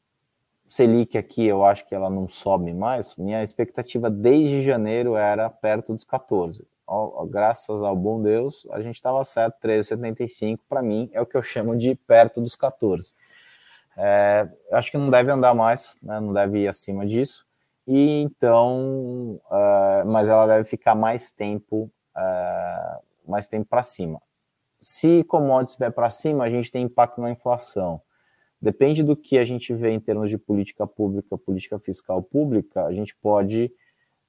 Selic 0.69 1.19
aqui, 1.19 1.47
eu 1.47 1.65
acho 1.65 1.87
que 1.87 1.95
ela 1.95 2.09
não 2.09 2.29
sobe 2.29 2.73
mais. 2.73 3.17
Minha 3.17 3.43
expectativa 3.43 4.09
desde 4.09 4.63
janeiro 4.63 5.17
era 5.17 5.51
perto 5.51 5.95
dos 5.95 6.05
14. 6.05 6.67
Graças 7.29 7.83
ao 7.83 7.97
bom 7.97 8.21
Deus, 8.21 8.67
a 8.71 8.81
gente 8.81 8.97
estava 8.97 9.23
certo, 9.25 9.57
13,75 9.63 10.59
para 10.69 10.83
mim 10.83 11.09
é 11.13 11.21
o 11.21 11.27
que 11.27 11.37
eu 11.37 11.43
chamo 11.43 11.77
de 11.77 11.95
perto 11.95 12.41
dos 12.41 12.57
14. 12.57 13.13
É, 13.97 14.49
acho 14.73 14.91
que 14.91 14.99
não 14.99 15.09
deve 15.09 15.31
andar 15.31 15.55
mais, 15.55 15.97
né, 16.03 16.21
não 16.21 16.33
deve 16.33 16.61
ir 16.61 16.69
acima 16.69 17.07
disso. 17.07 17.45
E 17.87 18.23
então, 18.23 19.41
uh, 19.47 20.07
mas 20.07 20.29
ela 20.29 20.47
deve 20.47 20.65
ficar 20.65 20.95
mais 20.95 21.31
tempo, 21.31 21.91
uh, 22.17 23.03
mais 23.31 23.49
tempo 23.49 23.67
para 23.69 23.83
cima. 23.83 24.21
Se 24.81 25.25
commodities 25.25 25.77
vier 25.77 25.93
para 25.93 26.09
cima, 26.09 26.45
a 26.45 26.51
gente 26.51 26.71
tem 26.71 26.85
impacto 26.85 27.21
na 27.21 27.31
inflação. 27.31 28.01
Depende 28.61 29.03
do 29.03 29.17
que 29.17 29.39
a 29.39 29.45
gente 29.45 29.75
vê 29.75 29.91
em 29.91 30.01
termos 30.01 30.31
de 30.31 30.39
política 30.39 30.87
pública, 30.87 31.37
política 31.37 31.79
fiscal 31.79 32.23
pública, 32.23 32.85
a 32.85 32.93
gente 32.93 33.17
pode 33.17 33.73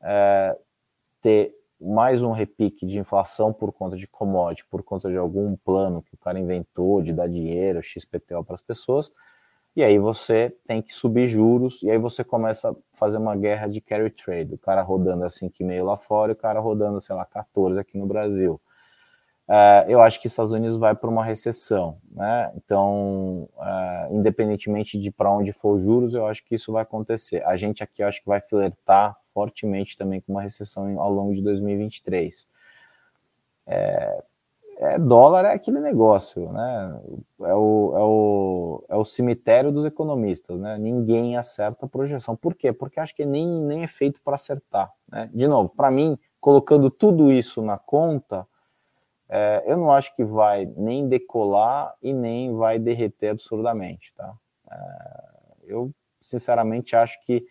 é, 0.01 0.57
ter 1.21 1.53
mais 1.79 2.21
um 2.21 2.31
repique 2.31 2.85
de 2.85 2.97
inflação 2.97 3.51
por 3.51 3.73
conta 3.73 3.97
de 3.97 4.07
commodity, 4.07 4.65
por 4.69 4.83
conta 4.83 5.09
de 5.09 5.17
algum 5.17 5.55
plano 5.55 6.01
que 6.01 6.13
o 6.13 6.17
cara 6.17 6.39
inventou 6.39 7.01
de 7.01 7.11
dar 7.11 7.27
dinheiro, 7.27 7.81
XPTO 7.81 8.43
para 8.43 8.55
as 8.55 8.61
pessoas, 8.61 9.11
e 9.75 9.83
aí 9.83 9.97
você 9.97 10.55
tem 10.67 10.81
que 10.81 10.93
subir 10.93 11.27
juros, 11.27 11.81
e 11.83 11.89
aí 11.89 11.97
você 11.97 12.23
começa 12.23 12.71
a 12.71 12.75
fazer 12.91 13.17
uma 13.17 13.35
guerra 13.35 13.67
de 13.67 13.79
carry 13.79 14.09
trade, 14.09 14.53
o 14.53 14.57
cara 14.57 14.81
rodando 14.81 15.23
a 15.23 15.27
5,5 15.27 15.83
lá 15.83 15.97
fora 15.97 16.31
e 16.31 16.33
o 16.33 16.37
cara 16.37 16.59
rodando, 16.59 16.99
sei 16.99 17.15
lá, 17.15 17.25
14 17.25 17.79
aqui 17.79 17.97
no 17.97 18.05
Brasil. 18.05 18.59
Uh, 19.47 19.83
eu 19.89 20.01
acho 20.01 20.21
que 20.21 20.27
Estados 20.27 20.53
Unidos 20.53 20.77
vai 20.77 20.95
para 20.95 21.09
uma 21.09 21.25
recessão, 21.25 21.97
né? 22.11 22.51
Então, 22.55 23.49
uh, 23.57 24.15
independentemente 24.15 24.97
de 24.97 25.11
para 25.11 25.29
onde 25.29 25.51
for 25.51 25.75
os 25.75 25.83
juros, 25.83 26.13
eu 26.13 26.25
acho 26.25 26.43
que 26.45 26.55
isso 26.55 26.71
vai 26.71 26.83
acontecer. 26.83 27.43
A 27.43 27.57
gente 27.57 27.83
aqui, 27.83 28.01
eu 28.01 28.07
acho 28.07 28.21
que 28.21 28.27
vai 28.29 28.39
flertar 28.39 29.17
fortemente 29.33 29.97
também 29.97 30.21
com 30.21 30.31
uma 30.31 30.41
recessão 30.41 30.99
ao 31.01 31.11
longo 31.11 31.33
de 31.35 31.41
2023. 31.41 32.47
É, 33.67 34.23
é, 34.81 34.97
dólar 34.97 35.45
é 35.45 35.53
aquele 35.53 35.79
negócio, 35.79 36.51
né? 36.51 36.99
É 37.41 37.53
o, 37.53 37.93
é, 37.95 38.03
o, 38.03 38.85
é 38.89 38.95
o 38.95 39.05
cemitério 39.05 39.71
dos 39.71 39.85
economistas, 39.85 40.59
né? 40.59 40.75
Ninguém 40.79 41.37
acerta 41.37 41.85
a 41.85 41.89
projeção. 41.89 42.35
Por 42.35 42.55
quê? 42.55 42.73
Porque 42.73 42.99
acho 42.99 43.15
que 43.15 43.23
nem, 43.23 43.47
nem 43.47 43.83
é 43.83 43.87
feito 43.87 44.19
para 44.23 44.33
acertar. 44.33 44.91
Né? 45.07 45.29
De 45.31 45.47
novo, 45.47 45.71
para 45.75 45.91
mim, 45.91 46.17
colocando 46.39 46.89
tudo 46.89 47.31
isso 47.31 47.61
na 47.61 47.77
conta, 47.77 48.47
é, 49.29 49.63
eu 49.67 49.77
não 49.77 49.91
acho 49.91 50.15
que 50.15 50.23
vai 50.23 50.65
nem 50.75 51.07
decolar 51.07 51.93
e 52.01 52.11
nem 52.11 52.51
vai 52.55 52.79
derreter 52.79 53.29
absurdamente, 53.29 54.11
tá? 54.17 54.33
É, 54.71 55.23
eu, 55.65 55.91
sinceramente, 56.19 56.95
acho 56.95 57.23
que 57.23 57.45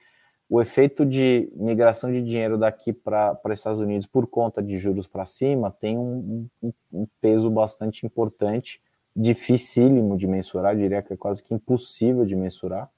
o 0.50 0.60
efeito 0.60 1.06
de 1.06 1.48
migração 1.54 2.10
de 2.10 2.20
dinheiro 2.20 2.58
daqui 2.58 2.92
para 2.92 3.38
Estados 3.52 3.78
Unidos 3.78 4.04
por 4.08 4.26
conta 4.26 4.60
de 4.60 4.78
juros 4.78 5.06
para 5.06 5.24
cima 5.24 5.70
tem 5.70 5.96
um, 5.96 6.48
um, 6.60 6.72
um, 6.92 7.06
peso 7.20 7.48
bastante 7.48 8.04
importante, 8.04 8.82
dificílimo 9.14 10.16
de 10.16 10.26
mensurar, 10.26 10.76
diria 10.76 11.02
que 11.02 11.12
é 11.12 11.16
quase 11.16 11.40
que 11.40 11.54
impossível 11.54 12.26
de 12.26 12.34
mensurar, 12.34 12.90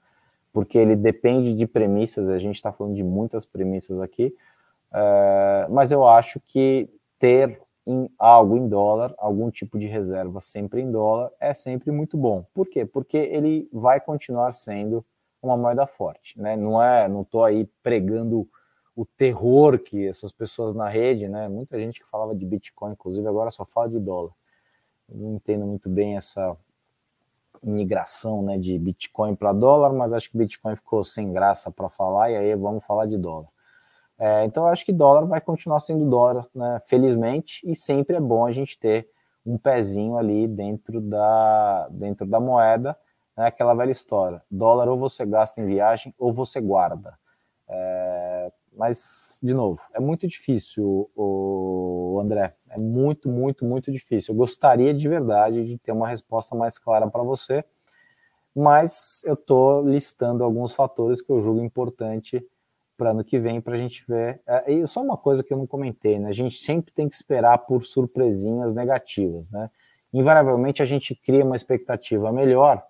porque 0.51 0.79
ele 0.79 0.95
depende 0.95 1.53
de 1.53 1.67
premissas, 1.67 2.27
a 2.27 2.39
gente 2.39 2.55
está 2.55 2.71
falando 2.71 2.95
de 2.95 3.03
muitas 3.03 3.45
premissas 3.45 3.99
aqui, 3.99 4.35
é, 4.91 5.67
mas 5.69 5.91
eu 5.91 6.07
acho 6.07 6.39
que 6.47 6.89
ter 7.19 7.61
em 7.85 8.09
algo 8.17 8.57
em 8.57 8.67
dólar, 8.67 9.13
algum 9.15 9.51
tipo 9.51 9.77
de 9.77 9.85
reserva 9.85 10.39
sempre 10.39 10.81
em 10.81 10.89
dólar, 10.89 11.29
é 11.39 11.53
sempre 11.53 11.91
muito 11.91 12.17
bom. 12.17 12.45
Por 12.51 12.67
quê? 12.67 12.83
Porque 12.83 13.17
ele 13.17 13.69
vai 13.71 13.99
continuar 13.99 14.53
sendo 14.53 15.05
uma 15.43 15.57
moeda 15.57 15.85
forte, 15.85 16.39
né? 16.39 16.55
Não 16.55 16.81
é, 16.81 17.07
não 17.07 17.21
estou 17.21 17.43
aí 17.43 17.65
pregando 17.83 18.47
o 18.95 19.05
terror 19.05 19.77
que 19.79 20.07
essas 20.07 20.31
pessoas 20.31 20.73
na 20.73 20.87
rede, 20.87 21.27
né? 21.27 21.49
Muita 21.49 21.77
gente 21.79 21.99
que 21.99 22.09
falava 22.09 22.33
de 22.33 22.45
Bitcoin, 22.45 22.93
inclusive, 22.93 23.27
agora 23.27 23.51
só 23.51 23.65
fala 23.65 23.89
de 23.89 23.99
dólar. 23.99 24.31
Eu 25.09 25.17
não 25.17 25.35
entendo 25.35 25.67
muito 25.67 25.89
bem 25.89 26.15
essa 26.15 26.55
migração, 27.61 28.41
né, 28.41 28.57
de 28.57 28.77
Bitcoin 28.77 29.35
para 29.35 29.53
dólar, 29.53 29.93
mas 29.93 30.11
acho 30.11 30.29
que 30.29 30.37
Bitcoin 30.37 30.75
ficou 30.75 31.03
sem 31.03 31.31
graça 31.31 31.71
para 31.71 31.89
falar 31.89 32.29
e 32.29 32.35
aí 32.35 32.55
vamos 32.55 32.83
falar 32.83 33.05
de 33.05 33.17
dólar. 33.17 33.47
É, 34.19 34.45
então, 34.45 34.63
eu 34.63 34.69
acho 34.69 34.85
que 34.85 34.91
dólar 34.91 35.25
vai 35.25 35.41
continuar 35.41 35.79
sendo 35.79 36.09
dólar, 36.09 36.47
né, 36.53 36.79
felizmente, 36.85 37.61
e 37.63 37.75
sempre 37.75 38.15
é 38.15 38.19
bom 38.19 38.45
a 38.45 38.51
gente 38.51 38.77
ter 38.77 39.09
um 39.45 39.57
pezinho 39.57 40.17
ali 40.17 40.47
dentro 40.47 41.01
da, 41.01 41.87
dentro 41.89 42.25
da 42.25 42.39
moeda, 42.39 42.97
né, 43.37 43.47
aquela 43.47 43.73
velha 43.73 43.91
história: 43.91 44.41
dólar 44.49 44.87
ou 44.87 44.97
você 44.97 45.25
gasta 45.25 45.61
em 45.61 45.65
viagem 45.65 46.13
ou 46.17 46.31
você 46.31 46.59
guarda. 46.61 47.17
É, 47.67 48.51
mas, 48.75 49.39
de 49.41 49.53
novo, 49.53 49.81
é 49.93 49.99
muito 49.99 50.27
difícil, 50.27 51.09
o 51.15 52.19
André. 52.21 52.55
É 52.69 52.77
muito, 52.77 53.29
muito, 53.29 53.65
muito 53.65 53.91
difícil. 53.91 54.33
Eu 54.33 54.37
gostaria 54.37 54.93
de 54.93 55.07
verdade 55.07 55.65
de 55.65 55.77
ter 55.77 55.91
uma 55.91 56.07
resposta 56.07 56.55
mais 56.55 56.77
clara 56.79 57.07
para 57.07 57.23
você, 57.23 57.63
mas 58.55 59.21
eu 59.25 59.35
estou 59.35 59.87
listando 59.87 60.43
alguns 60.43 60.73
fatores 60.73 61.21
que 61.21 61.31
eu 61.31 61.41
julgo 61.41 61.61
importante 61.61 62.43
para 62.97 63.11
ano 63.11 63.23
que 63.23 63.39
vem 63.39 63.59
para 63.59 63.75
a 63.75 63.77
gente 63.77 64.03
ver. 64.07 64.41
É, 64.47 64.71
e 64.71 64.87
só 64.87 65.01
uma 65.01 65.17
coisa 65.17 65.43
que 65.43 65.53
eu 65.53 65.57
não 65.57 65.67
comentei, 65.67 66.19
né? 66.19 66.29
A 66.29 66.33
gente 66.33 66.57
sempre 66.57 66.91
tem 66.91 67.07
que 67.09 67.15
esperar 67.15 67.59
por 67.59 67.83
surpresinhas 67.83 68.73
negativas, 68.73 69.49
né? 69.49 69.69
Invariavelmente 70.11 70.81
a 70.81 70.85
gente 70.85 71.15
cria 71.15 71.43
uma 71.43 71.55
expectativa 71.55 72.31
melhor 72.31 72.83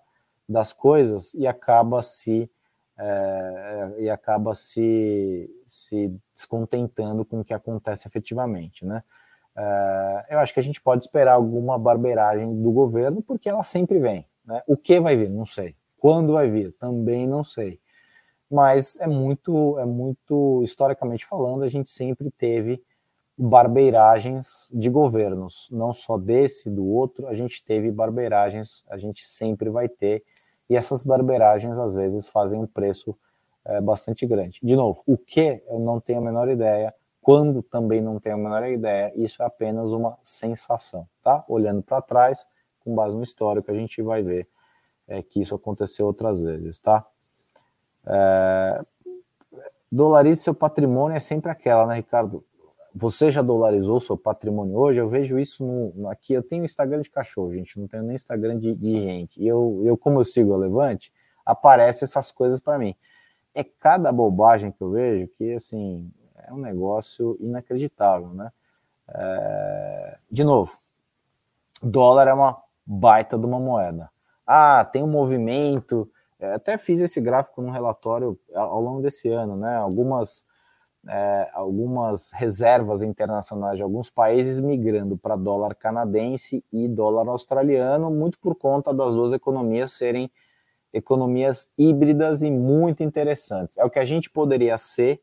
das 0.48 0.74
coisas 0.74 1.34
e 1.34 1.48
acaba 1.48 2.02
se 2.02 2.50
é, 2.98 3.94
e 4.00 4.10
acaba 4.10 4.54
se, 4.54 5.50
se 5.66 6.16
descontentando 6.36 7.26
com 7.26 7.40
o 7.40 7.44
que 7.44 7.54
acontece 7.54 8.08
efetivamente, 8.08 8.86
né? 8.86 9.04
É, 9.56 10.26
eu 10.32 10.40
acho 10.40 10.54
que 10.54 10.60
a 10.60 10.64
gente 10.64 10.82
pode 10.82 11.06
esperar 11.06 11.34
alguma 11.34 11.78
barbeiragem 11.78 12.62
do 12.62 12.72
governo, 12.72 13.22
porque 13.22 13.50
ela 13.50 13.64
sempre 13.64 14.00
vem. 14.00 14.26
Né? 14.46 14.62
O 14.68 14.76
que 14.76 15.00
vai 15.00 15.16
vir? 15.16 15.30
Não 15.30 15.46
sei. 15.46 15.76
Quando 16.00 16.34
vai 16.34 16.50
vir? 16.50 16.74
Também 16.78 17.28
não 17.28 17.44
sei. 17.44 17.80
Mas 18.50 18.98
é 18.98 19.08
muito, 19.08 19.78
é 19.80 19.86
muito, 19.86 20.62
historicamente 20.64 21.26
falando, 21.26 21.64
a 21.64 21.70
gente 21.70 21.90
sempre 21.90 22.30
teve 22.32 22.84
barbeiragens 23.36 24.70
de 24.72 24.90
governos, 24.90 25.68
não 25.72 25.92
só 25.92 26.20
desse, 26.20 26.70
do 26.70 26.86
outro, 26.86 27.28
a 27.28 27.34
gente 27.34 27.64
teve 27.64 27.92
barbeiragens, 27.92 28.86
a 28.88 28.98
gente 28.98 29.26
sempre 29.26 29.72
vai 29.72 29.90
ter, 29.90 30.24
e 30.70 30.76
essas 30.76 31.04
barbeiragens 31.04 31.78
às 31.78 31.96
vezes 31.96 32.30
fazem 32.30 32.60
um 32.60 32.68
preço 32.68 33.16
é, 33.66 33.80
bastante 33.82 34.26
grande. 34.26 34.60
De 34.62 34.76
novo, 34.76 35.02
o 35.06 35.18
que 35.18 35.62
eu 35.68 35.80
não 35.80 36.00
tenho 36.00 36.20
a 36.20 36.22
menor 36.22 36.50
ideia, 36.50 36.94
quando 37.22 37.62
também 37.62 38.02
não 38.02 38.20
tenho 38.20 38.36
a 38.36 38.38
menor 38.38 38.68
ideia, 38.68 39.12
isso 39.16 39.42
é 39.42 39.46
apenas 39.46 39.92
uma 39.92 40.18
sensação, 40.22 41.08
tá? 41.24 41.44
Olhando 41.48 41.82
para 41.82 42.02
trás, 42.02 42.48
com 42.84 42.94
base 42.94 43.16
no 43.16 43.24
histórico, 43.24 43.72
a 43.72 43.74
gente 43.74 44.02
vai 44.02 44.22
ver 44.22 44.48
é, 45.08 45.22
que 45.22 45.42
isso 45.42 45.56
aconteceu 45.56 46.06
outras 46.06 46.42
vezes, 46.42 46.78
tá? 46.80 47.06
É, 48.06 48.82
dolarize 49.92 50.42
seu 50.42 50.54
patrimônio 50.54 51.16
é 51.16 51.20
sempre 51.20 51.50
aquela, 51.50 51.86
né, 51.88 51.96
Ricardo? 51.96 52.44
Você 52.96 53.32
já 53.32 53.42
dolarizou 53.42 54.00
seu 54.00 54.16
patrimônio 54.16 54.76
hoje? 54.76 55.00
Eu 55.00 55.10
vejo 55.10 55.40
isso 55.40 55.64
no, 55.66 56.08
aqui. 56.10 56.34
Eu 56.34 56.44
tenho 56.44 56.64
Instagram 56.64 57.02
de 57.02 57.10
cachorro, 57.10 57.54
gente. 57.54 57.80
Não 57.80 57.88
tenho 57.88 58.04
nem 58.04 58.16
Instagram 58.16 58.60
de, 58.60 58.76
de 58.76 59.00
gente. 59.00 59.42
E 59.42 59.48
eu, 59.48 59.82
eu, 59.84 59.98
como 59.98 60.20
eu 60.20 60.26
sigo 60.26 60.54
o 60.54 60.58
Levante, 60.58 61.12
aparece 61.44 62.04
essas 62.04 62.32
coisas 62.32 62.60
para 62.60 62.78
mim. 62.78 62.96
É 63.56 63.64
cada 63.64 64.12
bobagem 64.12 64.72
que 64.72 64.82
eu 64.82 64.92
vejo 64.92 65.28
que, 65.30 65.54
assim, 65.54 66.12
é 66.36 66.54
um 66.54 66.58
negócio 66.58 67.36
inacreditável, 67.40 68.30
né? 68.30 68.52
É... 69.10 70.18
De 70.30 70.44
novo, 70.44 70.78
dólar 71.82 72.28
é 72.28 72.34
uma 72.34 72.62
baita 72.86 73.38
de 73.38 73.46
uma 73.46 73.60
moeda. 73.60 74.10
Ah, 74.46 74.86
tem 74.86 75.02
um 75.02 75.08
movimento. 75.08 76.10
Até 76.40 76.78
fiz 76.78 77.00
esse 77.00 77.20
gráfico 77.22 77.62
no 77.62 77.72
relatório 77.72 78.38
ao 78.54 78.82
longo 78.82 79.02
desse 79.02 79.30
ano, 79.30 79.56
né? 79.56 79.78
Algumas 79.78 80.46
é, 81.08 81.50
algumas 81.54 82.32
reservas 82.32 83.04
internacionais 83.04 83.78
de 83.78 83.84
alguns 83.84 84.10
países 84.10 84.60
migrando 84.60 85.18
para 85.18 85.36
dólar 85.36 85.76
canadense 85.76 86.64
e 86.72 86.88
dólar 86.88 87.28
australiano, 87.28 88.10
muito 88.10 88.40
por 88.40 88.56
conta 88.56 88.94
das 88.94 89.14
duas 89.14 89.34
economias 89.34 89.92
serem 89.92 90.32
economias 90.94 91.72
híbridas 91.78 92.44
e 92.44 92.52
muito 92.52 93.04
interessantes. 93.04 93.78
É 93.78 93.84
o 93.84 93.90
que 93.90 94.00
a 94.00 94.06
gente 94.06 94.30
poderia 94.30 94.78
ser, 94.78 95.22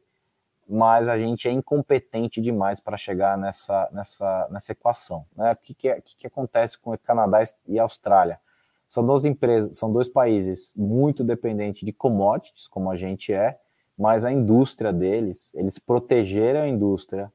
mas 0.68 1.08
a 1.08 1.16
gente 1.16 1.48
é 1.48 1.52
incompetente 1.52 2.40
demais 2.40 2.80
para 2.80 2.96
chegar 2.96 3.38
nessa, 3.38 3.88
nessa, 3.92 4.48
nessa 4.50 4.72
equação. 4.72 5.24
Né? 5.36 5.52
O 5.52 5.56
que, 5.56 5.74
que, 5.74 5.88
é, 5.88 6.00
que, 6.00 6.16
que 6.16 6.26
acontece 6.26 6.78
com 6.78 6.92
o 6.92 6.98
Canadá 6.98 7.42
e 7.66 7.78
a 7.78 7.84
Austrália? 7.84 8.40
São 8.88 9.06
duas 9.06 9.24
empresas, 9.24 9.78
são 9.78 9.92
dois 9.92 10.08
países 10.08 10.74
muito 10.76 11.22
dependentes 11.22 11.86
de 11.86 11.92
commodities, 11.92 12.66
como 12.66 12.90
a 12.90 12.96
gente 12.96 13.32
é, 13.32 13.56
mas 14.00 14.24
a 14.24 14.32
indústria 14.32 14.94
deles, 14.94 15.52
eles 15.54 15.78
protegeram 15.78 16.62
a 16.62 16.66
indústria 16.66 17.30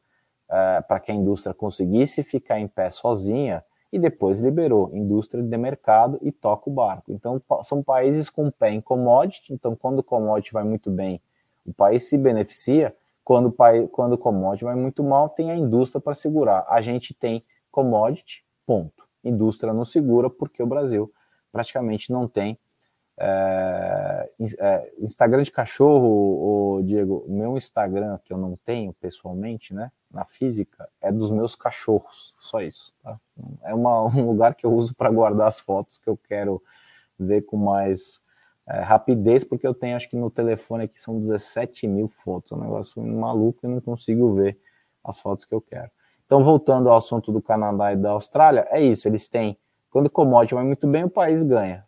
uh, 0.49 0.81
para 0.87 0.99
que 0.99 1.11
a 1.11 1.15
indústria 1.15 1.53
conseguisse 1.53 2.23
ficar 2.23 2.59
em 2.59 2.67
pé 2.67 2.89
sozinha 2.89 3.63
e 3.93 3.99
depois 3.99 4.41
liberou 4.41 4.89
indústria 4.91 5.43
de 5.43 5.57
mercado 5.57 6.17
e 6.23 6.31
toca 6.31 6.67
o 6.67 6.73
barco. 6.73 7.13
Então, 7.13 7.39
são 7.61 7.83
países 7.83 8.31
com 8.31 8.49
pé 8.49 8.71
em 8.71 8.81
commodity, 8.81 9.53
então 9.53 9.75
quando 9.75 9.99
o 9.99 10.03
commodity 10.03 10.53
vai 10.53 10.63
muito 10.63 10.89
bem, 10.89 11.21
o 11.63 11.71
país 11.71 12.09
se 12.09 12.17
beneficia, 12.17 12.95
quando 13.23 13.49
o, 13.49 13.51
país, 13.51 13.87
quando 13.91 14.13
o 14.13 14.17
commodity 14.17 14.65
vai 14.65 14.75
muito 14.75 15.03
mal, 15.03 15.29
tem 15.29 15.51
a 15.51 15.55
indústria 15.55 16.01
para 16.01 16.15
segurar. 16.15 16.65
A 16.67 16.81
gente 16.81 17.13
tem 17.13 17.43
commodity, 17.69 18.43
ponto. 18.65 19.05
Indústria 19.23 19.71
não 19.71 19.85
segura 19.85 20.31
porque 20.31 20.63
o 20.63 20.67
Brasil 20.67 21.13
praticamente 21.51 22.11
não 22.11 22.27
tem 22.27 22.57
é, 23.17 24.29
é, 24.59 24.93
Instagram 24.99 25.43
de 25.43 25.51
cachorro, 25.51 26.77
o 26.77 26.83
Diego, 26.83 27.25
meu 27.27 27.55
Instagram 27.57 28.17
que 28.23 28.33
eu 28.33 28.37
não 28.37 28.57
tenho 28.65 28.93
pessoalmente, 28.93 29.73
né, 29.73 29.91
na 30.11 30.25
física, 30.25 30.89
é 31.01 31.11
dos 31.11 31.31
meus 31.31 31.55
cachorros, 31.55 32.33
só 32.39 32.61
isso. 32.61 32.93
Tá? 33.01 33.19
É 33.65 33.73
uma, 33.73 34.03
um 34.13 34.25
lugar 34.27 34.55
que 34.55 34.65
eu 34.65 34.73
uso 34.73 34.93
para 34.93 35.09
guardar 35.09 35.47
as 35.47 35.59
fotos 35.59 35.97
que 35.97 36.09
eu 36.09 36.17
quero 36.17 36.61
ver 37.17 37.43
com 37.43 37.57
mais 37.57 38.19
é, 38.67 38.79
rapidez, 38.79 39.43
porque 39.43 39.65
eu 39.65 39.73
tenho, 39.73 39.95
acho 39.95 40.09
que 40.09 40.17
no 40.17 40.29
telefone 40.29 40.85
aqui 40.85 41.01
são 41.01 41.19
17 41.19 41.87
mil 41.87 42.07
fotos, 42.07 42.51
é 42.51 42.55
um 42.55 42.61
negócio 42.61 43.01
maluco 43.01 43.59
e 43.63 43.67
não 43.67 43.79
consigo 43.79 44.33
ver 44.33 44.59
as 45.03 45.19
fotos 45.19 45.45
que 45.45 45.53
eu 45.53 45.61
quero. 45.61 45.89
Então, 46.25 46.43
voltando 46.43 46.89
ao 46.89 46.97
assunto 46.97 47.31
do 47.31 47.41
Canadá 47.41 47.93
e 47.93 47.95
da 47.95 48.11
Austrália, 48.11 48.67
é 48.71 48.81
isso, 48.81 49.07
eles 49.07 49.27
têm, 49.29 49.57
quando 49.89 50.07
o 50.07 50.09
commodity 50.09 50.55
vai 50.55 50.63
muito 50.63 50.87
bem, 50.87 51.03
o 51.03 51.09
país 51.09 51.43
ganha. 51.43 51.85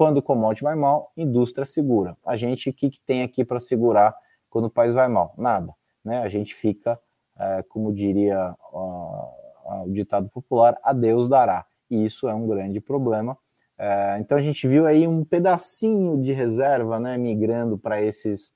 Quando 0.00 0.16
o 0.16 0.22
commodity 0.22 0.64
vai 0.64 0.74
mal, 0.74 1.12
indústria 1.14 1.66
segura. 1.66 2.16
A 2.24 2.34
gente, 2.34 2.70
o 2.70 2.72
que, 2.72 2.88
que 2.88 2.98
tem 3.00 3.22
aqui 3.22 3.44
para 3.44 3.60
segurar 3.60 4.16
quando 4.48 4.64
o 4.64 4.70
país 4.70 4.94
vai 4.94 5.06
mal? 5.08 5.34
Nada. 5.36 5.74
Né? 6.02 6.22
A 6.22 6.28
gente 6.30 6.54
fica, 6.54 6.98
é, 7.38 7.62
como 7.64 7.92
diria 7.92 8.56
o 8.72 9.84
ditado 9.88 10.30
popular, 10.30 10.78
a 10.82 10.94
Deus 10.94 11.28
dará. 11.28 11.66
E 11.90 12.02
isso 12.02 12.30
é 12.30 12.34
um 12.34 12.46
grande 12.46 12.80
problema. 12.80 13.36
É, 13.76 14.16
então 14.18 14.38
a 14.38 14.40
gente 14.40 14.66
viu 14.66 14.86
aí 14.86 15.06
um 15.06 15.22
pedacinho 15.22 16.16
de 16.22 16.32
reserva 16.32 16.98
né, 16.98 17.18
migrando 17.18 17.76
para 17.76 18.00
esses 18.00 18.54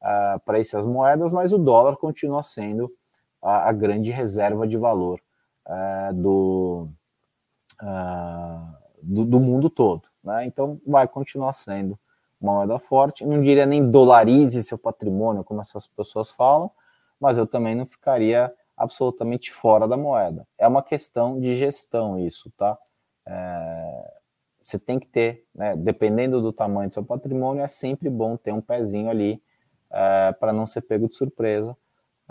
uh, 0.00 0.38
para 0.44 0.60
essas 0.60 0.86
moedas, 0.86 1.32
mas 1.32 1.52
o 1.52 1.58
dólar 1.58 1.96
continua 1.96 2.40
sendo 2.40 2.88
a, 3.42 3.68
a 3.68 3.72
grande 3.72 4.12
reserva 4.12 4.64
de 4.64 4.76
valor 4.76 5.20
uh, 5.66 6.14
do, 6.14 6.88
uh, 7.82 8.76
do, 9.02 9.24
do, 9.24 9.40
mundo 9.40 9.68
todo. 9.68 10.13
Né? 10.24 10.46
Então, 10.46 10.80
vai 10.86 11.06
continuar 11.06 11.52
sendo 11.52 11.98
uma 12.40 12.54
moeda 12.54 12.78
forte. 12.78 13.24
Não 13.24 13.40
diria 13.40 13.66
nem 13.66 13.90
dolarize 13.90 14.62
seu 14.62 14.78
patrimônio, 14.78 15.44
como 15.44 15.60
essas 15.60 15.86
pessoas 15.86 16.30
falam, 16.30 16.70
mas 17.20 17.38
eu 17.38 17.46
também 17.46 17.74
não 17.74 17.86
ficaria 17.86 18.52
absolutamente 18.76 19.52
fora 19.52 19.86
da 19.86 19.96
moeda. 19.96 20.46
É 20.58 20.66
uma 20.66 20.82
questão 20.82 21.40
de 21.40 21.54
gestão 21.54 22.18
isso, 22.18 22.50
tá? 22.56 22.76
É, 23.26 24.12
você 24.62 24.78
tem 24.78 24.98
que 24.98 25.06
ter, 25.06 25.44
né, 25.54 25.76
dependendo 25.76 26.40
do 26.40 26.52
tamanho 26.52 26.88
do 26.88 26.94
seu 26.94 27.04
patrimônio, 27.04 27.62
é 27.62 27.66
sempre 27.66 28.08
bom 28.08 28.36
ter 28.36 28.52
um 28.52 28.60
pezinho 28.60 29.10
ali 29.10 29.40
é, 29.90 30.32
para 30.32 30.52
não 30.52 30.66
ser 30.66 30.80
pego 30.82 31.08
de 31.08 31.14
surpresa. 31.14 31.76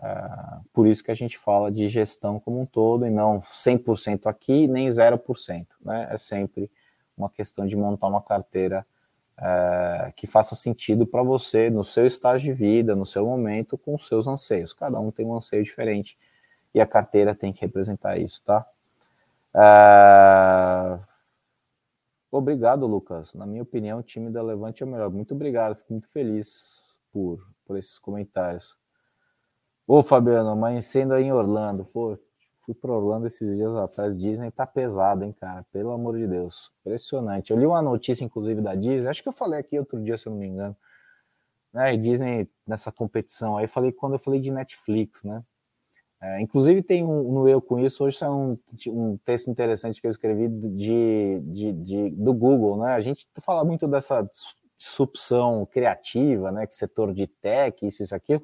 É, 0.01 0.59
por 0.73 0.87
isso 0.87 1.03
que 1.03 1.11
a 1.11 1.15
gente 1.15 1.37
fala 1.37 1.71
de 1.71 1.87
gestão 1.87 2.39
como 2.39 2.59
um 2.59 2.65
todo 2.65 3.05
e 3.05 3.11
não 3.11 3.41
100% 3.41 4.25
aqui 4.25 4.67
nem 4.67 4.87
0%, 4.87 5.67
né? 5.81 6.07
É 6.11 6.17
sempre 6.17 6.69
uma 7.17 7.29
questão 7.29 7.65
de 7.65 7.75
montar 7.75 8.07
uma 8.07 8.21
carteira 8.21 8.85
é, 9.37 10.13
que 10.15 10.27
faça 10.27 10.55
sentido 10.55 11.05
para 11.05 11.23
você 11.23 11.69
no 11.69 11.83
seu 11.83 12.05
estágio 12.05 12.53
de 12.53 12.59
vida, 12.59 12.95
no 12.95 13.05
seu 13.05 13.25
momento, 13.25 13.77
com 13.77 13.95
os 13.95 14.07
seus 14.07 14.27
anseios. 14.27 14.73
Cada 14.73 14.99
um 14.99 15.11
tem 15.11 15.25
um 15.25 15.35
anseio 15.35 15.63
diferente 15.63 16.17
e 16.73 16.81
a 16.81 16.87
carteira 16.87 17.35
tem 17.35 17.53
que 17.53 17.61
representar 17.61 18.17
isso, 18.17 18.43
tá? 18.43 18.65
É... 19.53 20.99
Obrigado, 22.31 22.87
Lucas. 22.87 23.35
Na 23.35 23.45
minha 23.45 23.61
opinião, 23.61 23.99
o 23.99 24.03
time 24.03 24.31
da 24.31 24.41
Levante 24.41 24.81
é 24.81 24.85
o 24.85 24.89
melhor. 24.89 25.09
Muito 25.11 25.35
obrigado, 25.35 25.75
fico 25.75 25.93
muito 25.93 26.07
feliz 26.07 26.97
por, 27.11 27.47
por 27.65 27.77
esses 27.77 27.99
comentários. 27.99 28.75
Ô, 29.85 30.01
Fabiano, 30.01 30.49
amanhecendo 30.49 31.13
aí 31.13 31.25
em 31.25 31.31
Orlando. 31.31 31.85
Pô, 31.85 32.17
Fui 32.65 32.73
para 32.73 32.93
Orlando 32.93 33.27
esses 33.27 33.55
dias 33.55 33.75
atrás. 33.77 34.17
Disney 34.17 34.49
tá 34.49 34.65
pesado, 34.65 35.25
hein, 35.25 35.35
cara? 35.39 35.65
Pelo 35.71 35.91
amor 35.91 36.17
de 36.17 36.25
Deus. 36.25 36.71
Impressionante. 36.81 37.51
Eu 37.51 37.57
li 37.57 37.65
uma 37.65 37.81
notícia, 37.81 38.23
inclusive, 38.23 38.61
da 38.61 38.73
Disney. 38.73 39.07
Acho 39.07 39.21
que 39.21 39.27
eu 39.27 39.33
falei 39.33 39.59
aqui 39.59 39.77
outro 39.77 40.01
dia, 40.01 40.17
se 40.17 40.27
eu 40.27 40.31
não 40.31 40.39
me 40.39 40.47
engano. 40.47 40.75
Né, 41.73 41.97
Disney 41.97 42.47
nessa 42.67 42.91
competição 42.91 43.57
aí, 43.57 43.67
falei 43.67 43.91
quando 43.91 44.13
eu 44.13 44.19
falei 44.19 44.39
de 44.39 44.51
Netflix, 44.51 45.23
né? 45.23 45.43
É, 46.21 46.39
inclusive 46.39 46.81
tem 46.81 47.03
um, 47.03 47.33
no 47.33 47.49
Eu 47.49 47.61
Com 47.61 47.79
Isso, 47.79 48.05
hoje 48.05 48.23
é 48.23 48.29
um, 48.29 48.55
um 48.87 49.17
texto 49.25 49.49
interessante 49.49 49.99
que 49.99 50.07
eu 50.07 50.11
escrevi 50.11 50.47
de, 50.47 51.41
de, 51.41 51.73
de, 51.73 52.09
do 52.11 52.33
Google, 52.33 52.77
né? 52.77 52.93
A 52.93 53.01
gente 53.01 53.27
fala 53.41 53.65
muito 53.65 53.87
dessa 53.87 54.25
disrupção 54.77 55.65
criativa, 55.65 56.51
né? 56.51 56.65
Que 56.65 56.75
setor 56.75 57.13
de 57.13 57.27
tech, 57.27 57.85
isso, 57.85 58.03
isso, 58.03 58.15
aquilo 58.15 58.41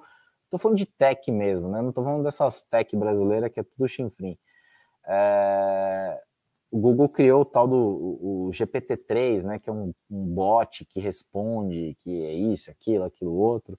Estou 0.50 0.58
falando 0.58 0.80
de 0.80 0.88
tech 0.88 1.32
mesmo, 1.32 1.70
né? 1.70 1.80
Não 1.80 1.90
estou 1.90 2.04
falando 2.04 2.24
dessas 2.24 2.64
tech 2.64 2.96
brasileiras 2.98 3.52
que 3.52 3.60
é 3.60 3.64
tudo 3.64 3.88
chinfrim. 3.88 4.36
É... 5.08 6.20
O 6.72 6.80
Google 6.80 7.08
criou 7.10 7.42
o 7.42 7.46
tal 7.46 7.68
do 7.68 7.78
o 7.78 8.50
GPT-3, 8.52 9.44
né? 9.44 9.60
Que 9.60 9.70
é 9.70 9.74
um, 9.74 9.94
um 10.10 10.26
bot 10.26 10.86
que 10.86 11.00
responde, 11.00 11.96
que 12.00 12.26
é 12.26 12.34
isso, 12.34 12.72
aquilo, 12.72 13.04
aquilo 13.04 13.34
outro. 13.34 13.78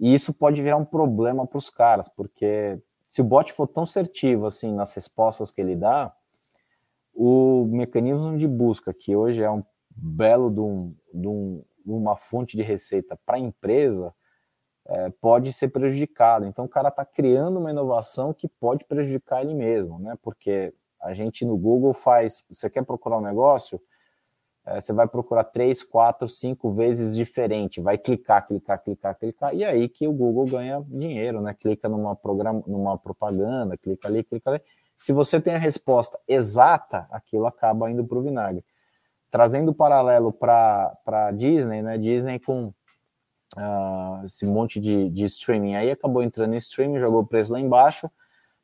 E 0.00 0.14
isso 0.14 0.32
pode 0.32 0.62
virar 0.62 0.78
um 0.78 0.84
problema 0.84 1.46
para 1.46 1.58
os 1.58 1.68
caras, 1.68 2.08
porque 2.08 2.80
se 3.08 3.20
o 3.20 3.24
bot 3.24 3.52
for 3.52 3.66
tão 3.66 3.82
assertivo 3.82 4.46
assim 4.46 4.72
nas 4.72 4.94
respostas 4.94 5.50
que 5.50 5.60
ele 5.60 5.76
dá, 5.76 6.14
o 7.12 7.66
mecanismo 7.66 8.38
de 8.38 8.46
busca, 8.46 8.94
que 8.94 9.14
hoje 9.16 9.42
é 9.42 9.50
um 9.50 9.62
belo 9.90 10.50
de 10.50 10.60
um, 10.60 10.94
de 11.12 11.26
um, 11.26 11.64
uma 11.84 12.16
fonte 12.16 12.56
de 12.56 12.62
receita 12.62 13.18
para 13.26 13.36
a 13.36 13.40
empresa, 13.40 14.14
é, 14.88 15.10
pode 15.20 15.52
ser 15.52 15.68
prejudicado. 15.68 16.46
Então, 16.46 16.64
o 16.64 16.68
cara 16.68 16.88
está 16.88 17.04
criando 17.04 17.58
uma 17.58 17.70
inovação 17.70 18.32
que 18.32 18.48
pode 18.48 18.84
prejudicar 18.86 19.42
ele 19.42 19.54
mesmo, 19.54 19.98
né? 19.98 20.16
Porque 20.22 20.72
a 21.00 21.12
gente 21.12 21.44
no 21.44 21.56
Google 21.56 21.92
faz, 21.92 22.44
você 22.50 22.70
quer 22.70 22.84
procurar 22.84 23.18
um 23.18 23.22
negócio, 23.22 23.80
é, 24.64 24.80
você 24.80 24.92
vai 24.92 25.06
procurar 25.06 25.44
três, 25.44 25.82
quatro, 25.82 26.28
cinco 26.28 26.72
vezes 26.72 27.14
diferente, 27.14 27.80
vai 27.80 27.98
clicar, 27.98 28.46
clicar, 28.46 28.82
clicar, 28.82 29.14
clicar, 29.18 29.54
e 29.54 29.62
aí 29.64 29.88
que 29.88 30.08
o 30.08 30.12
Google 30.12 30.46
ganha 30.46 30.82
dinheiro, 30.88 31.42
né? 31.42 31.54
Clica 31.54 31.88
numa, 31.88 32.16
programa, 32.16 32.62
numa 32.66 32.96
propaganda, 32.96 33.76
clica 33.76 34.08
ali, 34.08 34.24
clica 34.24 34.50
ali. 34.50 34.62
Se 34.96 35.12
você 35.12 35.40
tem 35.40 35.54
a 35.54 35.58
resposta 35.58 36.18
exata, 36.26 37.06
aquilo 37.10 37.46
acaba 37.46 37.90
indo 37.90 38.04
para 38.04 38.18
o 38.18 38.22
vinagre. 38.22 38.64
Trazendo 39.30 39.70
o 39.70 39.74
paralelo 39.74 40.32
para 40.32 41.30
Disney, 41.36 41.82
né? 41.82 41.98
Disney 41.98 42.38
com 42.38 42.72
uh, 43.56 44.24
esse 44.24 44.46
monte 44.46 44.80
de, 44.80 45.08
de 45.10 45.24
streaming 45.24 45.74
aí 45.74 45.90
acabou 45.90 46.22
entrando 46.22 46.54
em 46.54 46.58
streaming, 46.58 46.98
jogou 46.98 47.20
o 47.20 47.26
preço 47.26 47.52
lá 47.52 47.60
embaixo 47.60 48.10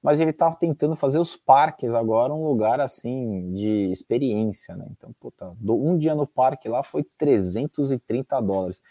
mas 0.05 0.21
ele 0.21 0.33
estava 0.33 0.55
tentando 0.55 0.95
fazer 0.95 1.19
os 1.19 1.35
parques 1.35 1.95
agora 1.95 2.31
um 2.31 2.47
lugar 2.47 2.79
assim 2.79 3.51
de 3.55 3.91
experiência, 3.91 4.77
né? 4.77 4.87
Então, 4.91 5.15
puta, 5.19 5.57
um 5.67 5.97
dia 5.97 6.15
no 6.15 6.27
parque 6.27 6.69
lá 6.69 6.83
foi 6.83 7.03
330 7.17 8.39
dólares. 8.43 8.83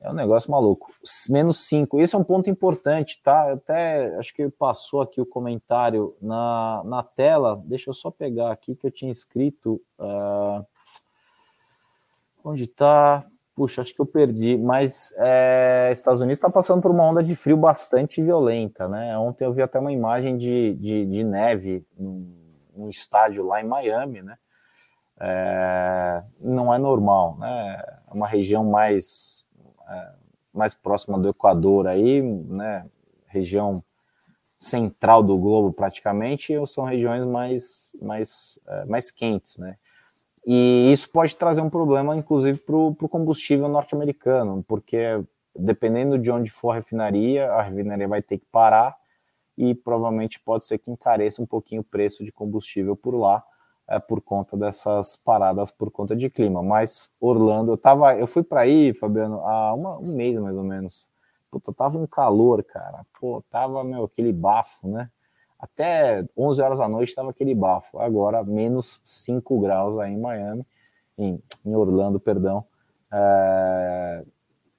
É 0.00 0.08
um 0.08 0.14
negócio 0.14 0.48
maluco. 0.48 0.94
Menos 1.28 1.66
5. 1.66 2.00
Esse 2.00 2.14
é 2.14 2.18
um 2.18 2.22
ponto 2.22 2.48
importante, 2.48 3.20
tá? 3.24 3.52
Até 3.52 4.16
acho 4.18 4.32
que 4.32 4.48
passou 4.50 5.00
aqui 5.00 5.20
o 5.20 5.26
comentário 5.26 6.16
na, 6.22 6.80
na 6.84 7.02
tela. 7.02 7.60
Deixa 7.66 7.90
eu 7.90 7.94
só 7.94 8.08
pegar 8.08 8.52
aqui 8.52 8.76
que 8.76 8.86
eu 8.86 8.90
tinha 8.92 9.10
escrito. 9.10 9.82
Uh, 9.98 10.64
onde 12.44 12.64
está? 12.64 13.26
Puxa, 13.60 13.82
acho 13.82 13.94
que 13.94 14.00
eu 14.00 14.06
perdi, 14.06 14.56
mas 14.56 15.12
é, 15.18 15.90
Estados 15.92 16.22
Unidos 16.22 16.38
está 16.38 16.48
passando 16.48 16.80
por 16.80 16.90
uma 16.90 17.04
onda 17.04 17.22
de 17.22 17.36
frio 17.36 17.58
bastante 17.58 18.22
violenta, 18.22 18.88
né? 18.88 19.18
Ontem 19.18 19.44
eu 19.44 19.52
vi 19.52 19.60
até 19.60 19.78
uma 19.78 19.92
imagem 19.92 20.38
de, 20.38 20.74
de, 20.76 21.04
de 21.04 21.22
neve 21.22 21.86
num, 21.94 22.34
num, 22.74 22.88
estádio 22.88 23.44
lá 23.44 23.60
em 23.60 23.66
Miami, 23.66 24.22
né? 24.22 24.38
É, 25.20 26.22
não 26.40 26.72
é 26.72 26.78
normal, 26.78 27.36
né? 27.38 27.82
É 28.10 28.14
uma 28.14 28.26
região 28.26 28.64
mais, 28.64 29.44
é, 29.90 30.12
mais 30.54 30.74
próxima 30.74 31.18
do 31.18 31.28
Equador 31.28 31.86
aí, 31.86 32.22
né? 32.22 32.86
Região 33.26 33.84
central 34.56 35.22
do 35.22 35.36
globo 35.36 35.70
praticamente, 35.70 36.56
ou 36.56 36.66
são 36.66 36.84
regiões 36.84 37.26
mais, 37.26 37.92
mais, 38.00 38.58
mais 38.86 39.10
quentes, 39.10 39.58
né? 39.58 39.76
E 40.46 40.90
isso 40.90 41.10
pode 41.10 41.36
trazer 41.36 41.60
um 41.60 41.70
problema, 41.70 42.16
inclusive, 42.16 42.58
para 42.58 42.76
o 42.76 42.94
combustível 43.08 43.68
norte-americano, 43.68 44.64
porque 44.66 45.22
dependendo 45.54 46.18
de 46.18 46.30
onde 46.30 46.50
for 46.50 46.70
a 46.70 46.74
refinaria, 46.76 47.50
a 47.52 47.62
refinaria 47.62 48.08
vai 48.08 48.22
ter 48.22 48.38
que 48.38 48.46
parar 48.50 48.96
e 49.56 49.74
provavelmente 49.74 50.40
pode 50.40 50.66
ser 50.66 50.78
que 50.78 50.90
encareça 50.90 51.42
um 51.42 51.46
pouquinho 51.46 51.82
o 51.82 51.84
preço 51.84 52.24
de 52.24 52.32
combustível 52.32 52.96
por 52.96 53.14
lá, 53.14 53.44
é, 53.88 53.98
por 53.98 54.20
conta 54.22 54.56
dessas 54.56 55.16
paradas 55.16 55.70
por 55.70 55.90
conta 55.90 56.16
de 56.16 56.30
clima. 56.30 56.62
Mas 56.62 57.12
Orlando, 57.20 57.72
eu 57.72 57.76
tava, 57.76 58.16
eu 58.16 58.26
fui 58.26 58.42
para 58.42 58.62
aí, 58.62 58.94
Fabiano, 58.94 59.40
há 59.40 59.74
uma, 59.74 59.98
um 59.98 60.12
mês 60.14 60.38
mais 60.38 60.56
ou 60.56 60.64
menos. 60.64 61.06
Puta, 61.50 61.72
tava 61.72 61.98
um 61.98 62.06
calor, 62.06 62.62
cara. 62.62 63.04
Pô, 63.20 63.42
tava 63.50 63.82
meu, 63.84 64.04
aquele 64.04 64.32
bafo, 64.32 64.88
né? 64.88 65.10
Até 65.60 66.24
11 66.36 66.62
horas 66.62 66.78
da 66.78 66.88
noite 66.88 67.10
estava 67.10 67.30
aquele 67.30 67.54
bafo. 67.54 67.98
Agora, 67.98 68.42
menos 68.42 69.00
5 69.04 69.60
graus 69.60 69.98
aí 69.98 70.12
em 70.12 70.18
Miami, 70.18 70.66
em, 71.18 71.42
em 71.64 71.74
Orlando, 71.74 72.18
perdão. 72.18 72.64
É, 73.12 74.24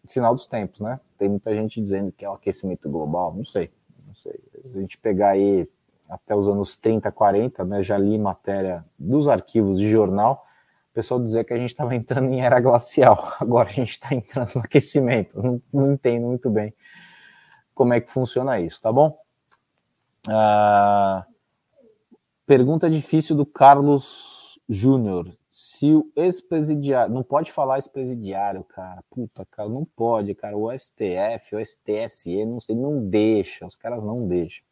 sinal 0.07 0.33
dos 0.33 0.47
tempos, 0.47 0.79
né? 0.79 0.99
Tem 1.17 1.29
muita 1.29 1.53
gente 1.53 1.79
dizendo 1.79 2.11
que 2.11 2.25
é 2.25 2.29
o 2.29 2.33
aquecimento 2.33 2.89
global. 2.89 3.33
Não 3.33 3.43
sei, 3.43 3.71
não 4.07 4.15
sei. 4.15 4.39
Se 4.71 4.77
a 4.77 4.81
gente 4.81 4.97
pegar 4.97 5.29
aí 5.29 5.69
até 6.09 6.35
os 6.35 6.47
anos 6.47 6.77
30, 6.77 7.11
40, 7.11 7.63
né? 7.63 7.83
Já 7.83 7.97
li 7.97 8.17
matéria 8.17 8.83
dos 8.97 9.27
arquivos 9.27 9.77
de 9.77 9.89
jornal. 9.89 10.45
O 10.89 10.93
pessoal 10.93 11.21
dizia 11.21 11.43
que 11.43 11.53
a 11.53 11.57
gente 11.57 11.69
estava 11.69 11.95
entrando 11.95 12.33
em 12.33 12.41
era 12.41 12.59
glacial. 12.59 13.33
Agora 13.39 13.69
a 13.69 13.73
gente 13.73 13.91
está 13.91 14.13
entrando 14.15 14.49
no 14.55 14.61
aquecimento. 14.61 15.41
Não, 15.41 15.61
não 15.71 15.93
entendo 15.93 16.25
muito 16.25 16.49
bem 16.49 16.73
como 17.73 17.93
é 17.93 17.99
que 17.99 18.11
funciona 18.11 18.59
isso, 18.59 18.79
tá 18.79 18.91
bom? 18.93 19.17
Ah, 20.27 21.25
pergunta 22.45 22.89
difícil 22.89 23.35
do 23.35 23.45
Carlos 23.45 24.59
Júnior. 24.69 25.31
Se 25.51 25.93
o 25.93 26.11
ex-presidiário. 26.15 27.13
Não 27.13 27.23
pode 27.23 27.51
falar 27.51 27.77
ex-presidiário, 27.77 28.63
cara. 28.63 29.03
Puta, 29.09 29.45
cara, 29.45 29.69
não 29.69 29.85
pode, 29.85 30.33
cara. 30.35 30.57
O 30.57 30.71
STF, 30.71 31.55
o 31.55 31.65
STSE, 31.65 32.45
não 32.45 32.61
sei, 32.61 32.75
não 32.75 33.05
deixa. 33.07 33.65
Os 33.65 33.75
caras 33.75 34.03
não 34.03 34.27
deixam. 34.27 34.63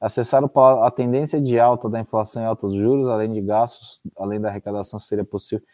Acessar 0.00 0.42
a 0.44 0.90
tendência 0.90 1.40
de 1.40 1.58
alta 1.60 1.88
da 1.88 2.00
inflação 2.00 2.42
e 2.42 2.46
alta 2.46 2.66
dos 2.66 2.76
juros, 2.76 3.08
além 3.08 3.32
de 3.32 3.40
gastos, 3.40 4.00
além 4.16 4.40
da 4.40 4.48
arrecadação, 4.48 4.98
seria 4.98 5.24
possível. 5.24 5.64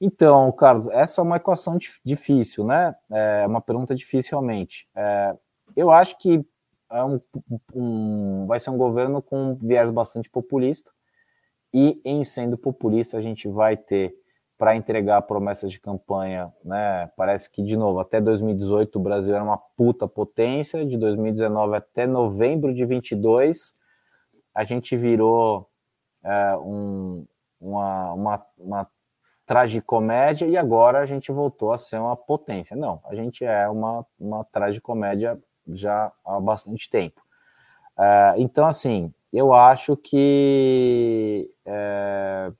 Então, 0.00 0.52
Carlos, 0.52 0.88
essa 0.90 1.20
é 1.20 1.24
uma 1.24 1.36
equação 1.36 1.78
difícil, 2.04 2.64
né? 2.64 2.94
É 3.10 3.46
uma 3.46 3.60
pergunta 3.60 3.94
difícil 3.94 4.38
realmente. 4.38 4.86
É, 4.94 5.34
eu 5.74 5.90
acho 5.90 6.18
que 6.18 6.44
é 6.90 7.04
um, 7.04 7.20
um, 7.74 8.46
vai 8.46 8.58
ser 8.58 8.70
um 8.70 8.78
governo 8.78 9.20
com 9.22 9.50
um 9.50 9.54
viés 9.54 9.90
bastante 9.90 10.30
populista, 10.30 10.90
e 11.72 12.00
em 12.04 12.24
sendo 12.24 12.56
populista, 12.56 13.18
a 13.18 13.22
gente 13.22 13.48
vai 13.48 13.76
ter 13.76 14.14
para 14.56 14.74
entregar 14.74 15.22
promessas 15.22 15.70
de 15.70 15.80
campanha, 15.80 16.52
né? 16.64 17.08
Parece 17.16 17.48
que, 17.48 17.62
de 17.62 17.76
novo, 17.76 18.00
até 18.00 18.20
2018 18.20 18.96
o 18.98 19.02
Brasil 19.02 19.34
era 19.34 19.44
uma 19.44 19.58
puta 19.58 20.08
potência, 20.08 20.84
de 20.84 20.96
2019 20.96 21.76
até 21.76 22.06
novembro 22.06 22.74
de 22.74 22.84
22 22.84 23.78
a 24.58 24.64
gente 24.64 24.96
virou 24.96 25.70
é, 26.24 26.56
um, 26.56 27.24
uma, 27.60 28.12
uma, 28.12 28.46
uma 28.58 28.90
tragicomédia 29.46 30.46
e 30.46 30.56
agora 30.56 30.98
a 30.98 31.06
gente 31.06 31.30
voltou 31.30 31.70
a 31.70 31.78
ser 31.78 32.00
uma 32.00 32.16
potência. 32.16 32.76
Não, 32.76 33.00
a 33.04 33.14
gente 33.14 33.44
é 33.44 33.68
uma, 33.68 34.04
uma 34.18 34.42
tragicomédia 34.42 35.38
já 35.68 36.12
há 36.24 36.40
bastante 36.40 36.88
tempo. 36.88 37.20
Uh, 37.98 38.38
então, 38.38 38.64
assim, 38.66 39.12
eu 39.32 39.52
acho 39.52 39.96
que 39.96 41.50
é, 41.66 42.52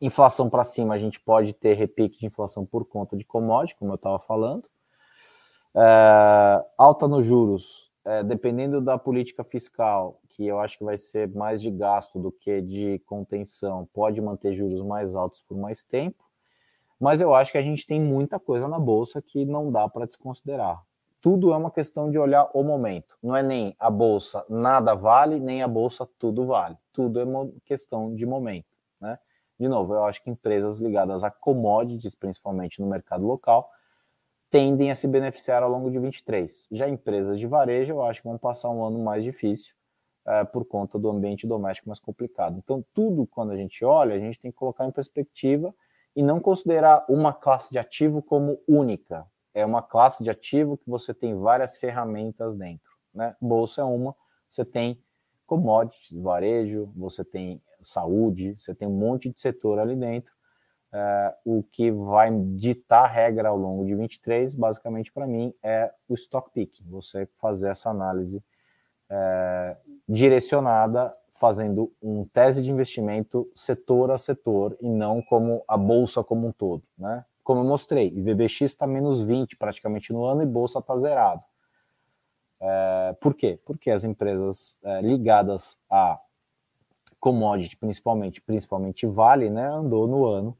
inflação 0.00 0.50
para 0.50 0.64
cima 0.64 0.94
a 0.94 0.98
gente 0.98 1.20
pode 1.20 1.52
ter 1.54 1.74
repique 1.74 2.18
de 2.18 2.26
inflação 2.26 2.66
por 2.66 2.84
conta 2.84 3.16
de 3.16 3.24
commodity, 3.24 3.76
como 3.76 3.92
eu 3.92 3.96
estava 3.96 4.18
falando. 4.18 4.64
Uh, 5.74 6.64
alta 6.76 7.06
nos 7.06 7.24
juros, 7.24 7.88
dependendo 8.26 8.80
da 8.80 8.96
política 8.96 9.44
fiscal, 9.44 10.18
que 10.30 10.46
eu 10.46 10.58
acho 10.58 10.78
que 10.78 10.84
vai 10.84 10.96
ser 10.96 11.28
mais 11.28 11.60
de 11.60 11.70
gasto 11.70 12.18
do 12.18 12.32
que 12.32 12.62
de 12.62 12.98
contenção, 13.00 13.86
pode 13.92 14.18
manter 14.20 14.54
juros 14.54 14.82
mais 14.82 15.14
altos 15.14 15.42
por 15.42 15.58
mais 15.58 15.82
tempo. 15.82 16.24
Mas 16.98 17.20
eu 17.20 17.34
acho 17.34 17.52
que 17.52 17.58
a 17.58 17.62
gente 17.62 17.86
tem 17.86 18.00
muita 18.00 18.40
coisa 18.40 18.66
na 18.66 18.78
bolsa 18.78 19.20
que 19.20 19.44
não 19.44 19.70
dá 19.70 19.88
para 19.88 20.06
desconsiderar 20.06 20.82
tudo 21.20 21.52
é 21.52 21.56
uma 21.56 21.70
questão 21.70 22.10
de 22.10 22.18
olhar 22.18 22.48
o 22.54 22.62
momento. 22.62 23.18
Não 23.22 23.34
é 23.34 23.42
nem 23.42 23.74
a 23.78 23.90
bolsa 23.90 24.44
nada 24.48 24.94
vale, 24.94 25.40
nem 25.40 25.62
a 25.62 25.68
bolsa 25.68 26.08
tudo 26.18 26.46
vale. 26.46 26.76
Tudo 26.92 27.20
é 27.20 27.24
uma 27.24 27.50
questão 27.64 28.14
de 28.14 28.24
momento, 28.24 28.66
né? 29.00 29.18
De 29.58 29.66
novo, 29.66 29.94
eu 29.94 30.04
acho 30.04 30.22
que 30.22 30.30
empresas 30.30 30.78
ligadas 30.80 31.24
a 31.24 31.30
commodities, 31.30 32.14
principalmente 32.14 32.80
no 32.80 32.86
mercado 32.86 33.26
local, 33.26 33.68
tendem 34.50 34.90
a 34.90 34.94
se 34.94 35.08
beneficiar 35.08 35.62
ao 35.62 35.70
longo 35.70 35.90
de 35.90 35.98
23. 35.98 36.68
Já 36.70 36.88
empresas 36.88 37.38
de 37.38 37.46
varejo, 37.46 37.94
eu 37.94 38.02
acho 38.04 38.22
que 38.22 38.28
vão 38.28 38.38
passar 38.38 38.70
um 38.70 38.84
ano 38.84 38.98
mais 39.00 39.24
difícil 39.24 39.74
é, 40.24 40.44
por 40.44 40.64
conta 40.64 40.98
do 40.98 41.10
ambiente 41.10 41.46
doméstico 41.46 41.88
mais 41.88 41.98
complicado. 41.98 42.56
Então, 42.56 42.84
tudo 42.94 43.26
quando 43.26 43.50
a 43.50 43.56
gente 43.56 43.84
olha, 43.84 44.14
a 44.14 44.18
gente 44.18 44.38
tem 44.38 44.52
que 44.52 44.56
colocar 44.56 44.86
em 44.86 44.92
perspectiva 44.92 45.74
e 46.14 46.22
não 46.22 46.38
considerar 46.38 47.04
uma 47.08 47.32
classe 47.32 47.72
de 47.72 47.78
ativo 47.78 48.22
como 48.22 48.60
única 48.66 49.26
é 49.58 49.66
uma 49.66 49.82
classe 49.82 50.22
de 50.22 50.30
ativo 50.30 50.76
que 50.78 50.88
você 50.88 51.12
tem 51.12 51.36
várias 51.36 51.78
ferramentas 51.78 52.56
dentro. 52.56 52.92
Né? 53.12 53.34
Bolsa 53.40 53.80
é 53.80 53.84
uma, 53.84 54.14
você 54.48 54.64
tem 54.64 55.02
commodities, 55.46 56.20
varejo, 56.20 56.92
você 56.94 57.24
tem 57.24 57.60
saúde, 57.82 58.54
você 58.56 58.74
tem 58.74 58.86
um 58.86 58.96
monte 58.96 59.30
de 59.30 59.40
setor 59.40 59.78
ali 59.78 59.96
dentro. 59.96 60.32
É, 60.92 61.34
o 61.44 61.62
que 61.62 61.90
vai 61.90 62.30
ditar 62.54 63.04
a 63.04 63.08
regra 63.08 63.48
ao 63.48 63.56
longo 63.56 63.84
de 63.84 63.94
23, 63.94 64.54
basicamente 64.54 65.12
para 65.12 65.26
mim, 65.26 65.52
é 65.62 65.92
o 66.08 66.14
stock 66.14 66.50
picking. 66.52 66.88
Você 66.88 67.28
fazer 67.38 67.70
essa 67.70 67.90
análise 67.90 68.42
é, 69.10 69.76
direcionada, 70.08 71.14
fazendo 71.32 71.92
um 72.02 72.24
tese 72.26 72.62
de 72.62 72.70
investimento 72.70 73.50
setor 73.54 74.10
a 74.10 74.18
setor 74.18 74.76
e 74.80 74.88
não 74.88 75.20
como 75.22 75.62
a 75.66 75.76
bolsa 75.76 76.22
como 76.22 76.48
um 76.48 76.52
todo, 76.52 76.82
né? 76.96 77.24
Como 77.48 77.62
eu 77.62 77.64
mostrei, 77.64 78.08
IVBX 78.08 78.60
está 78.60 78.86
menos 78.86 79.22
20 79.22 79.56
praticamente 79.56 80.12
no 80.12 80.22
ano 80.26 80.42
e 80.42 80.46
Bolsa 80.46 80.80
está 80.80 80.94
zerado. 80.98 81.42
É, 82.60 83.16
por 83.22 83.34
quê? 83.34 83.58
Porque 83.64 83.90
as 83.90 84.04
empresas 84.04 84.78
é, 84.82 85.00
ligadas 85.00 85.80
a 85.88 86.20
commodity, 87.18 87.74
principalmente, 87.78 88.42
principalmente 88.42 89.06
Vale, 89.06 89.48
né, 89.48 89.66
andou 89.66 90.06
no 90.06 90.26
ano 90.26 90.54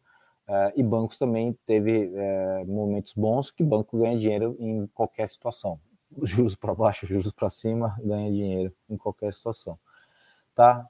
Uh, 0.49 0.73
e 0.77 0.83
bancos 0.83 1.19
também 1.19 1.53
teve 1.67 2.07
uh, 2.07 2.67
momentos 2.67 3.13
bons 3.13 3.51
que 3.51 3.63
banco 3.63 3.99
ganha 3.99 4.19
dinheiro 4.19 4.57
em 4.59 4.87
qualquer 4.95 5.29
situação. 5.29 5.79
Juros 6.23 6.55
para 6.55 6.75
baixo, 6.75 7.07
juros 7.07 7.31
para 7.33 7.51
cima, 7.51 7.95
ganha 8.03 8.33
dinheiro 8.33 8.75
em 8.89 8.97
qualquer 8.97 9.31
situação. 9.35 9.79
Tá? 10.55 10.89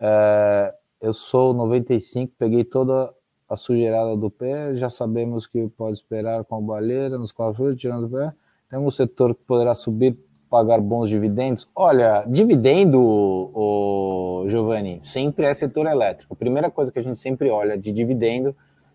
Uh, 0.00 0.74
eu 0.98 1.12
sou 1.12 1.52
95, 1.52 2.32
peguei 2.38 2.64
toda 2.64 3.14
a 3.50 3.56
sujeirada 3.56 4.16
do 4.16 4.30
pé, 4.30 4.76
já 4.76 4.88
sabemos 4.88 5.44
que 5.44 5.66
pode 5.76 5.94
esperar 5.94 6.44
com 6.44 6.54
a 6.54 6.60
baleira, 6.60 7.18
nos 7.18 7.32
quatro 7.32 7.74
tirando 7.74 8.06
o 8.06 8.08
pé. 8.08 8.32
Temos 8.70 8.86
um 8.86 8.90
setor 8.96 9.34
que 9.34 9.42
poderá 9.42 9.74
subir, 9.74 10.16
pagar 10.48 10.80
bons 10.80 11.08
dividendos. 11.08 11.68
Olha, 11.74 12.24
dividendo, 12.28 13.00
o 13.00 14.44
Giovanni, 14.46 15.00
sempre 15.02 15.46
é 15.46 15.52
setor 15.52 15.86
elétrico. 15.86 16.32
A 16.32 16.36
primeira 16.36 16.70
coisa 16.70 16.92
que 16.92 17.00
a 17.00 17.02
gente 17.02 17.18
sempre 17.18 17.50
olha 17.50 17.76
de 17.76 17.90
dividendo 17.90 18.54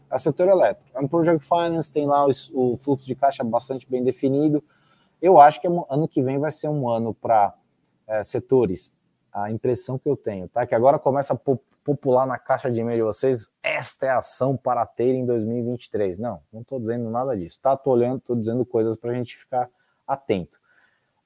é 0.09 0.15
o 0.15 0.19
setor 0.19 0.47
elétrico. 0.47 0.89
É 0.95 1.01
um 1.01 1.07
Project 1.07 1.43
Finance, 1.43 1.91
tem 1.91 2.05
lá 2.05 2.25
o, 2.25 2.77
fluxo 2.77 3.05
de 3.05 3.13
caixa 3.13 3.43
bastante 3.43 3.85
bem 3.89 4.05
definido. 4.05 4.63
Eu 5.21 5.37
acho 5.37 5.59
que 5.59 5.67
ano 5.67 6.07
que 6.07 6.21
vem 6.21 6.39
vai 6.39 6.51
ser 6.51 6.69
um 6.69 6.87
ano 6.87 7.13
para 7.13 7.53
é, 8.07 8.23
setores. 8.23 8.89
A 9.33 9.51
impressão 9.51 9.99
que 9.99 10.07
eu 10.07 10.15
tenho, 10.15 10.47
tá? 10.47 10.65
Que 10.65 10.73
agora 10.73 10.97
começa 10.97 11.33
a 11.33 11.37
popular 11.85 12.25
na 12.25 12.39
caixa 12.39 12.69
de 12.69 12.79
e-mail 12.79 12.97
de 12.97 13.03
vocês, 13.03 13.47
esta 13.61 14.07
é 14.07 14.09
a 14.09 14.17
ação 14.17 14.57
para 14.57 14.83
ter 14.87 15.13
em 15.13 15.23
2023. 15.23 16.17
Não, 16.17 16.41
não 16.51 16.61
estou 16.61 16.79
dizendo 16.79 17.09
nada 17.11 17.37
disso. 17.37 17.59
Tá? 17.61 17.77
Tô 17.77 17.91
olhando, 17.91 18.17
estou 18.17 18.35
dizendo 18.35 18.65
coisas 18.65 18.97
para 18.97 19.11
a 19.11 19.13
gente 19.13 19.37
ficar 19.37 19.69
atento. 20.07 20.57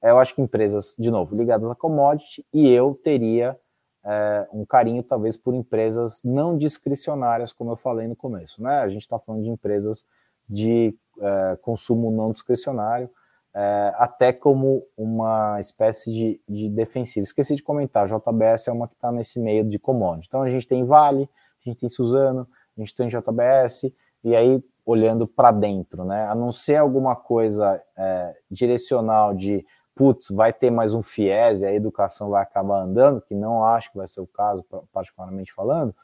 É, 0.02 0.10
eu 0.10 0.18
acho 0.18 0.34
que 0.34 0.42
empresas, 0.42 0.94
de 0.98 1.10
novo, 1.10 1.34
ligadas 1.34 1.70
a 1.70 1.74
commodity, 1.74 2.44
e 2.52 2.70
eu 2.70 2.94
teria 3.02 3.58
é, 4.04 4.46
um 4.52 4.66
carinho, 4.66 5.02
talvez, 5.02 5.34
por 5.34 5.54
empresas 5.54 6.22
não 6.22 6.56
discricionárias, 6.56 7.54
como 7.54 7.72
eu 7.72 7.76
falei 7.76 8.06
no 8.06 8.14
começo. 8.14 8.62
Né? 8.62 8.80
A 8.80 8.88
gente 8.88 9.02
está 9.02 9.18
falando 9.18 9.42
de 9.42 9.48
empresas 9.48 10.04
de 10.46 10.94
é, 11.20 11.56
consumo 11.62 12.10
não 12.10 12.32
discricionário, 12.32 13.10
é, 13.54 13.92
até 13.96 14.32
como 14.32 14.86
uma 14.96 15.60
espécie 15.60 16.12
de, 16.12 16.40
de 16.48 16.68
defensivo. 16.68 17.24
Esqueci 17.24 17.56
de 17.56 17.62
comentar, 17.62 18.06
JBS 18.06 18.68
é 18.68 18.72
uma 18.72 18.86
que 18.86 18.94
está 18.94 19.10
nesse 19.10 19.40
meio 19.40 19.64
de 19.64 19.78
commodity. 19.78 20.28
Então 20.28 20.42
a 20.42 20.50
gente 20.50 20.66
tem 20.66 20.84
Vale, 20.84 21.28
a 21.64 21.68
gente 21.68 21.80
tem 21.80 21.88
Suzano, 21.88 22.48
a 22.76 22.80
gente 22.80 22.94
tem 22.94 23.08
JBS, 23.08 23.92
e 24.22 24.36
aí 24.36 24.62
olhando 24.84 25.26
para 25.26 25.50
dentro, 25.50 26.04
né? 26.04 26.26
A 26.26 26.34
não 26.34 26.50
ser 26.50 26.76
alguma 26.76 27.14
coisa 27.14 27.80
é, 27.96 28.34
direcional 28.50 29.34
de 29.34 29.64
putz, 29.94 30.30
vai 30.30 30.52
ter 30.52 30.70
mais 30.70 30.94
um 30.94 31.02
FIES 31.02 31.60
e 31.60 31.66
a 31.66 31.74
educação 31.74 32.30
vai 32.30 32.42
acabar 32.42 32.80
andando, 32.80 33.20
que 33.20 33.34
não 33.34 33.64
acho 33.64 33.90
que 33.90 33.98
vai 33.98 34.06
ser 34.06 34.20
o 34.20 34.26
caso, 34.26 34.64
particularmente 34.92 35.52
falando, 35.52 35.94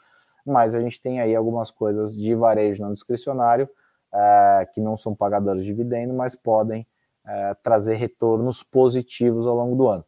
mas 0.44 0.74
a 0.74 0.80
gente 0.80 1.00
tem 1.00 1.20
aí 1.20 1.34
algumas 1.34 1.70
coisas 1.70 2.14
de 2.14 2.34
varejo 2.34 2.82
não 2.82 2.92
discricionário 2.92 3.68
é, 4.12 4.68
que 4.74 4.80
não 4.80 4.96
são 4.96 5.14
pagadores 5.14 5.64
de 5.64 5.72
dividendo, 5.72 6.12
mas 6.12 6.36
podem 6.36 6.86
é, 7.26 7.54
trazer 7.54 7.94
retornos 7.94 8.62
positivos 8.62 9.46
ao 9.46 9.54
longo 9.54 9.76
do 9.76 9.88
ano. 9.88 10.04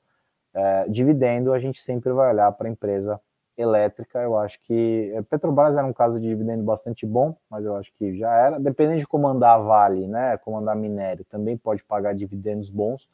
É, 0.54 0.88
dividendo, 0.88 1.52
a 1.52 1.58
gente 1.58 1.80
sempre 1.80 2.12
vai 2.12 2.32
olhar 2.32 2.50
para 2.52 2.68
a 2.68 2.70
empresa 2.70 3.20
elétrica. 3.56 4.20
Eu 4.20 4.38
acho 4.38 4.60
que 4.62 5.12
é, 5.14 5.22
Petrobras 5.22 5.76
era 5.76 5.86
um 5.86 5.92
caso 5.92 6.20
de 6.20 6.28
dividendo 6.28 6.62
bastante 6.62 7.04
bom, 7.04 7.36
mas 7.50 7.64
eu 7.64 7.76
acho 7.76 7.92
que 7.94 8.16
já 8.16 8.32
era. 8.32 8.58
Dependendo 8.60 9.00
de 9.00 9.06
comandar 9.06 9.60
Vale, 9.62 10.06
né, 10.06 10.36
comandar 10.38 10.76
minério, 10.76 11.24
também 11.24 11.56
pode 11.56 11.84
pagar 11.84 12.14
dividendos 12.14 12.70
bons, 12.70 13.08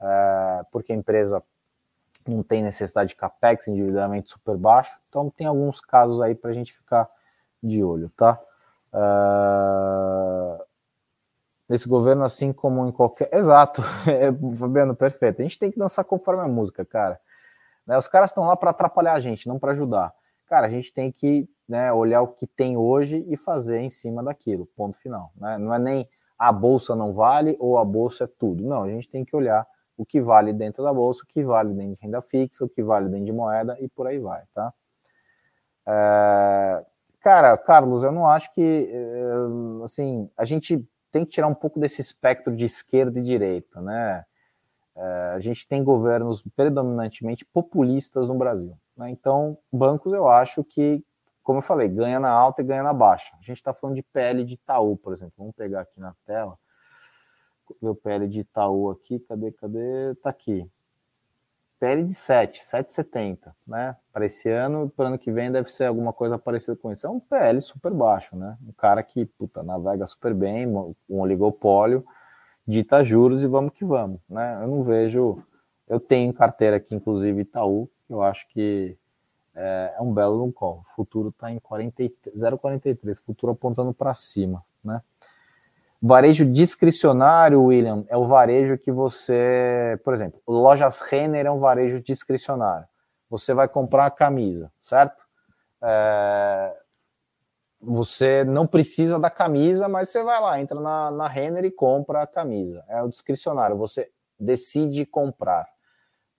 é, 0.00 0.62
porque 0.70 0.92
a 0.92 0.96
empresa 0.96 1.42
não 2.26 2.42
tem 2.42 2.62
necessidade 2.62 3.10
de 3.10 3.16
capex, 3.16 3.66
endividamento 3.66 4.30
super 4.30 4.56
baixo. 4.56 4.98
Então 5.08 5.30
tem 5.30 5.46
alguns 5.46 5.80
casos 5.80 6.20
aí 6.20 6.34
para 6.34 6.50
a 6.50 6.54
gente 6.54 6.74
ficar 6.74 7.08
de 7.62 7.82
olho, 7.82 8.10
tá? 8.16 8.38
Uh, 8.92 10.64
nesse 11.68 11.88
governo, 11.88 12.24
assim 12.24 12.52
como 12.52 12.86
em 12.86 12.92
qualquer. 12.92 13.28
Exato, 13.32 13.82
é, 14.08 14.32
Fabiano, 14.56 14.96
perfeito. 14.96 15.40
A 15.40 15.42
gente 15.42 15.58
tem 15.58 15.70
que 15.70 15.78
dançar 15.78 16.04
conforme 16.04 16.42
a 16.42 16.48
música, 16.48 16.84
cara. 16.84 17.20
Né, 17.86 17.96
os 17.96 18.08
caras 18.08 18.30
estão 18.30 18.44
lá 18.44 18.56
para 18.56 18.70
atrapalhar 18.70 19.14
a 19.14 19.20
gente, 19.20 19.48
não 19.48 19.58
para 19.58 19.72
ajudar. 19.72 20.12
Cara, 20.46 20.66
a 20.66 20.70
gente 20.70 20.92
tem 20.92 21.12
que 21.12 21.48
né, 21.68 21.92
olhar 21.92 22.22
o 22.22 22.28
que 22.28 22.46
tem 22.46 22.76
hoje 22.76 23.24
e 23.28 23.36
fazer 23.36 23.80
em 23.80 23.90
cima 23.90 24.22
daquilo, 24.22 24.66
ponto 24.76 24.98
final. 24.98 25.30
Né? 25.36 25.58
Não 25.58 25.74
é 25.74 25.78
nem 25.78 26.08
a 26.38 26.52
bolsa 26.52 26.94
não 26.94 27.12
vale 27.12 27.56
ou 27.58 27.78
a 27.78 27.84
bolsa 27.84 28.24
é 28.24 28.26
tudo. 28.26 28.64
Não, 28.64 28.84
a 28.84 28.88
gente 28.88 29.08
tem 29.08 29.24
que 29.24 29.36
olhar 29.36 29.66
o 29.96 30.06
que 30.06 30.20
vale 30.20 30.52
dentro 30.52 30.82
da 30.82 30.92
bolsa, 30.92 31.22
o 31.24 31.26
que 31.26 31.42
vale 31.42 31.74
dentro 31.74 31.96
de 31.96 32.00
renda 32.00 32.22
fixa, 32.22 32.64
o 32.64 32.68
que 32.68 32.82
vale 32.82 33.08
dentro 33.08 33.26
de 33.26 33.32
moeda 33.32 33.76
e 33.80 33.88
por 33.88 34.06
aí 34.06 34.18
vai, 34.18 34.42
tá? 34.54 34.72
É... 35.86 36.84
Cara, 37.20 37.58
Carlos, 37.58 38.04
eu 38.04 38.12
não 38.12 38.26
acho 38.26 38.52
que, 38.52 38.88
eh, 38.92 39.84
assim, 39.84 40.30
a 40.36 40.44
gente 40.44 40.88
tem 41.10 41.24
que 41.24 41.30
tirar 41.30 41.48
um 41.48 41.54
pouco 41.54 41.78
desse 41.80 42.00
espectro 42.00 42.54
de 42.54 42.64
esquerda 42.64 43.18
e 43.18 43.22
direita, 43.22 43.80
né? 43.80 44.24
É, 44.96 45.32
a 45.36 45.38
gente 45.38 45.66
tem 45.68 45.84
governos 45.84 46.42
predominantemente 46.56 47.44
populistas 47.44 48.28
no 48.28 48.34
Brasil. 48.34 48.76
Né? 48.96 49.10
Então, 49.10 49.56
bancos, 49.72 50.12
eu 50.12 50.28
acho 50.28 50.64
que, 50.64 51.04
como 51.42 51.58
eu 51.58 51.62
falei, 51.62 51.88
ganha 51.88 52.18
na 52.18 52.30
alta 52.30 52.62
e 52.62 52.64
ganha 52.64 52.82
na 52.82 52.92
baixa. 52.92 53.30
A 53.36 53.42
gente 53.42 53.58
está 53.58 53.72
falando 53.72 53.94
de 53.94 54.02
PL 54.02 54.44
de 54.44 54.54
Itaú, 54.54 54.96
por 54.96 55.12
exemplo. 55.12 55.34
Vamos 55.38 55.54
pegar 55.54 55.82
aqui 55.82 56.00
na 56.00 56.14
tela. 56.26 56.58
O 57.80 57.94
PL 57.94 58.26
de 58.26 58.40
Itaú 58.40 58.90
aqui. 58.90 59.20
Cadê, 59.20 59.52
cadê? 59.52 60.16
Tá 60.16 60.30
aqui. 60.30 60.68
PL 61.78 62.04
de 62.04 62.14
7, 62.14 62.60
7,70, 62.60 63.52
né? 63.66 63.96
Para 64.12 64.26
esse 64.26 64.48
ano, 64.48 64.92
para 64.94 65.08
ano 65.08 65.18
que 65.18 65.30
vem 65.30 65.50
deve 65.50 65.70
ser 65.70 65.84
alguma 65.84 66.12
coisa 66.12 66.38
parecida 66.38 66.76
com 66.76 66.90
isso. 66.90 67.06
É 67.06 67.10
um 67.10 67.20
PL 67.20 67.60
super 67.60 67.92
baixo, 67.92 68.36
né? 68.36 68.56
Um 68.66 68.72
cara 68.72 69.02
que, 69.02 69.24
puta, 69.24 69.62
navega 69.62 70.06
super 70.06 70.34
bem, 70.34 70.66
um 70.66 71.20
oligopólio, 71.20 72.04
dita 72.66 73.04
juros 73.04 73.44
e 73.44 73.46
vamos 73.46 73.72
que 73.72 73.84
vamos, 73.84 74.20
né? 74.28 74.58
Eu 74.62 74.68
não 74.68 74.82
vejo. 74.82 75.42
Eu 75.88 75.98
tenho 75.98 76.34
carteira 76.34 76.76
aqui, 76.76 76.94
inclusive 76.94 77.40
Itaú, 77.40 77.88
eu 78.10 78.22
acho 78.22 78.46
que 78.48 78.96
é, 79.54 79.94
é 79.96 80.02
um 80.02 80.12
belo 80.12 80.44
um 80.44 80.52
call. 80.52 80.84
O 80.92 80.94
futuro 80.94 81.30
está 81.30 81.50
em 81.50 81.58
0,43, 81.58 83.22
futuro 83.24 83.52
apontando 83.52 83.94
para 83.94 84.12
cima, 84.14 84.64
né? 84.84 85.00
Varejo 86.00 86.44
discricionário, 86.44 87.62
William, 87.64 88.04
é 88.08 88.16
o 88.16 88.28
varejo 88.28 88.78
que 88.78 88.92
você, 88.92 90.00
por 90.04 90.14
exemplo, 90.14 90.40
lojas 90.46 91.00
Renner 91.00 91.46
é 91.46 91.50
um 91.50 91.58
varejo 91.58 92.00
discricionário. 92.00 92.86
Você 93.28 93.52
vai 93.52 93.68
comprar 93.68 94.06
a 94.06 94.10
camisa, 94.10 94.72
certo? 94.80 95.20
É, 95.82 96.76
você 97.80 98.44
não 98.44 98.66
precisa 98.66 99.18
da 99.18 99.28
camisa, 99.28 99.88
mas 99.88 100.08
você 100.08 100.22
vai 100.22 100.40
lá, 100.40 100.60
entra 100.60 100.80
na, 100.80 101.10
na 101.10 101.28
Renner 101.28 101.64
e 101.64 101.70
compra 101.70 102.22
a 102.22 102.26
camisa. 102.26 102.84
É 102.88 103.02
o 103.02 103.08
discricionário, 103.08 103.76
você 103.76 104.08
decide 104.38 105.04
comprar 105.04 105.68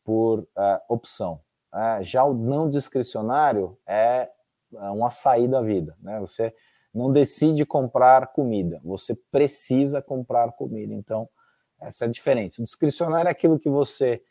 por 0.05 0.39
uh, 0.39 0.47
opção. 0.87 1.41
Uh, 1.73 2.01
já 2.01 2.23
o 2.23 2.33
não 2.33 2.69
discricionário 2.69 3.77
é, 3.85 4.29
é 4.73 4.91
um 4.91 5.05
açaí 5.05 5.47
da 5.47 5.61
vida, 5.61 5.95
né? 6.01 6.19
Você 6.19 6.53
não 6.93 7.11
decide 7.11 7.65
comprar 7.65 8.27
comida, 8.27 8.81
você 8.83 9.15
precisa 9.31 10.01
comprar 10.01 10.51
comida. 10.53 10.93
Então, 10.93 11.29
essa 11.79 12.05
é 12.05 12.07
a 12.07 12.11
diferença. 12.11 12.61
O 12.61 12.65
discricionário 12.65 13.27
é 13.27 13.31
aquilo 13.31 13.59
que 13.59 13.69
você 13.69 14.21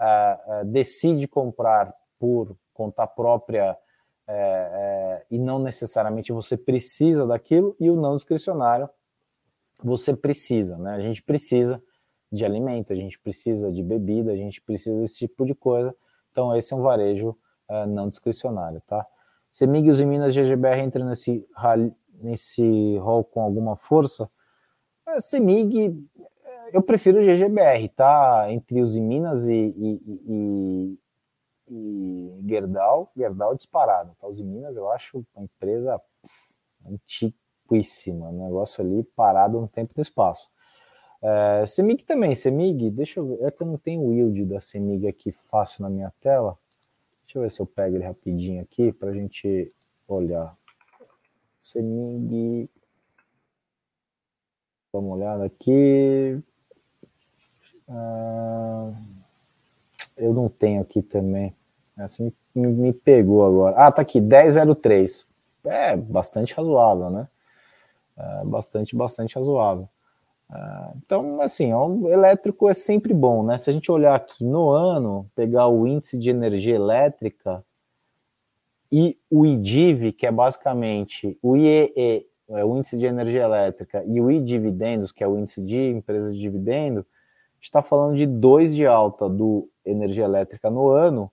uh, 0.00 0.62
uh, 0.62 0.64
decide 0.64 1.28
comprar 1.28 1.94
por 2.18 2.56
conta 2.72 3.06
própria 3.06 3.72
uh, 3.72 5.24
e 5.30 5.38
não 5.38 5.58
necessariamente 5.58 6.32
você 6.32 6.56
precisa 6.56 7.26
daquilo, 7.26 7.76
e 7.78 7.90
o 7.90 7.96
não 7.96 8.16
discricionário 8.16 8.88
você 9.82 10.16
precisa, 10.16 10.78
né? 10.78 10.94
A 10.94 11.00
gente 11.00 11.22
precisa 11.22 11.82
de 12.32 12.44
alimento, 12.44 12.92
a 12.92 12.96
gente 12.96 13.18
precisa 13.18 13.70
de 13.70 13.82
bebida, 13.82 14.32
a 14.32 14.36
gente 14.36 14.60
precisa 14.60 14.98
desse 15.00 15.18
tipo 15.18 15.44
de 15.44 15.54
coisa. 15.54 15.94
Então, 16.32 16.56
esse 16.56 16.72
é 16.72 16.76
um 16.76 16.82
varejo 16.82 17.36
não 17.88 18.08
discricionário, 18.08 18.80
tá? 18.86 19.06
Semig 19.52 19.88
e 19.88 20.04
Minas 20.04 20.34
GGBR 20.34 20.80
entra 20.80 21.04
nesse 21.04 21.46
nesse 22.20 22.96
rol 22.98 23.24
com 23.24 23.42
alguma 23.42 23.76
força, 23.76 24.28
Semig, 25.20 25.94
eu 26.72 26.82
prefiro 26.82 27.20
o 27.20 27.22
GGBR, 27.22 27.88
tá? 27.90 28.46
Entre 28.50 28.80
os 28.80 28.98
Minas 28.98 29.48
e, 29.48 29.54
e, 29.54 30.00
e, 30.26 30.98
e 31.68 32.40
Gerdau, 32.46 33.08
Gerdau 33.16 33.54
disparado. 33.54 34.16
Tá? 34.20 34.26
Os 34.26 34.40
Minas 34.40 34.76
eu 34.76 34.90
acho 34.90 35.24
uma 35.34 35.44
empresa 35.44 36.00
antiquíssima, 36.84 38.28
um 38.28 38.44
negócio 38.44 38.84
ali 38.84 39.04
parado 39.16 39.60
no 39.60 39.68
tempo 39.68 39.92
e 39.94 39.98
no 39.98 40.02
espaço. 40.02 40.50
É, 41.22 41.64
Semig 41.66 42.04
também, 42.04 42.34
Semig, 42.34 42.90
deixa 42.90 43.20
eu 43.20 43.26
ver, 43.26 43.44
é 43.44 43.50
que 43.50 43.62
eu 43.62 43.66
não 43.66 43.78
tenho 43.78 44.02
o 44.02 44.12
yield 44.12 44.44
da 44.44 44.60
Semig 44.60 45.06
aqui 45.06 45.32
fácil 45.32 45.82
na 45.82 45.90
minha 45.90 46.12
tela. 46.20 46.58
Deixa 47.24 47.38
eu 47.38 47.42
ver 47.42 47.50
se 47.50 47.60
eu 47.60 47.66
pego 47.66 47.96
ele 47.96 48.04
rapidinho 48.04 48.62
aqui 48.62 48.92
para 48.92 49.10
a 49.10 49.14
gente 49.14 49.72
olhar. 50.06 50.56
Semig. 51.58 52.68
Dá 54.92 54.98
uma 54.98 55.14
olhada 55.16 55.44
aqui. 55.44 56.40
Ah, 57.88 58.92
eu 60.16 60.32
não 60.32 60.48
tenho 60.48 60.82
aqui 60.82 61.02
também. 61.02 61.54
Assim 61.96 62.32
me, 62.54 62.66
me 62.68 62.92
pegou 62.92 63.44
agora. 63.44 63.76
Ah, 63.76 63.92
tá 63.92 64.02
aqui, 64.02 64.20
1003. 64.20 65.26
É 65.64 65.96
bastante 65.96 66.54
razoável, 66.54 67.10
né? 67.10 67.28
é, 68.16 68.44
bastante, 68.44 68.96
bastante 68.96 69.36
razoável. 69.36 69.88
É, 70.50 70.90
então, 70.96 71.40
assim, 71.40 71.72
o 71.74 72.08
elétrico 72.08 72.68
é 72.68 72.74
sempre 72.74 73.12
bom, 73.12 73.44
né? 73.44 73.58
Se 73.58 73.68
a 73.70 73.72
gente 73.72 73.90
olhar 73.90 74.14
aqui 74.14 74.44
no 74.44 74.70
ano, 74.70 75.26
pegar 75.34 75.68
o 75.68 75.86
índice 75.86 76.18
de 76.18 76.30
energia 76.30 76.74
elétrica 76.74 77.64
e 78.90 79.18
o 79.30 79.44
IDIV, 79.44 80.12
que 80.12 80.26
é 80.26 80.32
basicamente 80.32 81.38
o 81.42 81.56
IEE, 81.56 82.26
é 82.48 82.64
o 82.64 82.76
índice 82.76 82.96
de 82.96 83.06
energia 83.06 83.42
elétrica, 83.42 84.04
e 84.06 84.20
o 84.20 84.30
I-dividendos, 84.30 85.10
que 85.10 85.24
é 85.24 85.28
o 85.28 85.36
índice 85.36 85.60
de 85.62 85.90
empresas 85.90 86.34
de 86.34 86.40
dividendo, 86.40 87.04
está 87.60 87.82
falando 87.82 88.16
de 88.16 88.26
2 88.26 88.74
de 88.74 88.86
alta 88.86 89.28
do 89.28 89.68
energia 89.84 90.24
elétrica 90.24 90.70
no 90.70 90.90
ano 90.90 91.30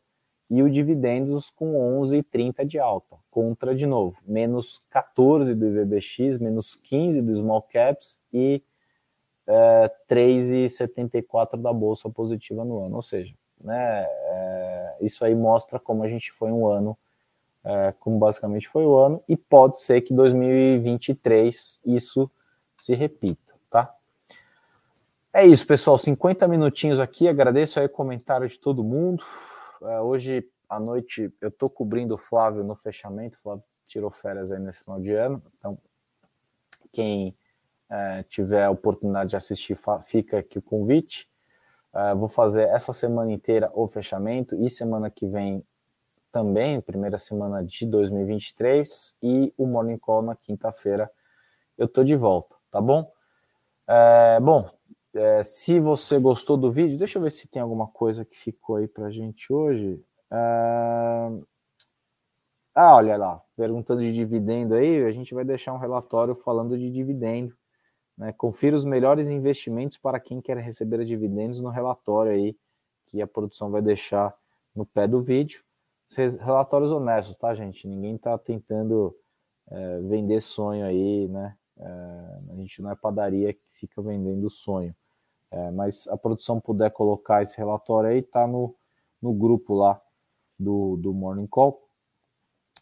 e 0.50 0.62
o 0.62 0.70
dividendos 0.70 1.50
com 1.50 1.74
11,30 2.02 2.66
de 2.66 2.80
alta, 2.80 3.18
contra, 3.32 3.74
de 3.74 3.86
novo, 3.86 4.18
menos 4.26 4.84
14 4.90 5.56
do 5.56 5.66
IVBX, 5.66 6.38
menos 6.40 6.76
15 6.76 7.22
do 7.22 7.34
Small 7.36 7.62
Caps 7.64 8.22
e 8.32 8.62
é, 9.48 9.92
3,74 10.10 11.60
da 11.60 11.74
Bolsa 11.74 12.10
positiva 12.10 12.64
no 12.64 12.86
ano. 12.86 12.96
Ou 12.98 13.02
seja, 13.02 13.34
né, 13.60 14.06
é, 14.06 14.98
isso 15.02 15.24
aí 15.26 15.34
mostra 15.34 15.80
como 15.80 16.04
a 16.04 16.08
gente 16.08 16.32
foi 16.32 16.52
um 16.52 16.68
ano, 16.68 16.98
é, 17.64 17.94
como 18.00 18.20
basicamente 18.20 18.68
foi 18.68 18.86
o 18.86 18.96
ano, 18.98 19.24
e 19.28 19.38
pode 19.38 19.80
ser 19.80 20.02
que 20.02 20.14
2023 20.14 21.82
isso 21.86 22.30
se 22.78 22.94
repita, 22.94 23.54
tá? 23.70 23.96
É 25.32 25.46
isso, 25.46 25.66
pessoal. 25.66 25.98
50 25.98 26.48
minutinhos 26.48 27.00
aqui. 27.00 27.28
Agradeço 27.28 27.80
aí 27.80 27.88
o 27.88 27.90
comentário 27.90 28.48
de 28.48 28.60
todo 28.60 28.84
mundo. 28.84 29.24
É, 29.82 30.00
hoje 30.00 30.48
à 30.70 30.80
noite 30.80 31.34
eu 31.42 31.50
estou 31.50 31.70
cobrindo 31.70 32.14
o 32.14 32.18
Flávio 32.18 32.64
no 32.64 32.76
fechamento. 32.76 33.38
O 33.40 33.42
Flávio 33.42 33.64
tirou 33.88 34.12
férias 34.12 34.52
aí 34.52 34.60
nesse 34.60 34.84
final 34.84 35.00
de 35.00 35.12
ano. 35.12 35.42
Então, 35.58 35.78
quem 36.92 37.36
é, 37.90 38.24
tiver 38.24 38.64
a 38.64 38.70
oportunidade 38.70 39.32
de 39.32 39.36
assistir, 39.36 39.78
fica 40.06 40.40
aqui 40.40 40.60
o 40.60 40.62
convite. 40.62 41.28
É, 41.94 42.14
vou 42.14 42.28
fazer 42.28 42.68
essa 42.68 42.92
semana 42.92 43.32
inteira 43.32 43.72
o 43.74 43.88
fechamento 43.88 44.56
e 44.64 44.70
semana 44.70 45.10
que 45.10 45.28
vem 45.28 45.64
também, 46.34 46.82
primeira 46.82 47.20
semana 47.20 47.64
de 47.64 47.86
2023, 47.86 49.16
e 49.22 49.54
o 49.56 49.68
Morning 49.68 50.00
Call 50.00 50.24
na 50.24 50.36
quinta-feira. 50.36 51.10
Eu 51.78 51.88
tô 51.88 52.04
de 52.04 52.16
volta, 52.16 52.56
tá 52.72 52.82
bom? 52.82 53.10
É, 53.88 54.40
bom, 54.40 54.68
é, 55.14 55.44
se 55.44 55.80
você 55.80 56.20
gostou 56.20 56.58
do 56.58 56.72
vídeo, 56.72 56.98
deixa 56.98 57.20
eu 57.20 57.24
ver 57.24 57.30
se 57.30 57.48
tem 57.48 57.62
alguma 57.62 57.88
coisa 57.88 58.26
que 58.26 58.36
ficou 58.36 58.78
aí 58.78 58.88
para 58.88 59.12
gente 59.12 59.54
hoje. 59.54 60.04
É... 60.32 61.30
Ah, 62.76 62.96
olha 62.96 63.16
lá, 63.16 63.40
perguntando 63.56 64.02
de 64.02 64.12
dividendo 64.12 64.74
aí, 64.74 65.06
a 65.06 65.12
gente 65.12 65.36
vai 65.36 65.46
deixar 65.46 65.74
um 65.74 65.78
relatório 65.78 66.34
falando 66.34 66.76
de 66.76 66.90
dividendo. 66.92 67.56
Né? 68.18 68.34
Confira 68.34 68.76
os 68.76 68.84
melhores 68.84 69.30
investimentos 69.30 70.00
para 70.00 70.20
quem 70.20 70.42
quer 70.42 70.58
receber 70.58 71.06
dividendos 71.06 71.62
no 71.62 71.70
relatório 71.70 72.32
aí 72.32 72.58
que 73.06 73.22
a 73.22 73.28
produção 73.28 73.70
vai 73.70 73.84
deixar 73.84 74.34
no 74.76 74.84
pé 74.84 75.08
do 75.08 75.22
vídeo. 75.22 75.64
Relatórios 76.16 76.92
honestos, 76.92 77.36
tá, 77.38 77.54
gente? 77.54 77.88
Ninguém 77.88 78.16
está 78.16 78.38
tentando 78.38 79.16
é, 79.70 80.00
vender 80.02 80.42
sonho 80.42 80.86
aí, 80.86 81.28
né? 81.28 81.56
É, 81.78 82.40
a 82.52 82.56
gente 82.56 82.82
não 82.82 82.92
é 82.92 82.96
padaria 82.96 83.54
que 83.54 83.62
fica 83.74 84.02
vendendo 84.02 84.50
sonho. 84.50 84.96
É, 85.52 85.72
mas 85.72 86.08
a 86.08 86.18
produção 86.18 86.60
puder 86.60 86.92
colocar 86.92 87.44
esse 87.44 87.58
relatório 87.58 88.10
aí, 88.10 88.22
tá 88.22 88.48
no, 88.48 88.76
no 89.22 89.34
grupo 89.34 89.76
lá 89.76 90.02
do, 90.60 90.98
do 90.98 91.14
Morning 91.14 91.48
Call. 91.48 91.82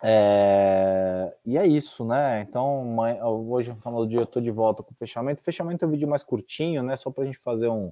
É, 0.03 1.35
e 1.45 1.57
é 1.57 1.67
isso, 1.67 2.03
né? 2.03 2.41
Então, 2.41 2.97
hoje, 3.49 3.69
no 3.69 3.75
final 3.75 3.99
do 3.99 4.07
dia, 4.07 4.19
eu 4.19 4.25
tô 4.25 4.41
de 4.41 4.51
volta 4.51 4.81
com 4.81 4.91
o 4.91 4.95
fechamento. 4.95 5.41
O 5.41 5.43
fechamento 5.43 5.85
é 5.85 5.87
um 5.87 5.91
vídeo 5.91 6.07
mais 6.07 6.23
curtinho, 6.23 6.81
né? 6.81 6.97
Só 6.97 7.11
para 7.11 7.23
a 7.23 7.25
gente 7.27 7.37
fazer 7.37 7.67
um, 7.67 7.91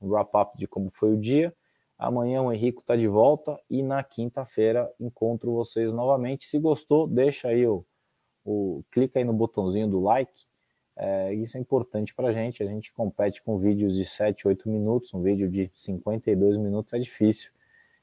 um 0.00 0.10
wrap-up 0.10 0.56
de 0.58 0.66
como 0.66 0.90
foi 0.90 1.12
o 1.12 1.20
dia. 1.20 1.54
Amanhã 1.98 2.42
o 2.42 2.52
Henrico 2.52 2.82
tá 2.82 2.96
de 2.96 3.06
volta 3.06 3.58
e 3.70 3.82
na 3.82 4.02
quinta-feira 4.02 4.90
encontro 4.98 5.52
vocês 5.52 5.92
novamente. 5.92 6.46
Se 6.46 6.58
gostou, 6.58 7.06
deixa 7.06 7.48
aí 7.48 7.66
o, 7.66 7.84
o 8.44 8.82
clica 8.90 9.18
aí 9.18 9.24
no 9.24 9.32
botãozinho 9.32 9.88
do 9.88 10.00
like 10.00 10.44
é, 10.96 11.34
isso 11.34 11.56
é 11.56 11.60
importante 11.60 12.14
para 12.14 12.28
a 12.28 12.32
gente. 12.32 12.62
A 12.62 12.66
gente 12.66 12.92
compete 12.92 13.42
com 13.42 13.58
vídeos 13.58 13.94
de 13.94 14.04
7, 14.04 14.46
8 14.46 14.68
minutos, 14.68 15.12
um 15.12 15.22
vídeo 15.22 15.48
de 15.48 15.70
52 15.74 16.56
minutos 16.56 16.92
é 16.92 16.98
difícil 16.98 17.50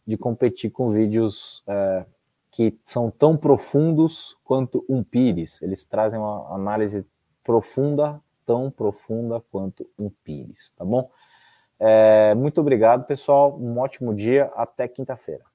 de 0.06 0.18
competir 0.18 0.72
com 0.72 0.92
vídeos 0.92 1.64
é, 1.68 2.06
que 2.50 2.78
são 2.84 3.10
tão 3.10 3.38
profundos 3.38 4.36
quanto 4.44 4.84
um 4.90 5.04
Pires. 5.04 5.62
Eles 5.62 5.86
trazem 5.86 6.20
uma 6.20 6.54
análise 6.54 7.06
profunda, 7.44 8.20
tão 8.46 8.70
profunda 8.70 9.42
quanto 9.52 9.88
um 9.98 10.10
Pires, 10.10 10.72
tá 10.76 10.84
bom? 10.84 11.10
É, 11.84 12.36
muito 12.36 12.62
obrigado, 12.62 13.08
pessoal. 13.08 13.58
Um 13.60 13.80
ótimo 13.80 14.14
dia. 14.14 14.46
Até 14.56 14.88
quinta-feira. 14.88 15.51